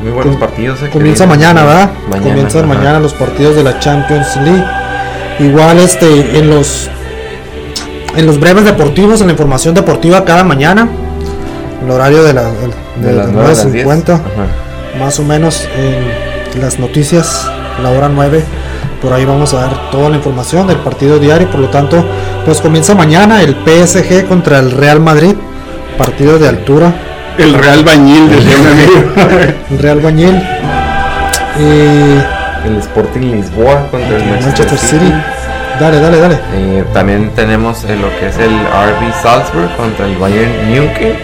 Muy 0.02 0.10
buenos 0.12 0.36
partidos. 0.36 0.82
eh, 0.82 0.90
comienza 0.92 1.26
mañana, 1.26 1.64
¿verdad? 1.64 1.90
Mañana, 2.08 2.28
Comienzan 2.28 2.64
ajá. 2.64 2.74
mañana 2.74 3.00
los 3.00 3.12
partidos 3.14 3.56
de 3.56 3.62
la 3.62 3.78
Champions 3.78 4.36
League. 4.36 4.64
Igual 5.40 5.78
este 5.78 6.38
en 6.38 6.50
los 6.50 6.88
en 8.16 8.26
los 8.26 8.38
breves 8.38 8.64
deportivos, 8.66 9.20
en 9.22 9.28
la 9.28 9.32
información 9.32 9.74
deportiva 9.74 10.24
cada 10.24 10.44
mañana, 10.44 10.86
el 11.82 11.90
horario 11.90 12.22
de, 12.22 12.34
la, 12.34 12.42
de, 12.50 13.06
De 13.06 13.12
las 13.12 13.26
las 13.26 13.32
9 13.32 13.46
a 13.46 13.48
las 13.48 13.72
10. 13.72 13.86
9:50, 13.86 14.12
Ajá. 14.14 14.98
más 14.98 15.18
o 15.18 15.22
menos 15.24 15.66
en 15.76 16.60
las 16.60 16.78
noticias, 16.78 17.46
la 17.82 17.90
hora 17.90 18.08
9. 18.10 18.44
Por 19.02 19.12
ahí 19.12 19.24
vamos 19.24 19.52
a 19.52 19.62
dar 19.62 19.90
toda 19.90 20.08
la 20.10 20.16
información 20.16 20.68
del 20.68 20.76
partido 20.78 21.18
diario. 21.18 21.50
Por 21.50 21.60
lo 21.60 21.68
tanto, 21.68 22.04
pues 22.44 22.60
comienza 22.60 22.94
mañana 22.94 23.42
el 23.42 23.56
PSG 23.56 24.28
contra 24.28 24.60
el 24.60 24.70
Real 24.70 25.00
Madrid. 25.00 25.34
Partido 25.98 26.38
de 26.38 26.48
altura. 26.48 26.94
El 27.36 27.54
Real 27.54 27.82
Bañil, 27.82 28.30
decía 28.30 28.56
un 28.60 28.66
amigo. 28.68 29.54
El 29.70 29.78
Real 29.80 30.00
Bañil. 30.00 30.40
Eh, 31.58 32.22
El 32.64 32.76
Sporting 32.76 33.32
Lisboa 33.32 33.88
contra 33.90 34.16
el 34.16 34.24
Manchester, 34.24 34.66
Manchester 34.66 34.78
City. 34.78 35.12
Dale, 35.80 35.98
dale, 35.98 36.20
dale. 36.20 36.38
Eh, 36.54 36.84
también 36.94 37.30
tenemos 37.34 37.82
eh, 37.84 37.96
lo 37.96 38.08
que 38.20 38.28
es 38.28 38.38
el 38.38 38.52
RB 38.52 39.12
Salzburg 39.20 39.76
contra 39.76 40.06
el 40.06 40.16
Bayern 40.16 40.68
München. 40.68 41.16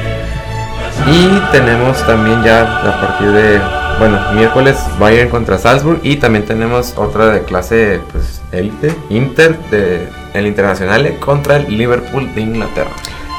Y 1.06 1.40
tenemos 1.52 2.04
también 2.06 2.42
ya 2.42 2.62
a 2.62 3.00
partir 3.00 3.30
de, 3.30 3.60
bueno, 3.98 4.18
miércoles 4.34 4.76
Bayern 4.98 5.28
contra 5.30 5.58
Salzburg. 5.58 6.00
Y 6.02 6.16
también 6.16 6.44
tenemos 6.44 6.94
otra 6.96 7.26
de 7.28 7.42
clase 7.42 8.00
pues 8.12 8.40
élite, 8.52 8.94
Inter 9.10 9.58
de 9.70 10.08
el 10.34 10.46
Internacional 10.46 11.16
contra 11.18 11.56
el 11.56 11.76
Liverpool 11.76 12.32
de 12.34 12.40
Inglaterra. 12.42 12.90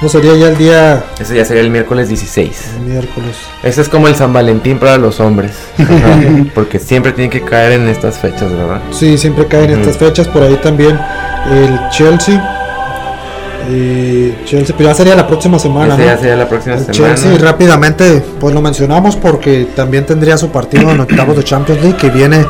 No 0.02 0.08
sería 0.08 0.34
ya 0.36 0.48
el 0.48 0.58
día 0.58 1.04
Ese 1.20 1.36
ya 1.36 1.44
sería 1.44 1.62
el 1.62 1.72
miércoles 1.72 2.08
16. 2.08 2.76
miércoles. 2.86 3.36
Ese 3.64 3.82
es 3.82 3.90
como 3.90 4.08
el 4.08 4.16
San 4.16 4.32
Valentín 4.32 4.80
para 4.80 4.98
los 4.98 5.20
hombres. 5.20 5.52
Porque 6.56 6.80
siempre 6.80 7.12
tienen 7.12 7.30
que 7.30 7.42
caer 7.42 7.74
en 7.74 7.88
estas 7.90 8.18
fechas, 8.18 8.50
¿verdad? 8.52 8.82
Sí, 8.92 9.18
siempre 9.18 9.46
caen 9.48 9.72
Ujú. 9.72 9.82
estas 9.82 9.98
fechas. 9.98 10.28
Por 10.30 10.42
ahí 10.44 10.56
también 10.64 10.98
el 11.52 11.78
Chelsea. 11.92 12.59
Y 13.72 14.34
Chelsea, 14.46 14.74
pero 14.76 14.90
ya 14.90 14.96
sería 14.96 15.16
la 15.16 15.28
próxima 15.28 15.60
semana. 15.60 15.94
Ese 15.94 16.04
¿no? 16.04 16.10
ya 16.10 16.18
sería 16.18 16.36
la 16.38 16.50
próxima 16.50 16.76
El 16.76 16.86
semana. 16.86 17.16
Chelsea, 17.16 17.38
rápidamente, 17.38 18.24
pues 18.40 18.54
lo 18.56 18.62
mencionamos 18.62 19.16
porque 19.16 19.68
también 19.76 20.06
tendría 20.06 20.38
su 20.38 20.50
partido 20.50 20.90
en 20.92 21.00
octavos 21.02 21.36
de 21.38 21.44
Champions 21.44 21.82
League 21.82 21.98
que 21.98 22.10
viene. 22.10 22.46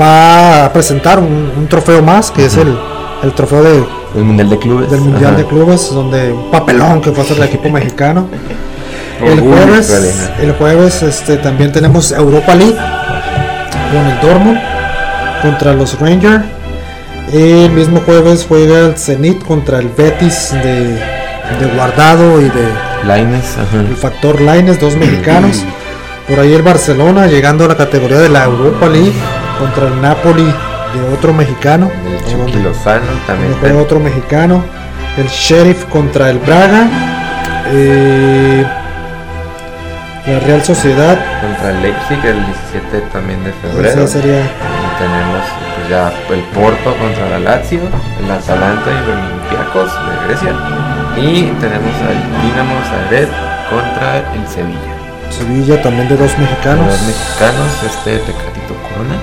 Va 0.00 0.66
a 0.66 0.72
presentar 0.72 1.18
un, 1.18 1.50
un 1.56 1.66
trofeo 1.68 2.02
más, 2.02 2.30
que 2.30 2.46
es 2.46 2.56
el, 2.56 2.76
el 3.22 3.32
trofeo 3.32 3.62
de, 3.62 3.84
El 4.16 4.24
Mundial 4.24 4.50
de 4.50 4.58
Clubes. 4.58 4.90
del 4.90 5.00
Mundial 5.00 5.32
Ajá. 5.32 5.42
de 5.42 5.46
Clubes, 5.46 5.90
donde 5.92 6.32
un 6.32 6.50
papelón 6.50 7.00
que 7.00 7.10
fue 7.12 7.24
hacer 7.24 7.36
el 7.38 7.44
equipo 7.44 7.68
mexicano. 7.68 8.28
El 9.20 9.40
jueves, 9.40 10.30
el 10.40 10.52
jueves 10.52 11.02
este, 11.02 11.38
también 11.38 11.72
tenemos 11.72 12.12
Europa 12.12 12.54
League 12.54 12.76
con 12.76 14.06
el 14.06 14.20
Dortmund 14.20 14.58
contra 15.42 15.72
los 15.72 15.98
Rangers. 15.98 16.44
El 17.32 17.70
mismo 17.72 18.00
jueves 18.00 18.46
juega 18.48 18.86
el 18.86 18.96
Zenit 18.96 19.44
contra 19.44 19.78
el 19.78 19.88
Betis 19.88 20.52
de, 20.52 20.94
de 20.94 21.74
Guardado 21.74 22.40
y 22.40 22.44
de 22.44 22.68
Lainez, 23.06 23.58
ajá. 23.58 23.80
el 23.80 23.96
Factor 23.96 24.40
Lines, 24.40 24.80
dos 24.80 24.96
mexicanos. 24.96 25.62
Por 26.26 26.40
ahí 26.40 26.54
el 26.54 26.62
Barcelona 26.62 27.26
llegando 27.26 27.64
a 27.64 27.68
la 27.68 27.76
categoría 27.76 28.18
de 28.18 28.28
la 28.28 28.44
Europa 28.44 28.88
League 28.88 29.12
contra 29.58 29.88
el 29.88 30.00
Napoli 30.00 30.44
de 30.44 31.14
otro 31.14 31.32
mexicano. 31.34 31.90
El 32.46 32.62
Lozano 32.62 33.06
también. 33.26 33.54
juega 33.60 33.76
otro 33.80 34.00
mexicano. 34.00 34.64
El 35.16 35.26
Sheriff 35.26 35.84
contra 35.86 36.30
el 36.30 36.38
Braga. 36.38 36.88
Eh, 37.72 38.64
la 40.26 40.40
Real 40.40 40.62
Sociedad. 40.62 41.18
Contra 41.40 41.70
el 41.70 41.82
Leipzig 41.82 42.24
el 42.24 42.44
17 42.72 43.00
también 43.12 43.42
de 43.44 43.52
febrero. 43.52 44.04
Esa 44.04 44.20
sería 44.20 44.42
tenemos 44.98 45.42
pues 45.76 45.88
ya 45.88 46.12
el 46.34 46.40
Porto 46.54 46.94
contra 46.96 47.28
la 47.30 47.38
Lazio, 47.38 47.80
el 48.20 48.30
Atalanta 48.30 48.90
y 48.90 48.98
el 48.98 49.08
Olympiacos 49.16 49.90
de 49.92 50.26
Grecia. 50.26 50.52
Y 51.16 51.50
tenemos 51.60 51.94
al 52.02 52.18
Dinamo 52.42 52.74
Zagreb 52.90 53.28
contra 53.70 54.18
el 54.34 54.46
Sevilla. 54.48 54.94
Sevilla 55.30 55.80
también 55.82 56.08
de 56.08 56.16
dos 56.16 56.36
mexicanos. 56.38 56.86
Los 56.86 57.02
mexicanos, 57.02 57.68
este 57.84 58.18
Tecatito 58.18 58.74
Corona. 58.88 59.16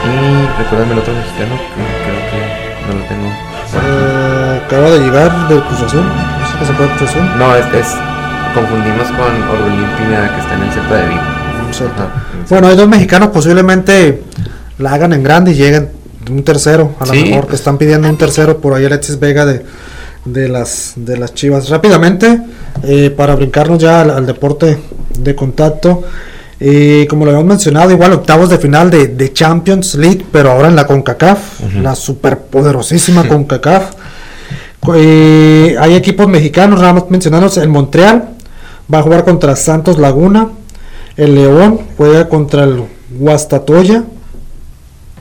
Y 0.00 0.62
recuérdame 0.62 0.92
el 0.94 0.98
otro 1.00 1.12
mexicano, 1.14 1.54
que 1.56 1.82
creo 2.04 2.22
que 2.30 2.40
no 2.88 3.00
lo 3.00 3.04
tengo. 3.06 3.28
Eh, 3.28 4.62
acaba 4.66 4.90
de 4.90 4.98
llegar 5.00 5.48
del 5.48 5.60
Cruz 5.64 5.82
Azul. 5.82 6.02
No 6.04 6.46
sé 6.46 6.58
qué 6.58 6.64
se 6.66 6.72
puede 6.72 6.90
Cruz 6.96 7.10
Azul. 7.10 7.22
No, 7.38 7.54
es, 7.56 7.66
es- 7.74 7.96
confundimos 8.54 9.06
con 9.08 9.30
Orbelín 9.50 9.86
Pineda 9.98 10.34
que 10.34 10.40
está 10.40 10.54
en 10.54 10.62
el 10.62 10.72
Celta 10.72 10.94
de 10.96 11.06
Vigo. 11.08 11.20
Bueno, 12.48 12.66
hay 12.66 12.76
dos 12.76 12.88
mexicanos 12.88 13.28
posiblemente 13.28 14.24
la 14.80 14.92
hagan 14.94 15.12
en 15.12 15.22
grande 15.22 15.52
y 15.52 15.54
lleguen 15.54 15.88
un 16.30 16.42
tercero. 16.42 16.92
A 17.00 17.06
lo 17.06 17.12
Sí, 17.12 17.22
mejor 17.24 17.46
que 17.48 17.54
están 17.56 17.78
pidiendo 17.78 18.08
un 18.08 18.16
tercero 18.18 18.58
por 18.60 18.74
ahí 18.74 18.84
Alexis 18.84 19.18
Vega 19.18 19.44
de, 19.46 19.64
de 20.24 20.48
las 20.48 20.92
de 20.96 21.16
las 21.16 21.34
Chivas. 21.34 21.68
Rápidamente, 21.68 22.40
eh, 22.82 23.10
para 23.10 23.34
brincarnos 23.34 23.78
ya 23.78 24.00
al, 24.02 24.10
al 24.10 24.26
deporte 24.26 24.78
de 25.18 25.34
contacto. 25.34 26.02
eh, 26.62 27.06
como 27.08 27.24
lo 27.24 27.30
habíamos 27.30 27.48
mencionado, 27.48 27.90
igual 27.90 28.12
octavos 28.12 28.50
de 28.50 28.58
final 28.58 28.90
de, 28.90 29.08
de 29.08 29.32
Champions 29.32 29.94
League, 29.94 30.26
pero 30.30 30.50
ahora 30.50 30.68
en 30.68 30.76
la 30.76 30.86
CONCACAF, 30.86 31.38
la 31.82 31.94
superpoderosísima 31.94 33.26
CONCACAF. 33.28 33.92
Co- 34.78 34.94
eh, 34.96 35.76
hay 35.80 35.94
equipos 35.94 36.28
mexicanos, 36.28 36.80
nada 36.80 36.92
más 36.92 37.04
mencionarnos 37.08 37.56
el 37.56 37.68
Montreal, 37.70 38.30
va 38.92 38.98
a 38.98 39.02
jugar 39.02 39.24
contra 39.24 39.56
Santos 39.56 39.98
Laguna, 39.98 40.48
el 41.16 41.34
León 41.34 41.80
juega 41.96 42.28
contra 42.28 42.64
el 42.64 42.82
Guastatoya, 43.18 44.04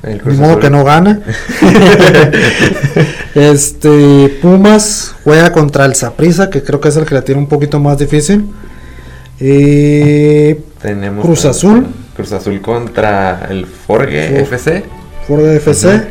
El 0.03 0.21
ni 0.25 0.33
modo 0.37 0.51
Azul. 0.51 0.61
que 0.61 0.69
no 0.69 0.83
gana. 0.83 1.19
este 3.35 4.37
Pumas 4.41 5.15
juega 5.23 5.51
contra 5.51 5.85
el 5.85 5.95
Saprissa, 5.95 6.49
que 6.49 6.63
creo 6.63 6.79
que 6.79 6.89
es 6.89 6.95
el 6.97 7.05
que 7.05 7.15
la 7.15 7.21
tiene 7.21 7.41
un 7.41 7.47
poquito 7.47 7.79
más 7.79 7.97
difícil. 7.97 8.45
Eh, 9.39 10.59
Tenemos 10.81 11.25
Cruz 11.25 11.45
Azul. 11.45 11.87
Cruz 12.15 12.31
Azul 12.31 12.61
contra 12.61 13.47
el 13.49 13.65
Forge 13.65 14.29
For- 14.29 14.39
FC. 14.53 14.83
Ford 15.27 15.45
FC. 15.45 16.07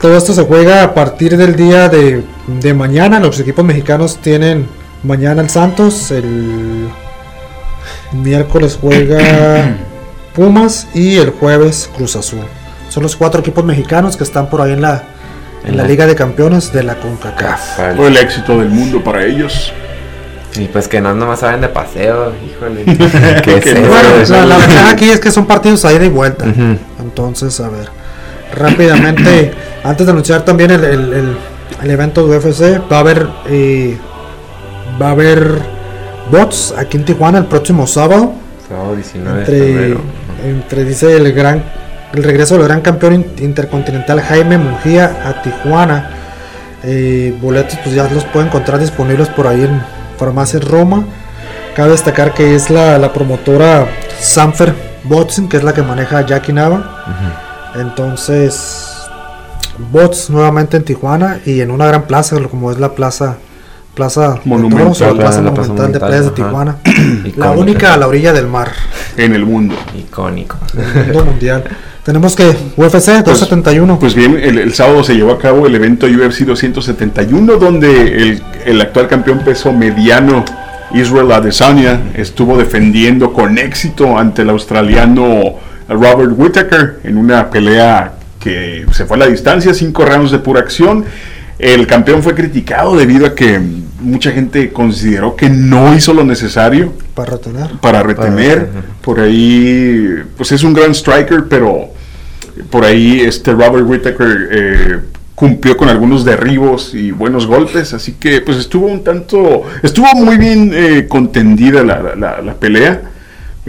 Todo 0.00 0.16
esto 0.16 0.32
se 0.32 0.42
juega 0.44 0.82
a 0.82 0.94
partir 0.94 1.36
del 1.36 1.56
día 1.56 1.88
de, 1.88 2.22
de 2.46 2.74
mañana. 2.74 3.20
Los 3.20 3.38
equipos 3.40 3.64
mexicanos 3.64 4.16
tienen 4.22 4.66
mañana 5.02 5.42
el 5.42 5.50
Santos, 5.50 6.10
el 6.10 6.88
miércoles 8.12 8.78
juega 8.80 9.76
Pumas 10.34 10.86
y 10.94 11.16
el 11.16 11.30
jueves 11.30 11.90
Cruz 11.94 12.16
Azul. 12.16 12.40
Son 12.90 13.02
los 13.02 13.16
cuatro 13.16 13.40
equipos 13.40 13.64
mexicanos 13.64 14.16
que 14.18 14.24
están 14.24 14.50
por 14.50 14.60
ahí 14.60 14.72
en 14.72 14.82
la, 14.82 15.02
en 15.64 15.76
la 15.78 15.84
Liga 15.84 16.06
de 16.06 16.14
Campeones 16.14 16.72
de 16.72 16.82
la 16.82 16.96
CONCACAF. 16.96 17.96
Todo 17.96 18.06
el 18.08 18.16
éxito 18.18 18.58
del 18.58 18.68
mundo 18.68 19.02
para 19.02 19.24
ellos. 19.24 19.72
Y 20.56 20.66
pues 20.66 20.88
que 20.88 21.00
no 21.00 21.14
nomás 21.14 21.40
saben 21.40 21.60
de 21.62 21.68
paseo, 21.68 22.32
híjole. 22.44 22.84
¿Qué 23.42 23.56
es 23.58 23.66
eso? 23.66 23.80
Bueno, 23.88 24.08
la, 24.28 24.44
la 24.46 24.56
ventaja 24.58 24.90
aquí 24.90 25.08
es 25.08 25.20
que 25.20 25.30
son 25.30 25.46
partidos 25.46 25.84
a 25.86 25.92
ida 25.92 26.04
y 26.04 26.08
vuelta. 26.08 26.44
Entonces, 27.00 27.58
a 27.60 27.68
ver, 27.70 27.88
rápidamente, 28.56 29.52
antes 29.84 30.06
de 30.06 30.12
anunciar 30.12 30.44
también 30.44 30.70
el, 30.72 30.84
el- 30.84 31.12
el- 31.12 31.36
el 31.82 31.90
evento 31.90 32.26
de 32.26 32.36
UFC, 32.36 32.82
va 32.92 32.96
a 32.96 33.00
haber 33.00 33.26
eh, 33.48 33.96
va 35.00 35.08
a 35.08 35.10
haber 35.12 35.52
bots 36.30 36.74
aquí 36.76 36.96
en 36.98 37.04
Tijuana 37.04 37.38
el 37.38 37.46
próximo 37.46 37.86
sábado. 37.86 38.32
Sábado 38.68 38.96
19 38.96 39.32
de 39.36 39.40
Entre, 39.44 39.58
febrero. 39.72 40.00
entre 40.44 40.84
dice 40.84 41.16
el 41.16 41.32
gran 41.32 41.62
el 42.12 42.22
regreso 42.24 42.56
del 42.56 42.64
gran 42.66 42.80
campeón 42.80 43.14
in- 43.14 43.26
intercontinental 43.38 44.20
Jaime 44.20 44.58
Mujía 44.58 45.16
a 45.26 45.42
Tijuana. 45.42 46.10
Eh, 46.82 47.36
boletos 47.40 47.78
pues 47.84 47.94
ya 47.94 48.08
los 48.08 48.24
pueden 48.24 48.48
encontrar 48.48 48.78
disponibles 48.80 49.28
por 49.28 49.46
ahí 49.46 49.62
en 49.62 49.80
Farmacias 50.18 50.64
Roma. 50.64 51.04
Cabe 51.76 51.90
destacar 51.92 52.34
que 52.34 52.54
es 52.54 52.70
la, 52.70 52.98
la 52.98 53.12
promotora 53.12 53.86
Sanfer 54.18 54.74
Boxing, 55.04 55.48
que 55.48 55.56
es 55.58 55.62
la 55.62 55.72
que 55.72 55.82
maneja 55.82 56.26
Jackie 56.26 56.52
Nava. 56.52 57.04
Entonces, 57.76 58.86
bots 59.92 60.30
nuevamente 60.30 60.76
en 60.76 60.84
Tijuana 60.84 61.40
y 61.46 61.60
en 61.60 61.70
una 61.70 61.86
gran 61.86 62.02
plaza, 62.02 62.36
como 62.50 62.70
es 62.70 62.78
la 62.78 62.94
plaza 62.94 63.36
Plaza 63.94 64.34
de 64.34 64.40
Monumental, 64.44 64.84
Toros, 64.84 65.00
o 65.00 65.04
la 65.06 65.12
la- 65.12 65.18
Plaza 65.20 65.42
la 65.42 65.52
Plaza 65.54 65.68
Monumental 65.72 65.92
de 66.00 66.06
Playas 66.06 66.24
de. 66.26 66.30
Tijuana. 66.30 66.76
la 67.36 67.50
única 67.50 67.92
a 67.94 67.96
la 67.96 68.06
orilla 68.06 68.32
del 68.32 68.46
mar, 68.46 68.70
en 69.16 69.34
el 69.34 69.44
mundo. 69.44 69.74
Icónico. 69.98 70.56
del 70.72 71.06
mundo 71.06 71.24
mundial. 71.24 71.64
Tenemos 72.10 72.34
que 72.34 72.56
UFC 72.76 73.22
271. 73.22 74.00
Pues 74.00 74.16
bien, 74.16 74.36
el, 74.36 74.58
el 74.58 74.74
sábado 74.74 75.04
se 75.04 75.14
llevó 75.14 75.30
a 75.30 75.38
cabo 75.38 75.68
el 75.68 75.76
evento 75.76 76.06
UFC 76.06 76.40
271, 76.40 77.56
donde 77.56 78.20
el, 78.20 78.42
el 78.66 78.80
actual 78.80 79.06
campeón 79.06 79.44
peso 79.44 79.72
mediano 79.72 80.44
Israel 80.92 81.30
Adesanya 81.30 82.00
estuvo 82.14 82.58
defendiendo 82.58 83.32
con 83.32 83.58
éxito 83.58 84.18
ante 84.18 84.42
el 84.42 84.50
australiano 84.50 85.54
Robert 85.88 86.32
Whittaker 86.36 86.98
en 87.04 87.16
una 87.16 87.48
pelea 87.48 88.14
que 88.40 88.86
se 88.90 89.04
fue 89.04 89.16
a 89.16 89.20
la 89.20 89.26
distancia, 89.28 89.72
cinco 89.72 90.04
rounds 90.04 90.32
de 90.32 90.40
pura 90.40 90.58
acción. 90.58 91.04
El 91.60 91.86
campeón 91.86 92.24
fue 92.24 92.34
criticado 92.34 92.96
debido 92.96 93.24
a 93.24 93.36
que 93.36 93.60
mucha 94.00 94.32
gente 94.32 94.72
consideró 94.72 95.36
que 95.36 95.48
no 95.48 95.94
hizo 95.94 96.12
lo 96.12 96.24
necesario 96.24 96.92
para 97.14 97.34
retener. 97.36 97.70
para 97.80 98.02
retener. 98.02 98.58
retener. 98.58 98.84
Por 99.00 99.20
ahí, 99.20 100.24
pues 100.36 100.50
es 100.50 100.64
un 100.64 100.74
gran 100.74 100.90
striker, 100.90 101.44
pero 101.48 101.99
por 102.70 102.84
ahí 102.84 103.20
este 103.20 103.52
Robert 103.52 103.84
Whittaker 103.86 104.48
eh, 104.52 104.98
cumplió 105.34 105.76
con 105.76 105.88
algunos 105.88 106.24
derribos 106.24 106.94
y 106.94 107.10
buenos 107.10 107.46
golpes, 107.46 107.92
así 107.94 108.12
que 108.12 108.40
pues 108.42 108.58
estuvo 108.58 108.86
un 108.86 109.02
tanto, 109.02 109.62
estuvo 109.82 110.06
muy 110.14 110.36
bien 110.38 110.70
eh, 110.74 111.06
contendida 111.08 111.82
la, 111.82 112.14
la- 112.16 112.40
la 112.42 112.54
pelea. 112.54 113.02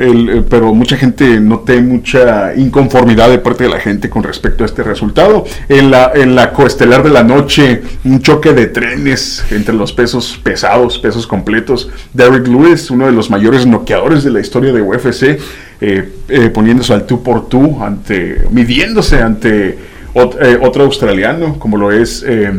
El, 0.02 0.30
eh, 0.30 0.44
pero 0.50 0.74
mucha 0.74 0.98
gente 0.98 1.40
noté 1.40 1.82
mucha 1.82 2.56
inconformidad 2.56 3.30
de 3.30 3.38
parte 3.38 3.66
de 3.66 3.70
la 3.70 3.80
gente 3.80 4.10
con 4.10 4.24
respecto 4.24 4.64
a 4.64 4.66
este 4.66 4.84
resultado. 4.84 5.46
En 5.70 5.92
la, 5.92 6.12
en 6.16 6.36
la 6.36 6.52
coestelar 6.54 7.04
de 7.04 7.10
la 7.12 7.24
noche, 7.24 7.82
un 8.04 8.20
choque 8.22 8.54
de 8.54 8.68
trenes 8.68 9.44
entre 9.52 9.76
los 9.76 9.94
pesos 9.94 10.40
pesados, 10.44 10.98
pesos 10.98 11.28
completos. 11.28 11.90
Derrick 12.14 12.48
Lewis, 12.48 12.90
uno 12.92 13.06
de 13.06 13.12
los 13.12 13.30
mayores 13.30 13.66
noqueadores 13.66 14.24
de 14.24 14.32
la 14.32 14.40
historia 14.40 14.74
de 14.74 14.82
UFC, 14.82 15.40
eh, 15.82 16.10
eh, 16.30 16.50
poniéndose 16.54 16.94
al 16.94 17.06
tú 17.06 17.22
por 17.24 17.48
tú, 17.48 17.84
ante, 17.84 18.46
midiéndose 18.52 19.22
ante 19.22 19.78
ot- 20.14 20.38
eh, 20.42 20.58
otro 20.62 20.84
australiano, 20.84 21.58
como 21.60 21.78
lo 21.78 21.92
es 21.92 22.24
eh, 22.28 22.52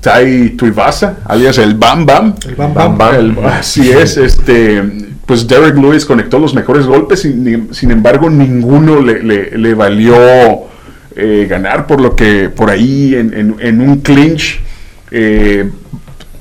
Tai 0.00 0.50
Tuivasa, 0.50 1.18
alias 1.24 1.58
el 1.58 1.74
Bam 1.74 2.06
Bam. 2.06 2.34
El 2.46 2.54
Bam 2.54 2.74
Bam. 2.74 2.98
Bam. 2.98 3.14
El- 3.14 3.38
así 3.44 3.90
es, 3.90 4.16
este, 4.16 4.82
pues 5.28 5.46
Derek 5.46 5.76
Lewis 5.76 6.04
conectó 6.04 6.40
los 6.40 6.54
mejores 6.54 6.86
golpes, 6.86 7.20
sin, 7.20 7.68
sin 7.72 7.90
embargo 7.92 8.28
ninguno 8.30 9.00
le, 9.00 9.22
le- 9.22 9.56
le 9.56 9.74
valió 9.74 10.16
eh, 11.14 11.46
ganar, 11.48 11.86
por 11.86 12.00
lo 12.00 12.16
que 12.16 12.48
por 12.48 12.70
ahí 12.70 13.14
en, 13.14 13.32
en- 13.34 13.56
en 13.60 13.80
un 13.80 14.00
clinch 14.00 14.60
eh, 15.12 15.68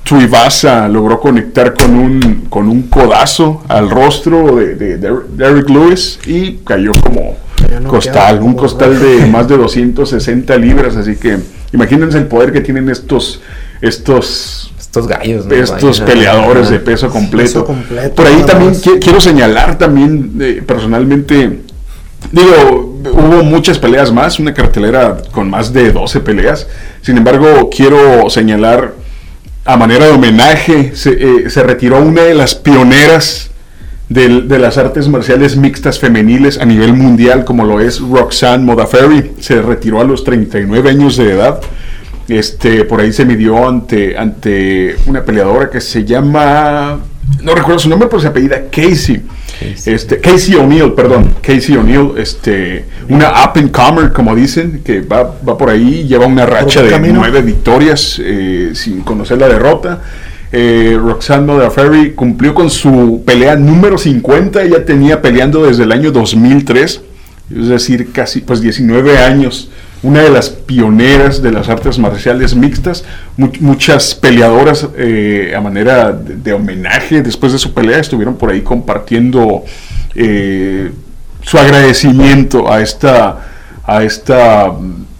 Tuivasa 0.03 0.87
logró 0.87 1.19
conectar 1.19 1.73
con 1.73 1.93
un, 1.95 2.45
con 2.49 2.69
un 2.69 2.83
codazo 2.83 3.61
al 3.67 3.89
rostro 3.89 4.55
de, 4.55 4.75
de 4.75 4.97
Der- 4.97 5.25
Derek 5.35 5.69
Lewis 5.69 6.19
y 6.25 6.53
cayó 6.65 6.93
como 7.03 7.35
costal, 7.83 8.41
un 8.41 8.53
costal 8.53 8.99
de 9.01 9.25
más 9.25 9.49
de 9.49 9.57
260 9.57 10.57
libras, 10.57 10.95
así 10.95 11.17
que 11.17 11.37
imagínense 11.73 12.17
el 12.19 12.27
poder 12.27 12.53
que 12.53 12.61
tienen 12.61 12.87
estos 12.89 13.41
estos 13.81 14.66
Estos 14.99 15.07
gallos, 15.07 15.45
¿no? 15.45 15.53
estos 15.55 15.99
Vaya. 15.99 16.05
peleadores 16.13 16.69
de 16.69 16.79
peso 16.79 17.09
completo. 17.09 17.45
Peso 17.47 17.65
completo, 17.65 18.15
Por 18.15 18.27
ahí 18.27 18.43
también 18.45 18.73
qui- 18.73 18.99
quiero 18.99 19.19
señalar 19.21 19.77
también 19.77 20.33
eh, 20.39 20.63
personalmente, 20.65 21.59
digo, 22.31 22.99
hubo 23.13 23.43
muchas 23.43 23.77
peleas 23.79 24.11
más, 24.11 24.39
una 24.39 24.53
cartelera 24.53 25.17
con 25.31 25.49
más 25.49 25.71
de 25.73 25.91
12 25.91 26.19
peleas. 26.21 26.67
Sin 27.01 27.17
embargo, 27.17 27.69
quiero 27.75 28.29
señalar 28.29 28.93
a 29.65 29.77
manera 29.77 30.05
de 30.05 30.11
homenaje, 30.11 30.91
se, 30.95 31.11
eh, 31.11 31.49
se 31.49 31.61
retiró 31.63 32.01
una 32.01 32.23
de 32.23 32.33
las 32.33 32.55
pioneras 32.55 33.51
del- 34.09 34.47
de 34.47 34.57
las 34.59 34.77
artes 34.77 35.09
marciales 35.09 35.57
mixtas 35.57 35.99
femeniles 35.99 36.57
a 36.59 36.65
nivel 36.65 36.93
mundial, 36.93 37.43
como 37.43 37.65
lo 37.65 37.81
es 37.81 37.99
Roxanne 37.99 38.63
Modafferi. 38.63 39.33
Se 39.41 39.61
retiró 39.61 39.99
a 39.99 40.05
los 40.05 40.23
39 40.23 40.89
años 40.89 41.17
de 41.17 41.31
edad. 41.33 41.59
Este, 42.27 42.83
por 42.83 42.99
ahí 42.99 43.13
se 43.13 43.25
midió 43.25 43.67
ante, 43.67 44.17
ante 44.17 44.95
una 45.05 45.23
peleadora 45.23 45.69
que 45.69 45.79
se 45.79 46.03
llama, 46.03 46.99
no 47.41 47.55
recuerdo 47.55 47.79
su 47.79 47.89
nombre, 47.89 48.09
pero 48.09 48.21
se 48.21 48.27
apellida 48.27 48.63
Casey. 48.69 49.23
Casey. 49.59 49.93
Este, 49.93 50.19
Casey 50.19 50.55
O'Neill, 50.55 50.93
perdón, 50.93 51.35
Casey 51.41 51.77
O'Neill, 51.77 52.11
este, 52.17 52.85
una 53.07 53.29
up 53.29 53.57
and 53.57 53.71
comer, 53.71 54.11
como 54.11 54.35
dicen, 54.35 54.81
que 54.83 55.01
va, 55.01 55.35
va 55.47 55.57
por 55.57 55.69
ahí, 55.69 56.05
lleva 56.05 56.25
una 56.25 56.45
racha 56.45 56.83
de 56.83 56.89
camino. 56.89 57.15
nueve 57.19 57.41
victorias 57.41 58.21
eh, 58.23 58.71
sin 58.73 59.01
conocer 59.01 59.37
la 59.37 59.47
derrota. 59.47 60.01
Eh, 60.51 60.97
Roxanne 60.99 61.45
Modafferi 61.45 62.11
cumplió 62.11 62.53
con 62.53 62.69
su 62.69 63.23
pelea 63.25 63.55
número 63.55 63.97
50, 63.97 64.63
ella 64.63 64.85
tenía 64.85 65.21
peleando 65.21 65.65
desde 65.65 65.83
el 65.83 65.91
año 65.91 66.11
2003, 66.11 67.01
es 67.55 67.67
decir, 67.67 68.11
casi 68.13 68.39
pues 68.41 68.61
19 68.61 69.17
años, 69.17 69.69
una 70.03 70.21
de 70.21 70.29
las 70.29 70.49
pioneras 70.49 71.41
de 71.41 71.51
las 71.51 71.69
artes 71.69 71.97
marciales 71.97 72.55
mixtas, 72.55 73.03
Mu- 73.35 73.51
muchas 73.61 74.13
peleadoras 74.15 74.87
eh, 74.97 75.53
a 75.55 75.61
manera 75.61 76.11
de, 76.11 76.35
de 76.35 76.53
homenaje 76.53 77.21
después 77.21 77.51
de 77.51 77.57
su 77.59 77.73
pelea 77.73 77.99
estuvieron 77.99 78.35
por 78.35 78.51
ahí 78.51 78.61
compartiendo 78.61 79.63
eh, 80.15 80.91
su 81.41 81.57
agradecimiento 81.57 82.71
a 82.71 82.81
esta, 82.81 83.47
a 83.85 84.03
esta 84.03 84.71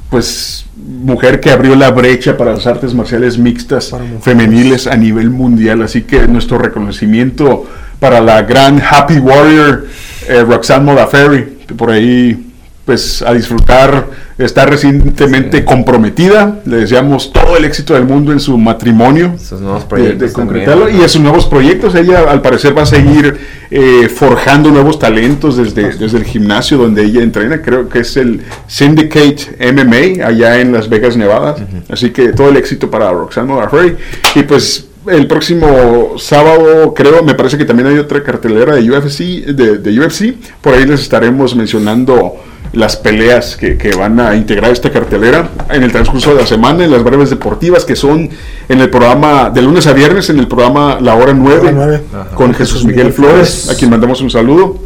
pues 0.10 0.66
mujer 0.76 1.40
que 1.40 1.52
abrió 1.52 1.76
la 1.76 1.92
brecha 1.92 2.38
para 2.38 2.54
las 2.54 2.66
artes 2.68 2.94
marciales 2.94 3.38
mixtas 3.38 3.94
femeniles 4.22 4.88
a 4.88 4.96
nivel 4.96 5.30
mundial. 5.30 5.82
Así 5.82 6.04
que 6.04 6.28
nuestro 6.28 6.58
reconocimiento 6.60 7.66
para 8.00 8.22
la 8.22 8.44
gran 8.44 8.82
Happy 8.82 9.18
Warrior 9.18 9.88
eh, 10.30 10.44
Roxanne 10.44 10.86
Modafferi, 10.86 11.58
que 11.68 11.74
por 11.74 11.90
ahí 11.92 12.47
pues 12.88 13.22
a 13.22 13.34
disfrutar, 13.34 14.08
está 14.38 14.66
recientemente 14.66 15.58
Sí. 15.60 15.64
comprometida, 15.66 16.62
le 16.66 16.78
deseamos 16.78 17.34
todo 17.34 17.58
el 17.58 17.66
éxito 17.66 17.94
del 17.96 18.06
mundo 18.06 18.32
en 18.32 18.40
su 18.40 18.58
matrimonio 18.58 19.36
Sus 19.38 19.60
nuevos 19.60 19.84
proyectos. 19.84 20.20
de 20.20 20.32
concretarlo 20.32 20.86
¿no? 20.88 20.98
y 20.98 21.04
a 21.04 21.10
sus 21.10 21.22
nuevos 21.22 21.46
proyectos. 21.48 21.94
Ella 21.96 22.32
al 22.32 22.42
parecer 22.42 22.76
va 22.78 22.84
a 22.84 22.86
seguir 22.86 23.38
eh, 23.70 24.08
forjando 24.08 24.72
nuevos 24.72 24.98
talentos 25.00 25.58
desde, 25.58 25.92
desde 25.98 26.18
el 26.18 26.24
gimnasio 26.24 26.78
donde 26.78 27.04
ella 27.04 27.22
entrena, 27.22 27.62
creo 27.62 27.90
que 27.90 28.00
es 28.00 28.16
el 28.16 28.42
Syndicate 28.68 29.58
MMA 29.74 30.26
allá 30.26 30.62
en 30.62 30.72
Las 30.72 30.88
Vegas, 30.88 31.18
Nevada. 31.18 31.56
Así 31.90 32.12
que 32.12 32.32
todo 32.32 32.48
el 32.50 32.56
éxito 32.56 32.90
para 32.90 33.12
Roxanne 33.12 33.50
Modafferi. 33.52 33.98
Y 34.36 34.44
pues 34.44 34.88
el 35.08 35.28
próximo 35.28 36.14
sábado, 36.18 36.94
creo, 36.94 37.22
me 37.24 37.34
parece 37.34 37.58
que 37.58 37.66
también 37.66 37.88
hay 37.90 37.98
otra 37.98 38.24
cartelera 38.24 38.76
de 38.76 38.90
UFC, 38.90 39.20
de, 39.46 39.78
de 39.80 40.00
UFC. 40.00 40.34
Por 40.62 40.74
ahí 40.74 40.86
les 40.86 41.02
estaremos 41.02 41.54
mencionando 41.54 42.36
las 42.78 42.96
peleas 42.96 43.56
que, 43.58 43.78
que 43.78 43.96
van 43.96 44.20
a 44.20 44.36
integrar 44.36 44.72
esta 44.72 44.92
cartelera 44.92 45.50
en 45.70 45.84
el 45.84 45.92
transcurso 45.92 46.34
de 46.34 46.42
la 46.42 46.48
semana, 46.48 46.86
en 46.86 46.92
las 46.92 47.04
breves 47.04 47.30
deportivas 47.30 47.84
que 47.86 47.96
son 47.96 48.30
en 48.70 48.80
el 48.82 48.90
programa 48.90 49.50
de 49.50 49.62
lunes 49.62 49.88
a 49.88 49.94
viernes, 49.94 50.30
en 50.30 50.40
el 50.40 50.48
programa 50.48 51.00
La 51.02 51.16
Hora 51.16 51.34
9, 51.34 51.60
Hora 51.60 51.72
nueve. 51.72 52.02
Ajá. 52.14 52.36
con 52.36 52.54
Jesús 52.54 52.86
Miguel 52.86 53.12
Flores, 53.12 53.70
a 53.70 53.76
quien 53.76 53.90
mandamos 53.90 54.22
un 54.22 54.30
saludo. 54.30 54.86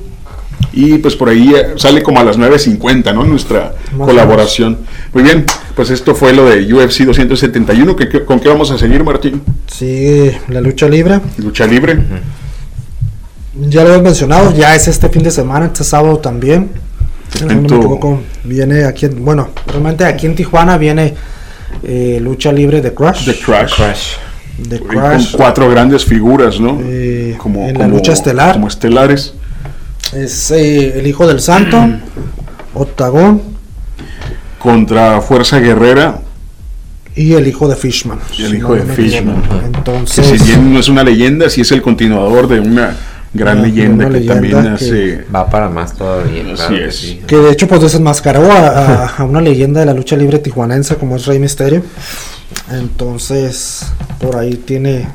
Y 0.74 1.00
pues 1.00 1.16
por 1.18 1.28
ahí 1.28 1.54
eh, 1.54 1.74
sale 1.76 2.02
como 2.02 2.20
a 2.20 2.24
las 2.24 2.38
9.50, 2.38 3.14
¿no? 3.14 3.26
Nuestra 3.26 3.74
Más 3.98 4.08
colaboración. 4.08 4.78
Muy 5.12 5.24
bien, 5.24 5.44
pues 5.76 5.90
esto 5.90 6.16
fue 6.16 6.32
lo 6.34 6.46
de 6.46 6.72
UFC 6.74 7.00
271. 7.02 7.96
¿Qué- 7.96 8.08
qué- 8.08 8.24
¿Con 8.24 8.40
qué 8.40 8.48
vamos 8.48 8.72
a 8.72 8.78
seguir, 8.78 9.04
Martín? 9.04 9.42
Sigue 9.68 10.40
la 10.48 10.62
lucha 10.62 10.88
libre. 10.88 11.20
Lucha 11.40 11.66
libre. 11.68 11.98
Ya 13.60 13.84
lo 13.84 13.90
hemos 13.90 14.04
mencionado, 14.04 14.54
ya 14.56 14.76
es 14.76 14.88
este 14.88 15.10
fin 15.10 15.24
de 15.24 15.32
semana, 15.32 15.66
este 15.66 15.84
sábado 15.84 16.18
también. 16.20 16.70
Si 17.50 17.56
no 17.56 17.62
me 17.62 17.68
equivoco, 17.68 18.22
viene 18.44 18.84
aquí, 18.86 19.06
en- 19.06 19.24
bueno, 19.24 19.50
realmente 19.68 20.06
aquí 20.06 20.26
en 20.26 20.36
Tijuana 20.36 20.78
viene 20.78 21.14
eh, 21.84 22.20
lucha 22.22 22.52
libre 22.52 22.82
de 22.82 22.94
Crush. 22.94 23.26
The 23.26 23.36
Crash. 23.40 23.76
Crash. 23.76 24.08
de 24.58 24.80
Con 24.80 24.90
Crash. 24.90 25.32
cuatro 25.36 25.70
grandes 25.70 26.04
figuras, 26.06 26.60
¿no? 26.60 26.80
Eh, 26.84 27.38
en 27.46 27.78
la 27.80 27.88
lucha 27.88 28.14
estelar. 28.14 28.54
Como 28.54 28.68
estelares. 28.68 29.34
Es 30.14 30.52
eh, 30.52 31.00
el 31.00 31.08
hijo 31.08 31.26
del 31.28 31.40
santo, 31.40 31.78
Octagón 32.74 33.42
Contra 34.60 35.22
Fuerza 35.22 35.60
Guerrera, 35.60 36.20
y 37.16 37.34
el 37.34 37.48
hijo 37.48 37.68
de 37.68 37.76
Fishman. 37.76 38.20
Y 38.38 38.44
el 38.44 38.52
si 38.52 38.58
hijo 38.58 38.76
de 38.76 38.84
me 38.84 38.94
Fishman. 38.94 39.38
equivoco. 39.40 39.60
que 39.60 39.66
Entonces, 39.66 40.28
si 40.28 40.46
bien 40.46 40.74
no 40.74 40.80
es 40.80 40.88
una 40.90 41.04
leyenda, 41.04 41.50
sí 41.50 41.62
es 41.62 41.72
el 41.72 41.82
continuador 41.82 42.48
de 42.48 42.60
una 42.60 42.96
gran 43.34 43.60
Una- 43.60 43.68
leyenda 43.68 44.06
una 44.06 44.14
que 44.14 44.20
leyenda 44.26 44.34
también 44.36 44.62
que- 44.64 44.70
hace... 44.86 45.26
Va 45.34 45.50
para 45.50 45.70
más 45.70 45.94
todavía. 45.96 46.42
Así 46.44 46.54
claro 46.56 46.76
que 46.76 46.86
es. 46.88 46.96
sí. 46.96 47.22
que 47.28 47.38
de 47.38 47.52
hecho 47.52 47.68
pues 47.68 47.82
desenmascaró 47.82 48.52
a, 48.52 48.58
a- 48.68 49.06
a 49.18 49.24
una 49.24 49.40
leyenda 49.42 49.80
de 49.80 49.86
la 49.86 49.94
lucha 49.94 50.16
libre 50.18 50.40
tijuanense 50.40 50.96
como 50.98 51.16
es 51.16 51.26
Rey 51.26 51.40
Misterio. 51.40 51.84
Entonces, 52.72 53.86
por 54.20 54.36
ahí 54.38 54.56
tiene... 54.56 55.08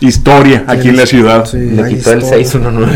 Historia 0.00 0.64
aquí 0.66 0.90
en 0.90 0.96
la 0.98 1.06
ciudad. 1.06 1.46
Sí, 1.46 1.56
Le 1.56 1.88
quitó 1.88 2.12
el 2.12 2.18
historia. 2.18 2.28
619. 2.44 2.92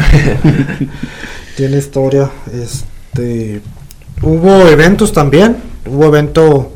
tiene 1.57 1.79
historia. 1.79 2.31
Este 2.53 3.63
hubo 4.23 4.69
eventos 4.69 5.11
también. 5.13 5.57
Hubo 5.87 6.05
evento 6.07 6.73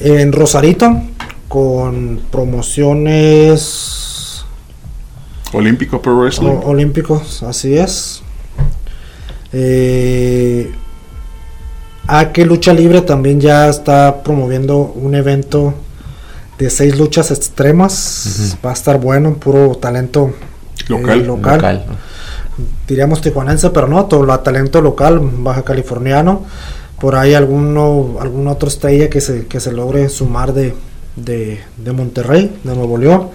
en 0.00 0.32
Rosarito 0.32 1.00
con 1.46 2.20
promociones 2.32 4.09
Olímpico 5.52 6.00
Pro 6.00 6.16
Wrestling. 6.18 6.48
o- 6.48 6.60
olímpicos, 6.66 7.42
así 7.42 7.76
es. 7.76 8.22
Eh, 9.52 10.72
a 12.06 12.32
que 12.32 12.44
Lucha 12.44 12.72
Libre 12.72 13.02
también 13.02 13.40
ya 13.40 13.68
está 13.68 14.22
promoviendo 14.22 14.78
un 14.78 15.14
evento 15.14 15.74
de 16.58 16.70
seis 16.70 16.98
luchas 16.98 17.30
extremas. 17.30 18.56
Va 18.64 18.70
a 18.70 18.74
estar 18.74 19.00
bueno, 19.00 19.34
puro 19.34 19.74
talento 19.76 20.32
eh, 20.78 20.84
Local. 20.88 21.26
local. 21.26 21.54
Local. 21.56 21.84
diríamos 22.86 23.20
tijuanense, 23.22 23.70
pero 23.70 23.86
no, 23.88 24.04
todo 24.06 24.22
lo 24.24 24.38
talento 24.40 24.80
local, 24.80 25.20
baja 25.38 25.62
californiano. 25.62 26.44
Por 27.00 27.14
ahí 27.16 27.32
alguno, 27.34 28.16
algún 28.20 28.46
otro 28.48 28.68
estrella 28.68 29.08
que 29.08 29.20
se, 29.22 29.46
que 29.46 29.58
se 29.58 29.72
logre 29.72 30.08
sumar 30.10 30.52
de, 30.52 30.74
de, 31.16 31.60
de 31.78 31.92
Monterrey, 31.92 32.54
de 32.62 32.74
Nuevo 32.74 32.98
León. 32.98 33.28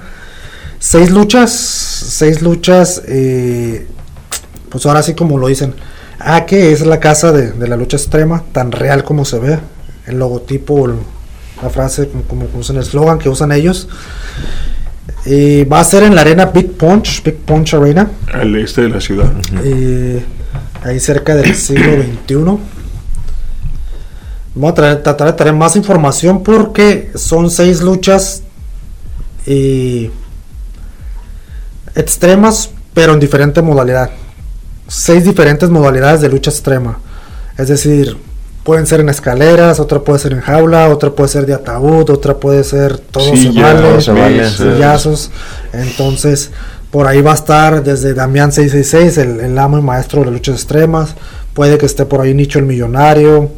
Seis 0.87 1.09
luchas, 1.09 1.51
seis 1.51 2.43
luchas, 2.43 3.01
eh, 3.07 3.87
pues 4.69 4.85
ahora 4.85 5.01
sí 5.01 5.15
como 5.15 5.39
lo 5.39 5.47
dicen, 5.47 5.73
a 6.19 6.45
que 6.45 6.71
es 6.71 6.85
la 6.85 6.99
casa 6.99 7.31
de, 7.31 7.51
de 7.53 7.67
la 7.67 7.75
lucha 7.75 7.97
extrema, 7.97 8.43
tan 8.51 8.71
real 8.71 9.03
como 9.03 9.25
se 9.25 9.39
ve, 9.39 9.57
el 10.05 10.19
logotipo, 10.19 10.85
el- 10.85 10.97
la 11.63 11.71
frase, 11.71 12.07
como, 12.27 12.45
como 12.47 12.59
usan 12.59 12.75
el 12.75 12.83
eslogan 12.83 13.17
que 13.17 13.29
usan 13.29 13.51
ellos. 13.51 13.87
Eh, 15.25 15.67
va 15.71 15.79
a 15.79 15.83
ser 15.83 16.03
en 16.03 16.13
la 16.13 16.21
arena 16.21 16.45
Big 16.45 16.73
Punch, 16.73 17.23
Big 17.23 17.37
Punch 17.37 17.73
Arena. 17.73 18.11
Al 18.31 18.55
este 18.55 18.81
de 18.83 18.89
la 18.89 19.01
ciudad. 19.01 19.31
Eh, 19.63 20.23
ahí 20.83 20.99
cerca 20.99 21.33
del 21.33 21.55
siglo 21.55 21.93
XXI. 21.93 22.35
Vamos 24.53 24.71
a 24.71 24.75
traer- 24.75 25.01
tratar 25.01 25.27
de 25.27 25.33
traer 25.33 25.55
más 25.55 25.75
información 25.77 26.43
porque 26.43 27.09
son 27.15 27.49
seis 27.49 27.81
luchas 27.81 28.43
eh, 29.47 30.11
extremas, 31.95 32.69
pero 32.93 33.13
en 33.13 33.19
diferente 33.19 33.61
modalidad. 33.61 34.09
Seis 34.87 35.23
diferentes 35.23 35.69
modalidades 35.69 36.21
de 36.21 36.29
lucha 36.29 36.51
extrema. 36.51 36.99
Es 37.57 37.69
decir, 37.69 38.17
pueden 38.63 38.85
ser 38.85 38.99
en 38.99 39.09
escaleras, 39.09 39.79
otra 39.79 39.99
puede 39.99 40.19
ser 40.19 40.33
en 40.33 40.41
jaula, 40.41 40.89
otra 40.89 41.11
puede 41.11 41.29
ser 41.29 41.45
de 41.45 41.53
ataúd, 41.53 42.09
otra 42.09 42.35
puede 42.37 42.63
ser 42.63 42.97
todo 42.97 43.31
se 43.31 43.37
Sillas, 43.37 43.81
vale, 43.81 44.01
se 44.01 44.11
vale. 44.11 44.49
sillazos. 44.49 45.31
Entonces, 45.71 46.51
por 46.91 47.07
ahí 47.07 47.21
va 47.21 47.31
a 47.31 47.35
estar 47.35 47.83
desde 47.83 48.13
Damián 48.13 48.51
666, 48.51 49.17
el, 49.17 49.39
el 49.51 49.57
amo 49.57 49.77
y 49.77 49.81
maestro 49.81 50.21
de 50.21 50.25
las 50.25 50.33
luchas 50.33 50.55
extremas. 50.55 51.15
Puede 51.53 51.77
que 51.77 51.85
esté 51.85 52.05
por 52.05 52.21
ahí 52.21 52.33
Nicho 52.33 52.59
el 52.59 52.65
Millonario, 52.65 53.49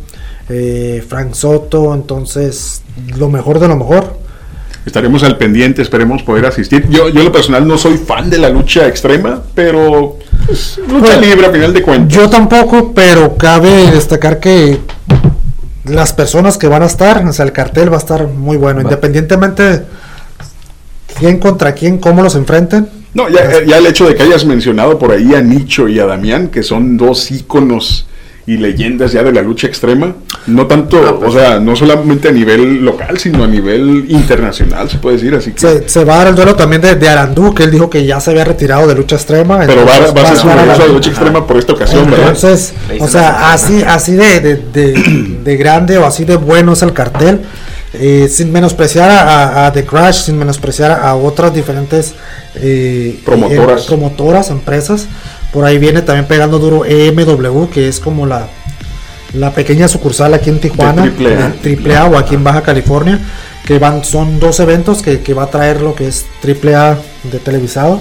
eh, 0.49 1.03
Frank 1.07 1.33
Soto. 1.33 1.93
Entonces, 1.93 2.81
lo 3.15 3.29
mejor 3.29 3.59
de 3.59 3.67
lo 3.67 3.75
mejor. 3.75 4.17
Estaremos 4.87 5.21
al 5.23 5.37
pendiente, 5.37 5.81
esperemos 5.81 6.23
poder 6.23 6.45
asistir. 6.45 6.87
Yo, 6.89 7.09
yo 7.09 7.19
en 7.19 7.25
lo 7.25 7.31
personal 7.33 7.67
no 7.67 7.77
soy 7.77 7.97
fan 7.97 8.29
de 8.29 8.37
la 8.37 8.49
lucha 8.49 8.87
extrema, 8.87 9.43
pero 9.53 10.17
pues, 10.45 10.79
lucha 10.87 10.99
Bueno, 10.99 11.21
libre 11.23 11.45
a 11.45 11.51
final 11.51 11.73
de 11.73 11.81
cuentas. 11.81 12.17
Yo 12.17 12.29
tampoco, 12.29 12.93
pero 12.93 13.35
cabe 13.35 13.91
destacar 13.91 14.39
que 14.39 14.79
las 15.83 16.13
personas 16.13 16.57
que 16.57 16.69
van 16.69 16.83
a 16.83 16.85
estar, 16.85 17.27
o 17.27 17.33
sea, 17.33 17.43
el 17.43 17.51
cartel 17.51 17.91
va 17.91 17.97
a 17.97 17.99
estar 17.99 18.27
muy 18.27 18.55
bueno, 18.55 18.79
independientemente 18.79 19.61
de 19.61 19.83
quién 21.19 21.37
contra 21.37 21.73
quién, 21.73 21.97
cómo 21.97 22.23
los 22.23 22.35
enfrenten. 22.35 22.87
No, 23.13 23.27
ya, 23.27 23.65
ya 23.65 23.79
el 23.79 23.87
hecho 23.87 24.07
de 24.07 24.15
que 24.15 24.23
hayas 24.23 24.45
mencionado 24.45 24.97
por 24.97 25.11
ahí 25.11 25.35
a 25.35 25.41
Nicho 25.41 25.89
y 25.89 25.99
a 25.99 26.05
Damián, 26.05 26.47
que 26.47 26.63
son 26.63 26.95
dos 26.95 27.29
íconos 27.29 28.07
y 28.45 28.55
leyendas 28.55 29.11
ya 29.11 29.21
de 29.21 29.33
la 29.33 29.41
lucha 29.41 29.67
extrema, 29.67 30.15
no 30.47 30.65
tanto, 30.65 30.97
Ah, 31.07 31.15
pues 31.19 31.35
o 31.35 31.37
sea, 31.37 31.59
no 31.59 31.75
solamente 31.75 32.29
a 32.29 32.31
nivel 32.31 32.83
local, 32.83 33.17
sino 33.19 33.43
a 33.43 33.47
nivel 33.47 34.05
internacional, 34.09 34.89
se 34.89 34.97
puede 34.97 35.17
decir, 35.17 35.35
así 35.35 35.51
que... 35.51 35.59
Se, 35.59 35.87
se 35.89 36.03
va 36.05 36.15
a 36.15 36.17
dar 36.19 36.27
el 36.27 36.35
duelo 36.35 36.55
también 36.55 36.81
de, 36.81 36.95
de 36.95 37.07
Arandú, 37.09 37.53
que 37.53 37.63
él 37.63 37.71
dijo 37.71 37.89
que 37.89 38.05
ya 38.05 38.19
se 38.19 38.31
había 38.31 38.43
retirado 38.45 38.87
de 38.87 38.95
lucha 38.95 39.15
extrema. 39.17 39.59
pero 39.67 39.85
va, 39.85 39.99
va 40.11 40.21
a 40.21 40.25
ser 40.27 40.37
su 40.37 40.47
regreso 40.49 40.83
a 40.83 40.87
lucha 40.87 41.09
extrema 41.09 41.45
por 41.45 41.57
esta 41.57 41.73
ocasión, 41.73 42.09
¿verdad? 42.09 42.29
Entonces, 42.33 42.73
o 42.99 43.07
sea, 43.07 43.53
así, 43.53 43.83
así 43.83 44.13
de, 44.13 44.39
de, 44.39 44.55
de- 44.73 45.37
de 45.43 45.57
grande 45.57 45.97
o 45.97 46.05
así 46.05 46.25
de 46.25 46.35
bueno 46.37 46.73
es 46.73 46.81
el 46.81 46.93
cartel. 46.93 47.41
eh, 47.93 48.27
sin 48.29 48.51
menospreciar 48.51 49.09
a, 49.09 49.65
a 49.67 49.71
The 49.73 49.85
Crash, 49.85 50.23
sin 50.25 50.37
menospreciar 50.37 50.91
a 50.91 51.15
otras 51.15 51.53
diferentes 51.53 52.13
eh, 52.55 53.19
Promotoras. 53.25 53.81
eh, 53.81 53.85
promotoras, 53.87 54.49
empresas. 54.49 55.05
Por 55.53 55.63
ahí 55.65 55.77
viene 55.77 56.01
también 56.01 56.25
pegando 56.27 56.59
duro 56.59 56.83
EMW, 56.85 57.69
que 57.69 57.87
es 57.87 57.99
como 57.99 58.25
la, 58.25 58.47
la 59.33 59.53
pequeña 59.53 59.87
sucursal 59.87 60.33
aquí 60.33 60.49
en 60.49 60.59
Tijuana, 60.59 61.03
A. 61.03 61.53
Triple 61.61 61.95
A 61.95 62.05
o 62.05 62.17
aquí 62.17 62.35
en 62.35 62.43
Baja 62.43 62.61
California, 62.61 63.19
que 63.65 63.79
van, 63.79 64.03
son 64.03 64.39
dos 64.39 64.59
eventos 64.59 65.01
que, 65.01 65.21
que 65.21 65.33
va 65.33 65.43
a 65.43 65.51
traer 65.51 65.81
lo 65.81 65.95
que 65.95 66.07
es 66.07 66.25
Triple 66.41 66.75
A 66.75 66.97
de 67.23 67.39
televisado. 67.39 67.99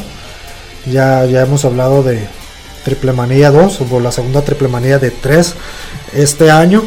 Ya, 0.86 1.24
ya 1.24 1.42
hemos 1.42 1.64
hablado 1.64 2.02
de 2.02 2.20
Triple 2.84 3.12
Manía 3.12 3.50
2, 3.50 3.80
o 3.90 4.00
la 4.00 4.12
segunda 4.12 4.42
Triple 4.42 4.68
Manía 4.68 4.98
de 4.98 5.10
3 5.10 5.54
este 6.14 6.50
año. 6.50 6.84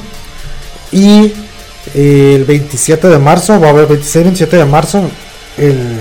Y 0.92 1.34
eh, 1.94 2.34
el 2.36 2.46
27 2.46 3.10
de 3.10 3.20
marzo, 3.20 3.60
va 3.60 3.68
a 3.68 3.70
haber 3.72 3.88
26-27 3.88 4.50
de 4.50 4.66
marzo, 4.66 5.02
el 5.58 6.00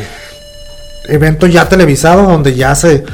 evento 1.08 1.46
ya 1.46 1.68
televisado, 1.68 2.22
donde 2.22 2.54
ya 2.54 2.74
se, 2.74 3.04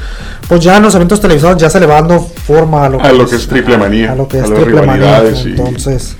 pues 0.47 0.61
ya 0.61 0.77
en 0.77 0.83
los 0.83 0.93
eventos 0.95 1.19
televisados 1.19 1.61
ya 1.61 1.69
se 1.69 1.79
le 1.79 1.85
va 1.85 1.95
dando 1.95 2.19
forma 2.19 2.85
a 2.85 2.89
lo 2.89 3.01
A 3.01 3.11
lo 3.11 3.27
que 3.27 3.35
es 3.35 3.47
Triple 3.47 3.77
Manía, 3.77 4.11
a 4.11 4.15
lo 4.15 4.27
que 4.27 4.39
es 4.39 4.45
Triple 4.45 4.81
Manía. 4.85 5.23
y- 5.29 5.49
Entonces, 5.49 6.15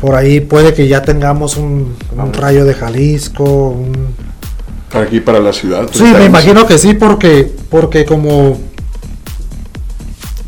por 0.00 0.14
ahí 0.14 0.40
puede 0.40 0.74
que 0.74 0.88
ya 0.88 1.02
tengamos 1.02 1.56
un, 1.56 1.94
un 2.16 2.32
rayo 2.32 2.64
de 2.64 2.74
Jalisco, 2.74 3.44
un, 3.70 4.14
aquí, 4.92 5.20
para 5.20 5.38
la 5.40 5.52
ciudad. 5.52 5.88
Sí, 5.92 6.02
me 6.02 6.24
imagino 6.24 6.66
que 6.66 6.78
sí, 6.78 6.94
porque, 6.94 7.50
porque 7.70 8.04
como 8.04 8.58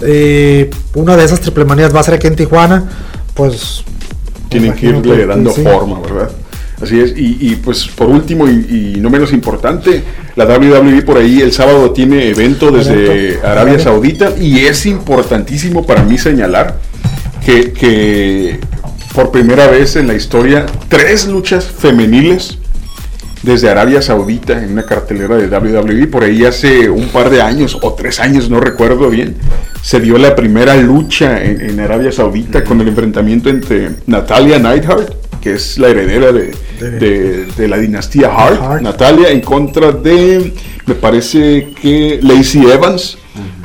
eh, 0.01 0.71
una 0.95 1.17
de 1.17 1.25
esas 1.25 1.41
triple 1.41 1.65
manías 1.65 1.95
va 1.95 2.01
a 2.01 2.03
ser 2.03 2.15
aquí 2.15 2.27
en 2.27 2.37
Tijuana, 2.37 2.85
pues 3.35 3.85
tienen 4.49 4.73
que 4.75 4.87
irle 4.87 5.27
dando 5.27 5.53
sí. 5.53 5.63
forma, 5.63 6.01
¿verdad? 6.01 6.31
Así 6.83 6.99
es, 6.99 7.17
y, 7.17 7.37
y, 7.41 7.57
pues 7.57 7.87
por 7.87 8.09
último 8.09 8.49
y, 8.49 8.95
y 8.97 9.01
no 9.01 9.09
menos 9.09 9.33
importante, 9.33 10.03
la 10.35 10.47
WWE 10.47 11.03
por 11.03 11.17
ahí 11.17 11.41
el 11.41 11.53
sábado 11.53 11.93
tiene 11.93 12.29
evento 12.29 12.73
desde 12.73 13.29
Evento. 13.35 13.47
Arabia. 13.47 13.79
Saudita 13.79 14.33
y 14.37 14.59
es 14.61 14.85
importantísimo 14.87 15.87
para 15.87 16.03
mí 16.03 16.19
señalar 16.19 16.81
que, 17.47 17.73
que 17.73 18.59
por 19.15 19.31
primera 19.31 19.69
vez 19.69 19.95
en 19.95 20.09
la 20.09 20.15
historia 20.15 20.67
tres 20.89 21.29
luchas 21.29 21.67
femeniles 21.67 22.59
desde 23.43 23.69
Arabia 23.69 24.03
Saudita 24.03 24.63
en 24.63 24.73
una 24.73 24.85
cartelera 24.85 25.37
de 25.37 25.47
WWE. 25.47 26.07
Por 26.09 26.25
ahí 26.25 26.45
hace 26.45 26.91
un 26.91 27.09
par 27.09 27.31
de 27.31 27.43
años 27.43 27.79
o 27.81 27.95
tres 27.95 28.19
años, 28.19 28.51
no 28.51 28.59
recuerdo 28.59 29.09
bien, 29.09 29.37
se 29.83 30.01
dio 30.01 30.19
la 30.19 30.35
primera 30.35 30.77
lucha 30.77 31.43
en, 31.43 31.61
en 31.61 31.81
Arabia 31.81 32.11
Saudita 32.11 32.65
con 32.65 32.81
el 32.81 32.89
enfrentamiento 32.89 33.51
entre 33.51 33.91
Natalia 34.07 34.59
Neidhart, 34.59 35.13
que 35.41 35.55
es 35.55 35.79
la 35.79 35.89
heredera 35.89 36.33
de, 36.33 36.53
de- 36.91 37.47
de 37.47 37.69
la 37.69 37.79
dinastía 37.79 38.29
Hart, 38.35 38.61
Hart. 38.63 38.83
Natalia, 38.83 39.31
en 39.31 39.41
contra 39.41 39.93
de, 39.93 40.53
me 40.87 40.95
parece 40.95 41.69
que 41.81 42.21
Lacey 42.23 42.63
Evans, 42.71 43.19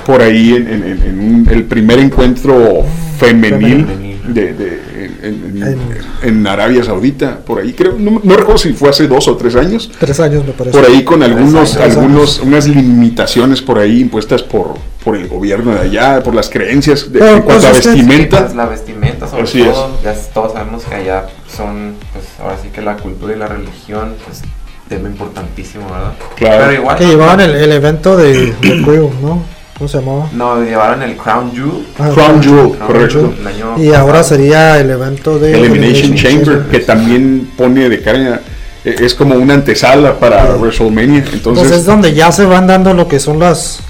por 0.05 0.21
ahí 0.21 0.53
en, 0.53 0.67
en- 0.67 0.83
en- 0.83 1.01
en 1.03 1.19
un- 1.19 1.47
el 1.51 1.63
primer 1.65 1.99
encuentro 1.99 2.83
femenil 3.19 3.85
Femenil. 3.85 4.33
de, 4.33 4.53
de- 4.53 4.87
en, 5.23 5.57
en- 5.57 5.63
En- 5.63 6.29
en 6.29 6.47
Arabia 6.47 6.83
Saudita, 6.83 7.39
por 7.39 7.59
ahí 7.59 7.73
creo, 7.73 7.95
no, 7.97 8.21
no 8.23 8.35
recuerdo 8.35 8.57
si 8.59 8.73
fue 8.73 8.89
hace 8.89 9.07
dos 9.07 9.27
o 9.27 9.35
tres 9.35 9.55
años, 9.55 9.91
Tres 9.99 10.19
años 10.19 10.45
me 10.45 10.53
parece. 10.53 10.77
por 10.77 10.87
ahí 10.87 11.03
con 11.03 11.21
algunos, 11.23 11.75
años. 11.75 11.97
algunos, 11.97 12.39
unas 12.39 12.67
limitaciones 12.67 13.61
por 13.61 13.79
ahí 13.79 13.99
impuestas 14.01 14.43
por, 14.43 14.75
por 15.03 15.15
el 15.17 15.27
gobierno 15.27 15.73
de 15.73 15.79
allá, 15.81 16.21
por 16.23 16.33
las 16.35 16.49
creencias 16.49 17.11
de, 17.11 17.19
Pero, 17.19 17.37
en 17.37 17.41
cuanto 17.41 17.67
a 17.67 17.71
pues, 17.71 17.85
es 17.85 17.87
que- 17.91 17.97
vestimenta. 17.97 18.51
La 18.55 18.65
vestimenta, 18.67 19.27
sobre 19.27 19.43
Así 19.43 19.63
todo, 19.63 19.97
ya 20.03 20.13
todos 20.33 20.53
sabemos 20.53 20.83
que 20.83 20.95
allá 20.95 21.25
son, 21.57 21.95
pues 22.13 22.25
ahora 22.39 22.55
sí 22.61 22.69
que 22.69 22.81
la 22.81 22.95
cultura 22.97 23.35
y 23.35 23.39
la 23.39 23.47
religión, 23.47 24.13
pues 24.25 24.41
tema 24.87 25.09
importantísimo, 25.09 25.85
¿verdad? 25.85 26.13
Claro. 26.35 26.57
Pero 26.67 26.73
igual. 26.81 26.97
Que 26.97 27.05
llevaban 27.07 27.41
el, 27.41 27.55
el 27.55 27.71
evento 27.73 28.15
de, 28.15 28.53
de 28.61 28.81
Crew, 28.85 29.11
¿no? 29.21 29.43
¿Cómo 29.77 29.87
se 29.87 29.99
llamaba? 29.99 30.27
No, 30.33 30.63
llevaron 30.63 31.03
el 31.03 31.15
Crown 31.17 31.51
Jewel. 31.51 31.85
Ah, 31.99 32.09
Crown 32.13 32.41
Jewel, 32.41 32.71
Crown 32.71 32.87
correcto. 32.87 33.33
Jewel 33.43 33.85
Y 33.85 33.93
ahora 33.93 34.23
sería 34.23 34.79
el 34.79 34.89
evento 34.89 35.37
de 35.37 35.53
Elimination 35.53 36.15
Chamber, 36.15 36.63
que 36.71 36.79
también 36.79 37.51
pone 37.55 37.87
de 37.87 38.01
cara, 38.01 38.41
eh, 38.83 38.95
es 38.99 39.13
como 39.13 39.35
una 39.35 39.53
antesala 39.53 40.17
para 40.19 40.47
Sí. 40.53 40.59
WrestleMania. 40.61 41.17
Entonces 41.19 41.35
Entonces, 41.35 41.71
es 41.77 41.85
donde 41.85 42.13
ya 42.13 42.31
se 42.31 42.45
van 42.45 42.65
dando 42.65 42.93
lo 42.95 43.07
que 43.07 43.19
son 43.19 43.37
las, 43.39 43.81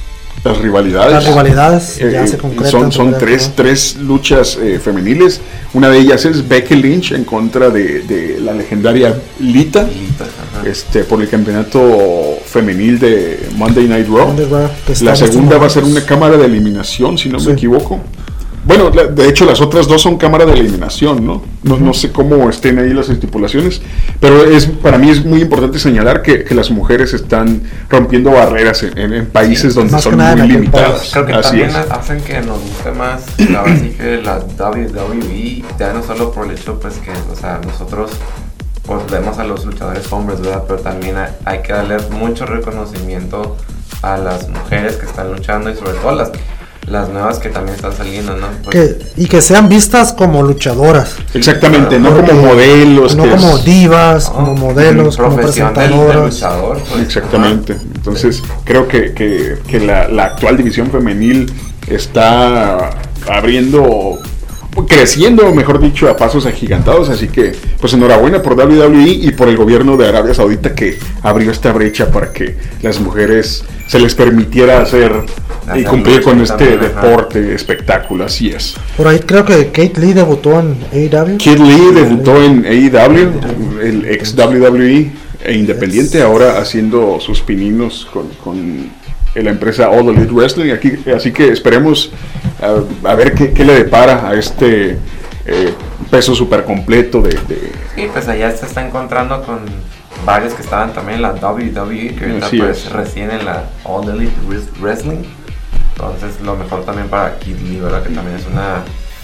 las 0.43 0.57
rivalidades. 0.59 1.11
las 1.13 1.25
rivalidades, 1.27 1.97
Eh, 1.99 2.09
ya 2.11 2.23
eh, 2.23 2.27
se 2.27 2.37
concretan. 2.37 2.71
son 2.71 2.91
son 2.91 3.17
tres, 3.17 3.51
tres 3.55 3.95
luchas 3.97 4.57
eh, 4.61 4.79
femeniles. 4.79 5.41
Una 5.73 5.89
de 5.89 5.99
ellas 5.99 6.23
es 6.25 6.47
Becky 6.47 6.75
Lynch 6.75 7.11
en 7.11 7.23
contra 7.25 7.69
de, 7.69 8.01
de 8.03 8.39
la 8.39 8.53
legendaria 8.53 9.15
Lita. 9.39 9.87
Este, 10.65 11.03
por 11.03 11.21
el 11.21 11.29
campeonato 11.29 12.39
femenil 12.45 12.97
de 12.99 13.47
Monday 13.55 13.87
Night 13.87 14.07
Raw. 14.07 14.27
Monday 14.27 14.47
La 15.01 15.15
segunda 15.15 15.57
va 15.57 15.67
a 15.67 15.69
ser 15.69 15.83
una 15.83 16.01
cámara 16.01 16.37
de 16.37 16.45
eliminación, 16.45 17.17
si 17.17 17.29
no 17.29 17.39
Sí. 17.39 17.47
me 17.47 17.53
equivoco. 17.53 17.99
Bueno, 18.67 18.89
la- 18.89 19.05
de 19.05 19.29
hecho 19.29 19.45
las 19.45 19.61
otras 19.61 19.87
dos 19.87 20.01
son 20.01 20.17
cámara 20.17 20.45
de 20.45 20.51
eliminación, 20.53 21.25
¿no? 21.25 21.41
No, 21.63 21.77
no 21.77 21.93
sé 21.93 22.11
cómo 22.11 22.49
estén 22.49 22.77
ahí 22.79 22.93
las 22.93 23.07
estipulaciones, 23.09 23.81
pero 24.19 24.43
es 24.43 24.65
para 24.67 24.97
mí 24.97 25.09
es 25.09 25.23
muy 25.25 25.41
importante 25.41 25.79
señalar 25.79 26.21
que, 26.21 26.43
que 26.43 26.53
las 26.53 26.69
mujeres 26.69 27.13
están 27.13 27.63
rompiendo 27.89 28.31
barreras 28.31 28.83
en, 28.83 28.97
en- 28.97 29.13
en 29.13 29.25
países 29.27 29.73
donde 29.73 29.93
Más 29.93 30.03
que 30.05 30.09
son 30.11 30.19
muy 30.37 30.47
limitadas. 30.49 31.09
Creo 31.13 31.25
que 31.25 31.33
Así 31.33 31.43
también 31.49 31.69
es. 31.69 31.75
hacen 31.91 32.21
que 32.21 32.41
nos 32.41 32.59
guste 32.61 32.91
más 32.91 33.21
sí 33.37 33.95
que 33.97 34.21
la 34.21 34.39
WWE, 34.39 35.63
ya 35.79 35.93
no 35.93 36.03
solo 36.03 36.31
por 36.31 36.45
el 36.47 36.51
hecho 36.57 36.79
pues 36.79 36.95
que, 36.95 37.11
o 37.31 37.35
sea, 37.35 37.59
nosotros 37.65 38.11
pues 38.85 38.99
vemos 39.11 39.37
a 39.37 39.43
los 39.43 39.65
luchadores 39.65 40.11
hombres, 40.11 40.39
¿verdad? 40.41 40.63
Pero 40.67 40.79
también 40.79 41.17
hay, 41.17 41.31
hay 41.45 41.61
que 41.61 41.73
darle 41.73 41.97
mucho 42.11 42.45
reconocimiento 42.45 43.57
a 44.01 44.17
las 44.17 44.47
mujeres 44.49 44.95
que 44.95 45.05
están 45.05 45.31
luchando 45.31 45.69
y 45.69 45.75
sobre 45.75 45.93
todo 45.93 46.15
las, 46.15 46.31
las 46.87 47.09
nuevas 47.09 47.39
que 47.39 47.49
también 47.49 47.75
están 47.75 47.93
saliendo, 47.95 48.35
¿no? 48.37 48.47
Pues, 48.63 48.73
Que- 48.75 48.97
y 49.21 49.27
que 49.27 49.41
sean 49.41 49.67
vistas 49.67 50.13
como 50.13 50.41
luchadoras. 50.41 51.15
Exactamente, 51.33 51.99
no 51.99 52.15
como 52.15 52.31
modelos. 52.33 53.15
no 53.15 53.23
que 53.23 53.29
como 53.31 53.57
es- 53.57 53.65
divas, 53.65 54.29
¿no? 54.29 54.35
como 54.35 54.53
modelos, 54.55 55.17
como 55.17 55.35
presentadoras. 55.35 56.33
luchador. 56.33 56.79
pues, 56.89 57.01
Exactamente. 57.03 57.73
ajá. 57.73 57.81
Entonces, 57.95 58.41
creo 58.63 58.87
que, 58.87 59.13
que- 59.13 59.57
que 59.67 59.79
la, 59.81 60.07
la 60.07 60.25
actual 60.25 60.55
división 60.55 60.89
femenil 60.89 61.51
está 61.89 62.91
abriendo, 63.29 64.19
creciendo, 64.87 65.53
mejor 65.53 65.79
dicho, 65.81 66.09
a 66.09 66.15
pasos 66.15 66.45
agigantados. 66.45 67.09
Así 67.09 67.27
que, 67.27 67.53
pues 67.81 67.93
enhorabuena 67.93 68.41
por 68.41 68.53
WWE 68.55 69.09
y 69.09 69.31
por 69.31 69.49
el 69.49 69.57
gobierno 69.57 69.97
de 69.97 70.07
Arabia 70.07 70.33
Saudita 70.33 70.73
que 70.73 70.97
abrió 71.23 71.51
esta 71.51 71.71
brecha 71.73 72.11
para 72.11 72.31
que 72.31 72.55
las 72.81 72.99
mujeres 72.99 73.63
se 73.87 73.99
les 73.99 74.15
permitiera 74.15 74.81
hacer 74.81 75.11
y 75.75 75.83
cumplir 75.83 76.21
con 76.21 76.39
este 76.41 76.55
también, 76.67 76.91
ajá. 76.91 77.01
deporte, 77.07 77.53
espectáculo. 77.53 78.25
Así 78.25 78.49
es. 78.49 78.75
Por 78.95 79.07
ahí 79.07 79.19
creo 79.19 79.43
que 79.45 79.67
Kate 79.67 79.99
Lee 79.99 80.13
debutó 80.13 80.59
en 80.59 80.77
AEW. 80.93 81.37
Kid 81.37 81.57
Lee 81.59 81.91
debutó 81.93 82.41
en 82.43 82.65
AEW, 82.65 83.79
el 83.81 84.05
ex 84.05 84.35
WWE 84.37 85.11
e 85.43 85.53
independiente, 85.53 86.21
ahora 86.21 86.57
haciendo 86.59 87.19
sus 87.19 87.41
pininos 87.41 88.07
con, 88.11 88.27
con 88.43 88.89
la 89.35 89.49
empresa 89.51 89.89
All 89.89 90.09
Elite 90.09 90.31
Wrestling. 90.33 90.71
Aquí, 90.71 90.93
así 91.15 91.31
que 91.31 91.49
esperemos 91.49 92.11
a, 92.61 93.09
a 93.09 93.15
ver 93.15 93.33
qué, 93.33 93.51
qué 93.51 93.63
le 93.63 93.73
depara 93.75 94.27
a 94.27 94.33
este 94.35 94.97
eh, 95.45 95.73
peso 96.09 96.33
super 96.35 96.63
completo 96.63 97.21
de, 97.21 97.29
de- 97.47 97.71
Sí, 97.95 98.07
pues 98.11 98.27
allá 98.27 98.55
se 98.55 98.65
está 98.65 98.85
encontrando 98.85 99.41
con 99.43 99.59
varios 100.25 100.53
que 100.53 100.61
estaban 100.63 100.93
también 100.93 101.17
en 101.17 101.21
la 101.21 101.33
WWE, 101.33 102.15
que 102.15 102.25
ahorita 102.25 102.49
pues 102.57 102.85
es. 102.85 102.91
recién 102.91 103.29
en 103.31 103.45
la 103.45 103.65
All 103.83 104.09
Elite 104.09 104.33
Wres- 104.49 104.79
Wrestling. 104.81 105.23
Entonces 105.99 106.39
lo 106.43 106.55
mejor 106.55 106.85
también 106.85 107.07
para 107.07 107.37
Kid 107.39 107.55
Lee, 107.63 107.79
¿verdad? 107.79 108.03
Que 108.03 108.09
también 108.09 108.37
es 108.37 108.45
una 108.45 108.83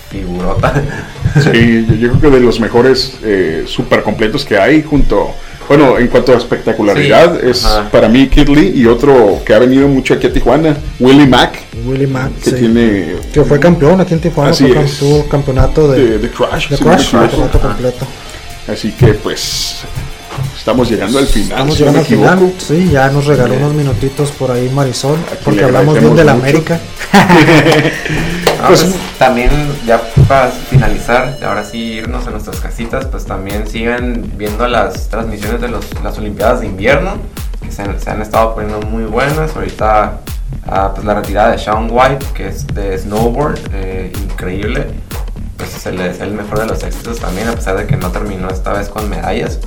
figurota. 0.10 0.74
Sí, 1.42 1.86
yo, 1.90 1.96
yo 1.96 2.10
creo 2.10 2.22
que 2.22 2.38
de 2.38 2.40
los 2.44 2.60
mejores 2.60 3.18
eh, 3.24 3.64
super 3.68 4.04
completos 4.04 4.44
que 4.46 4.58
hay 4.58 4.84
junto... 4.84 5.32
Bueno, 5.68 5.98
en 5.98 6.08
cuanto 6.10 6.34
a 6.34 6.38
espectacularidad, 6.38 7.40
Sí, 7.40 7.48
es 7.50 7.64
ajá. 7.66 7.90
para 7.90 8.10
mí 8.10 8.28
Kid 8.28 8.50
Lee 8.50 8.74
y 8.76 8.86
otro 8.86 9.42
que 9.46 9.54
ha 9.54 9.60
venido 9.60 9.88
mucho 9.88 10.14
aquí 10.14 10.28
a 10.28 10.34
Tijuana, 10.34 10.76
Willie 11.00 11.26
Mack, 11.26 11.58
Willie 11.86 12.06
Mack, 12.06 12.34
que 12.44 12.50
sí. 12.50 12.56
tiene 12.58 13.16
que 13.34 13.44
fue 13.46 13.60
campeón 13.62 14.02
aquí 14.02 14.14
en 14.14 14.20
Tijuana, 14.20 14.52
Así 14.52 14.66
fue 14.68 14.76
cam- 14.76 14.84
es. 14.84 14.98
tuvo 15.00 15.26
campeonato 15.30 15.90
de, 15.90 16.06
de, 16.06 16.18
de 16.20 16.30
Crash. 16.30 16.68
de 16.70 16.76
sí, 16.78 16.84
Crash, 16.84 17.04
de 17.06 17.10
Crash. 17.12 17.30
campeonato 17.30 17.60
completo. 17.62 18.06
Así 18.68 18.92
que 18.92 19.14
pues 19.14 19.84
estamos 20.64 20.90
llegando 20.90 21.20
al 21.20 21.28
final. 21.28 21.50
Estamos 21.52 21.74
si 21.76 21.80
llegando 21.80 22.00
al 22.00 22.06
final, 22.06 22.54
sí, 22.58 22.90
ya 22.90 23.10
nos 23.10 23.26
regaló 23.26 23.56
unos 23.56 23.74
minutitos 23.74 24.32
por 24.32 24.50
ahí 24.52 24.70
Marisol, 24.74 25.18
Aquí 25.28 25.42
porque 25.44 25.64
hablamos 25.66 26.00
bien 26.00 26.16
de 26.16 26.24
la 26.24 26.34
mucho. 26.34 26.46
América. 26.48 26.80
Ah, 28.62 28.68
Pues- 28.68 28.84
pues, 28.86 28.96
también 29.20 29.50
ya 29.86 30.02
para 30.26 30.48
finalizar, 30.50 31.38
ahora 31.46 31.66
sí 31.66 31.78
irnos 31.96 32.26
a 32.28 32.32
nuestras 32.32 32.62
casitas, 32.62 33.06
pues 33.08 33.26
también 33.26 33.68
sigan 33.68 34.32
viendo 34.38 34.66
las 34.70 35.10
transmisiones 35.10 35.60
de 35.60 35.68
los, 35.68 35.84
las 36.02 36.18
Olimpiadas 36.18 36.62
de 36.62 36.68
invierno, 36.68 37.18
que 37.62 37.70
se, 37.74 37.82
han- 37.82 38.00
se 38.00 38.10
han 38.10 38.22
estado 38.22 38.56
poniendo 38.56 38.80
muy 38.88 39.04
buenas. 39.04 39.54
Ahorita 39.58 40.20
ah, 40.66 40.92
pues 40.96 41.06
la 41.06 41.16
retirada 41.16 41.52
de 41.52 41.58
Shaun 41.58 41.90
White, 41.92 42.26
que 42.34 42.48
es 42.48 42.66
de 42.68 42.98
snowboard, 42.98 43.60
eh, 43.74 44.14
increíble. 44.32 44.88
Pues 45.58 45.70
se 45.72 45.92
le 45.92 46.10
es 46.12 46.22
el 46.22 46.32
mejor 46.32 46.60
de 46.60 46.68
los 46.68 46.82
éxitos 46.84 47.20
también, 47.20 47.50
a 47.50 47.52
pesar 47.52 47.76
de 47.76 47.86
que 47.86 47.98
no 47.98 48.12
terminó 48.12 48.48
esta 48.50 48.72
vez 48.72 48.88
con 48.88 49.10
medallas. 49.10 49.60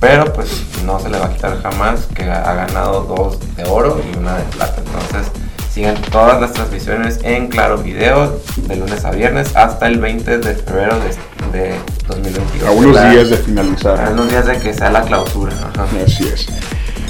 Pero 0.00 0.32
pues 0.32 0.62
no 0.84 0.98
se 1.00 1.08
le 1.08 1.18
va 1.18 1.26
a 1.26 1.32
quitar 1.32 1.60
jamás 1.62 2.06
que 2.14 2.24
ha 2.24 2.54
ganado 2.54 3.02
dos 3.02 3.38
de 3.56 3.64
oro 3.64 4.00
y 4.12 4.16
una 4.18 4.36
de 4.36 4.44
plata. 4.44 4.82
Entonces 4.84 5.32
sigan 5.72 5.96
todas 6.10 6.40
las 6.40 6.52
transmisiones 6.52 7.18
en 7.22 7.48
Claro 7.48 7.78
Video 7.78 8.38
de 8.56 8.76
lunes 8.76 9.04
a 9.04 9.10
viernes 9.10 9.54
hasta 9.56 9.86
el 9.86 9.98
20 9.98 10.38
de 10.38 10.54
febrero 10.54 10.96
de, 11.52 11.58
de 11.58 11.74
2022. 12.08 12.68
A 12.68 12.72
unos 12.72 13.10
días 13.10 13.30
de 13.30 13.36
A 13.36 13.38
finalizar. 13.38 14.12
unos 14.12 14.28
días 14.30 14.46
de 14.46 14.58
que 14.58 14.74
sea 14.74 14.90
la 14.90 15.02
clausura. 15.02 15.52
Ajá. 15.74 15.86
Así 16.04 16.28
es. 16.28 16.46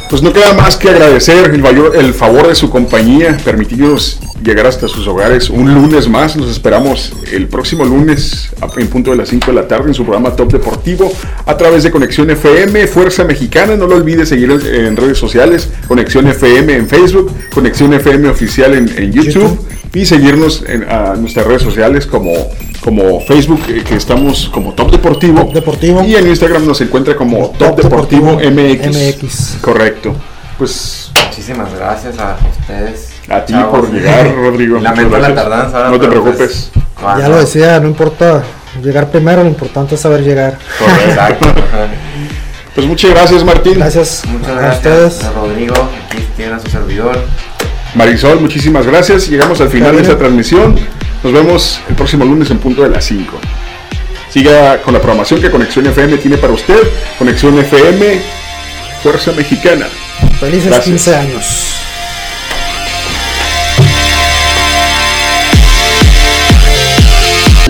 Pues 0.08 0.22
no 0.22 0.32
queda 0.32 0.52
más 0.54 0.76
que 0.76 0.88
agradecer 0.88 1.50
el, 1.52 1.60
mayor- 1.60 1.96
el 1.96 2.14
favor 2.14 2.46
de 2.46 2.54
su 2.54 2.70
compañía, 2.70 3.36
permitirnos 3.44 4.20
llegar 4.42 4.66
hasta 4.66 4.86
sus 4.86 5.06
hogares 5.08 5.50
un 5.50 5.74
lunes 5.74 6.08
más. 6.08 6.36
Nos 6.36 6.48
esperamos 6.48 7.12
el 7.32 7.48
próximo 7.48 7.84
lunes 7.84 8.50
en 8.76 8.86
punto 8.86 9.10
de 9.10 9.16
las 9.16 9.30
5 9.30 9.46
de 9.48 9.52
la 9.54 9.66
tarde 9.66 9.88
en 9.88 9.94
su 9.94 10.04
programa 10.04 10.36
Top 10.36 10.52
Deportivo 10.52 11.12
a 11.44 11.56
través 11.56 11.82
de 11.82 11.90
Conexión 11.90 12.30
FM, 12.30 12.86
Fuerza 12.86 13.24
Mexicana. 13.24 13.74
No 13.76 13.88
lo 13.88 13.96
olvide 13.96 14.26
seguir 14.26 14.50
en, 14.52 14.64
en 14.86 14.96
redes 14.96 15.18
sociales, 15.18 15.68
Conexión 15.88 16.28
FM 16.28 16.72
en 16.76 16.88
Facebook, 16.88 17.32
Conexión 17.52 17.92
FM 17.92 18.28
Oficial 18.28 18.74
en, 18.74 18.88
en 18.96 19.12
YouTube, 19.12 19.32
YouTube. 19.42 19.66
y 19.94 20.06
seguirnos 20.06 20.62
en 20.68 20.84
a 20.88 21.14
nuestras 21.16 21.46
redes 21.46 21.62
sociales 21.62 22.06
como, 22.06 22.32
como 22.86 23.20
Facebook, 23.20 23.62
eh, 23.68 23.82
que 23.82 23.96
estamos 23.96 24.48
como 24.54 24.72
Top 24.72 24.92
Deportivo. 24.92 25.40
Top 25.40 25.52
Deportivo. 25.54 26.04
Y 26.04 26.14
en 26.14 26.28
Instagram 26.28 26.64
nos 26.64 26.80
encuentra 26.80 27.16
como 27.16 27.48
Top, 27.58 27.74
Top 27.74 27.82
Deportivo, 27.82 28.36
Deportivo 28.36 28.50
MX. 28.62 29.16
MX. 29.24 29.58
Correcto. 29.60 30.14
Pues 30.56 31.10
Muchísimas 31.26 31.74
gracias 31.74 32.16
a 32.20 32.36
ustedes. 32.60 33.08
a 33.28 33.44
ti 33.44 33.52
chavos. 33.54 33.80
por 33.80 33.92
llegar, 33.92 34.32
Rodrigo. 34.36 34.78
Lamento 34.78 35.18
la 35.18 35.34
tardanza. 35.34 35.76
ahora, 35.78 35.90
No 35.90 35.98
te 36.00 36.06
preocupes. 36.06 36.70
pues, 36.72 36.84
cuando- 37.02 37.22
Ya 37.22 37.28
lo 37.28 37.38
decía, 37.40 37.80
no 37.80 37.88
importa 37.88 38.44
llegar 38.80 39.10
primero, 39.10 39.42
lo 39.42 39.48
importante 39.48 39.96
es 39.96 40.00
saber 40.00 40.22
llegar. 40.22 40.56
Exacto. 41.08 41.48
ajá. 41.48 41.88
Pues 42.76 42.86
muchas 42.86 43.10
gracias, 43.10 43.42
Martín. 43.42 43.78
Gracias, 43.78 44.22
Muchas 44.26 44.50
a 44.50 44.60
gracias 44.60 44.76
ustedes. 44.76 45.24
a 45.24 45.30
Rodrigo. 45.32 45.74
Aquí 46.10 46.22
tiene 46.36 46.52
a 46.56 46.60
su 46.60 46.68
servidor. 46.68 47.18
Marisol, 47.96 48.40
muchísimas 48.40 48.86
gracias. 48.86 49.28
Llegamos 49.28 49.58
al 49.62 49.70
final 49.70 49.96
de 49.96 50.02
esta 50.02 50.18
transmisión. 50.18 50.78
Nos 51.24 51.32
vemos 51.32 51.80
el 51.88 51.94
próximo 51.94 52.26
lunes 52.26 52.50
en 52.50 52.58
punto 52.58 52.82
de 52.82 52.90
las 52.90 53.06
5. 53.06 53.40
Siga 54.28 54.82
con 54.82 54.92
la 54.92 55.00
programación 55.00 55.40
que 55.40 55.50
Conexión 55.50 55.86
FM 55.86 56.18
tiene 56.18 56.36
para 56.36 56.52
usted. 56.52 56.78
Conexión 57.18 57.58
FM, 57.58 58.20
Fuerza 59.02 59.32
Mexicana. 59.32 59.86
Felices 60.38 60.66
Gracias. 60.66 60.84
15 60.84 61.16
años. 61.16 61.85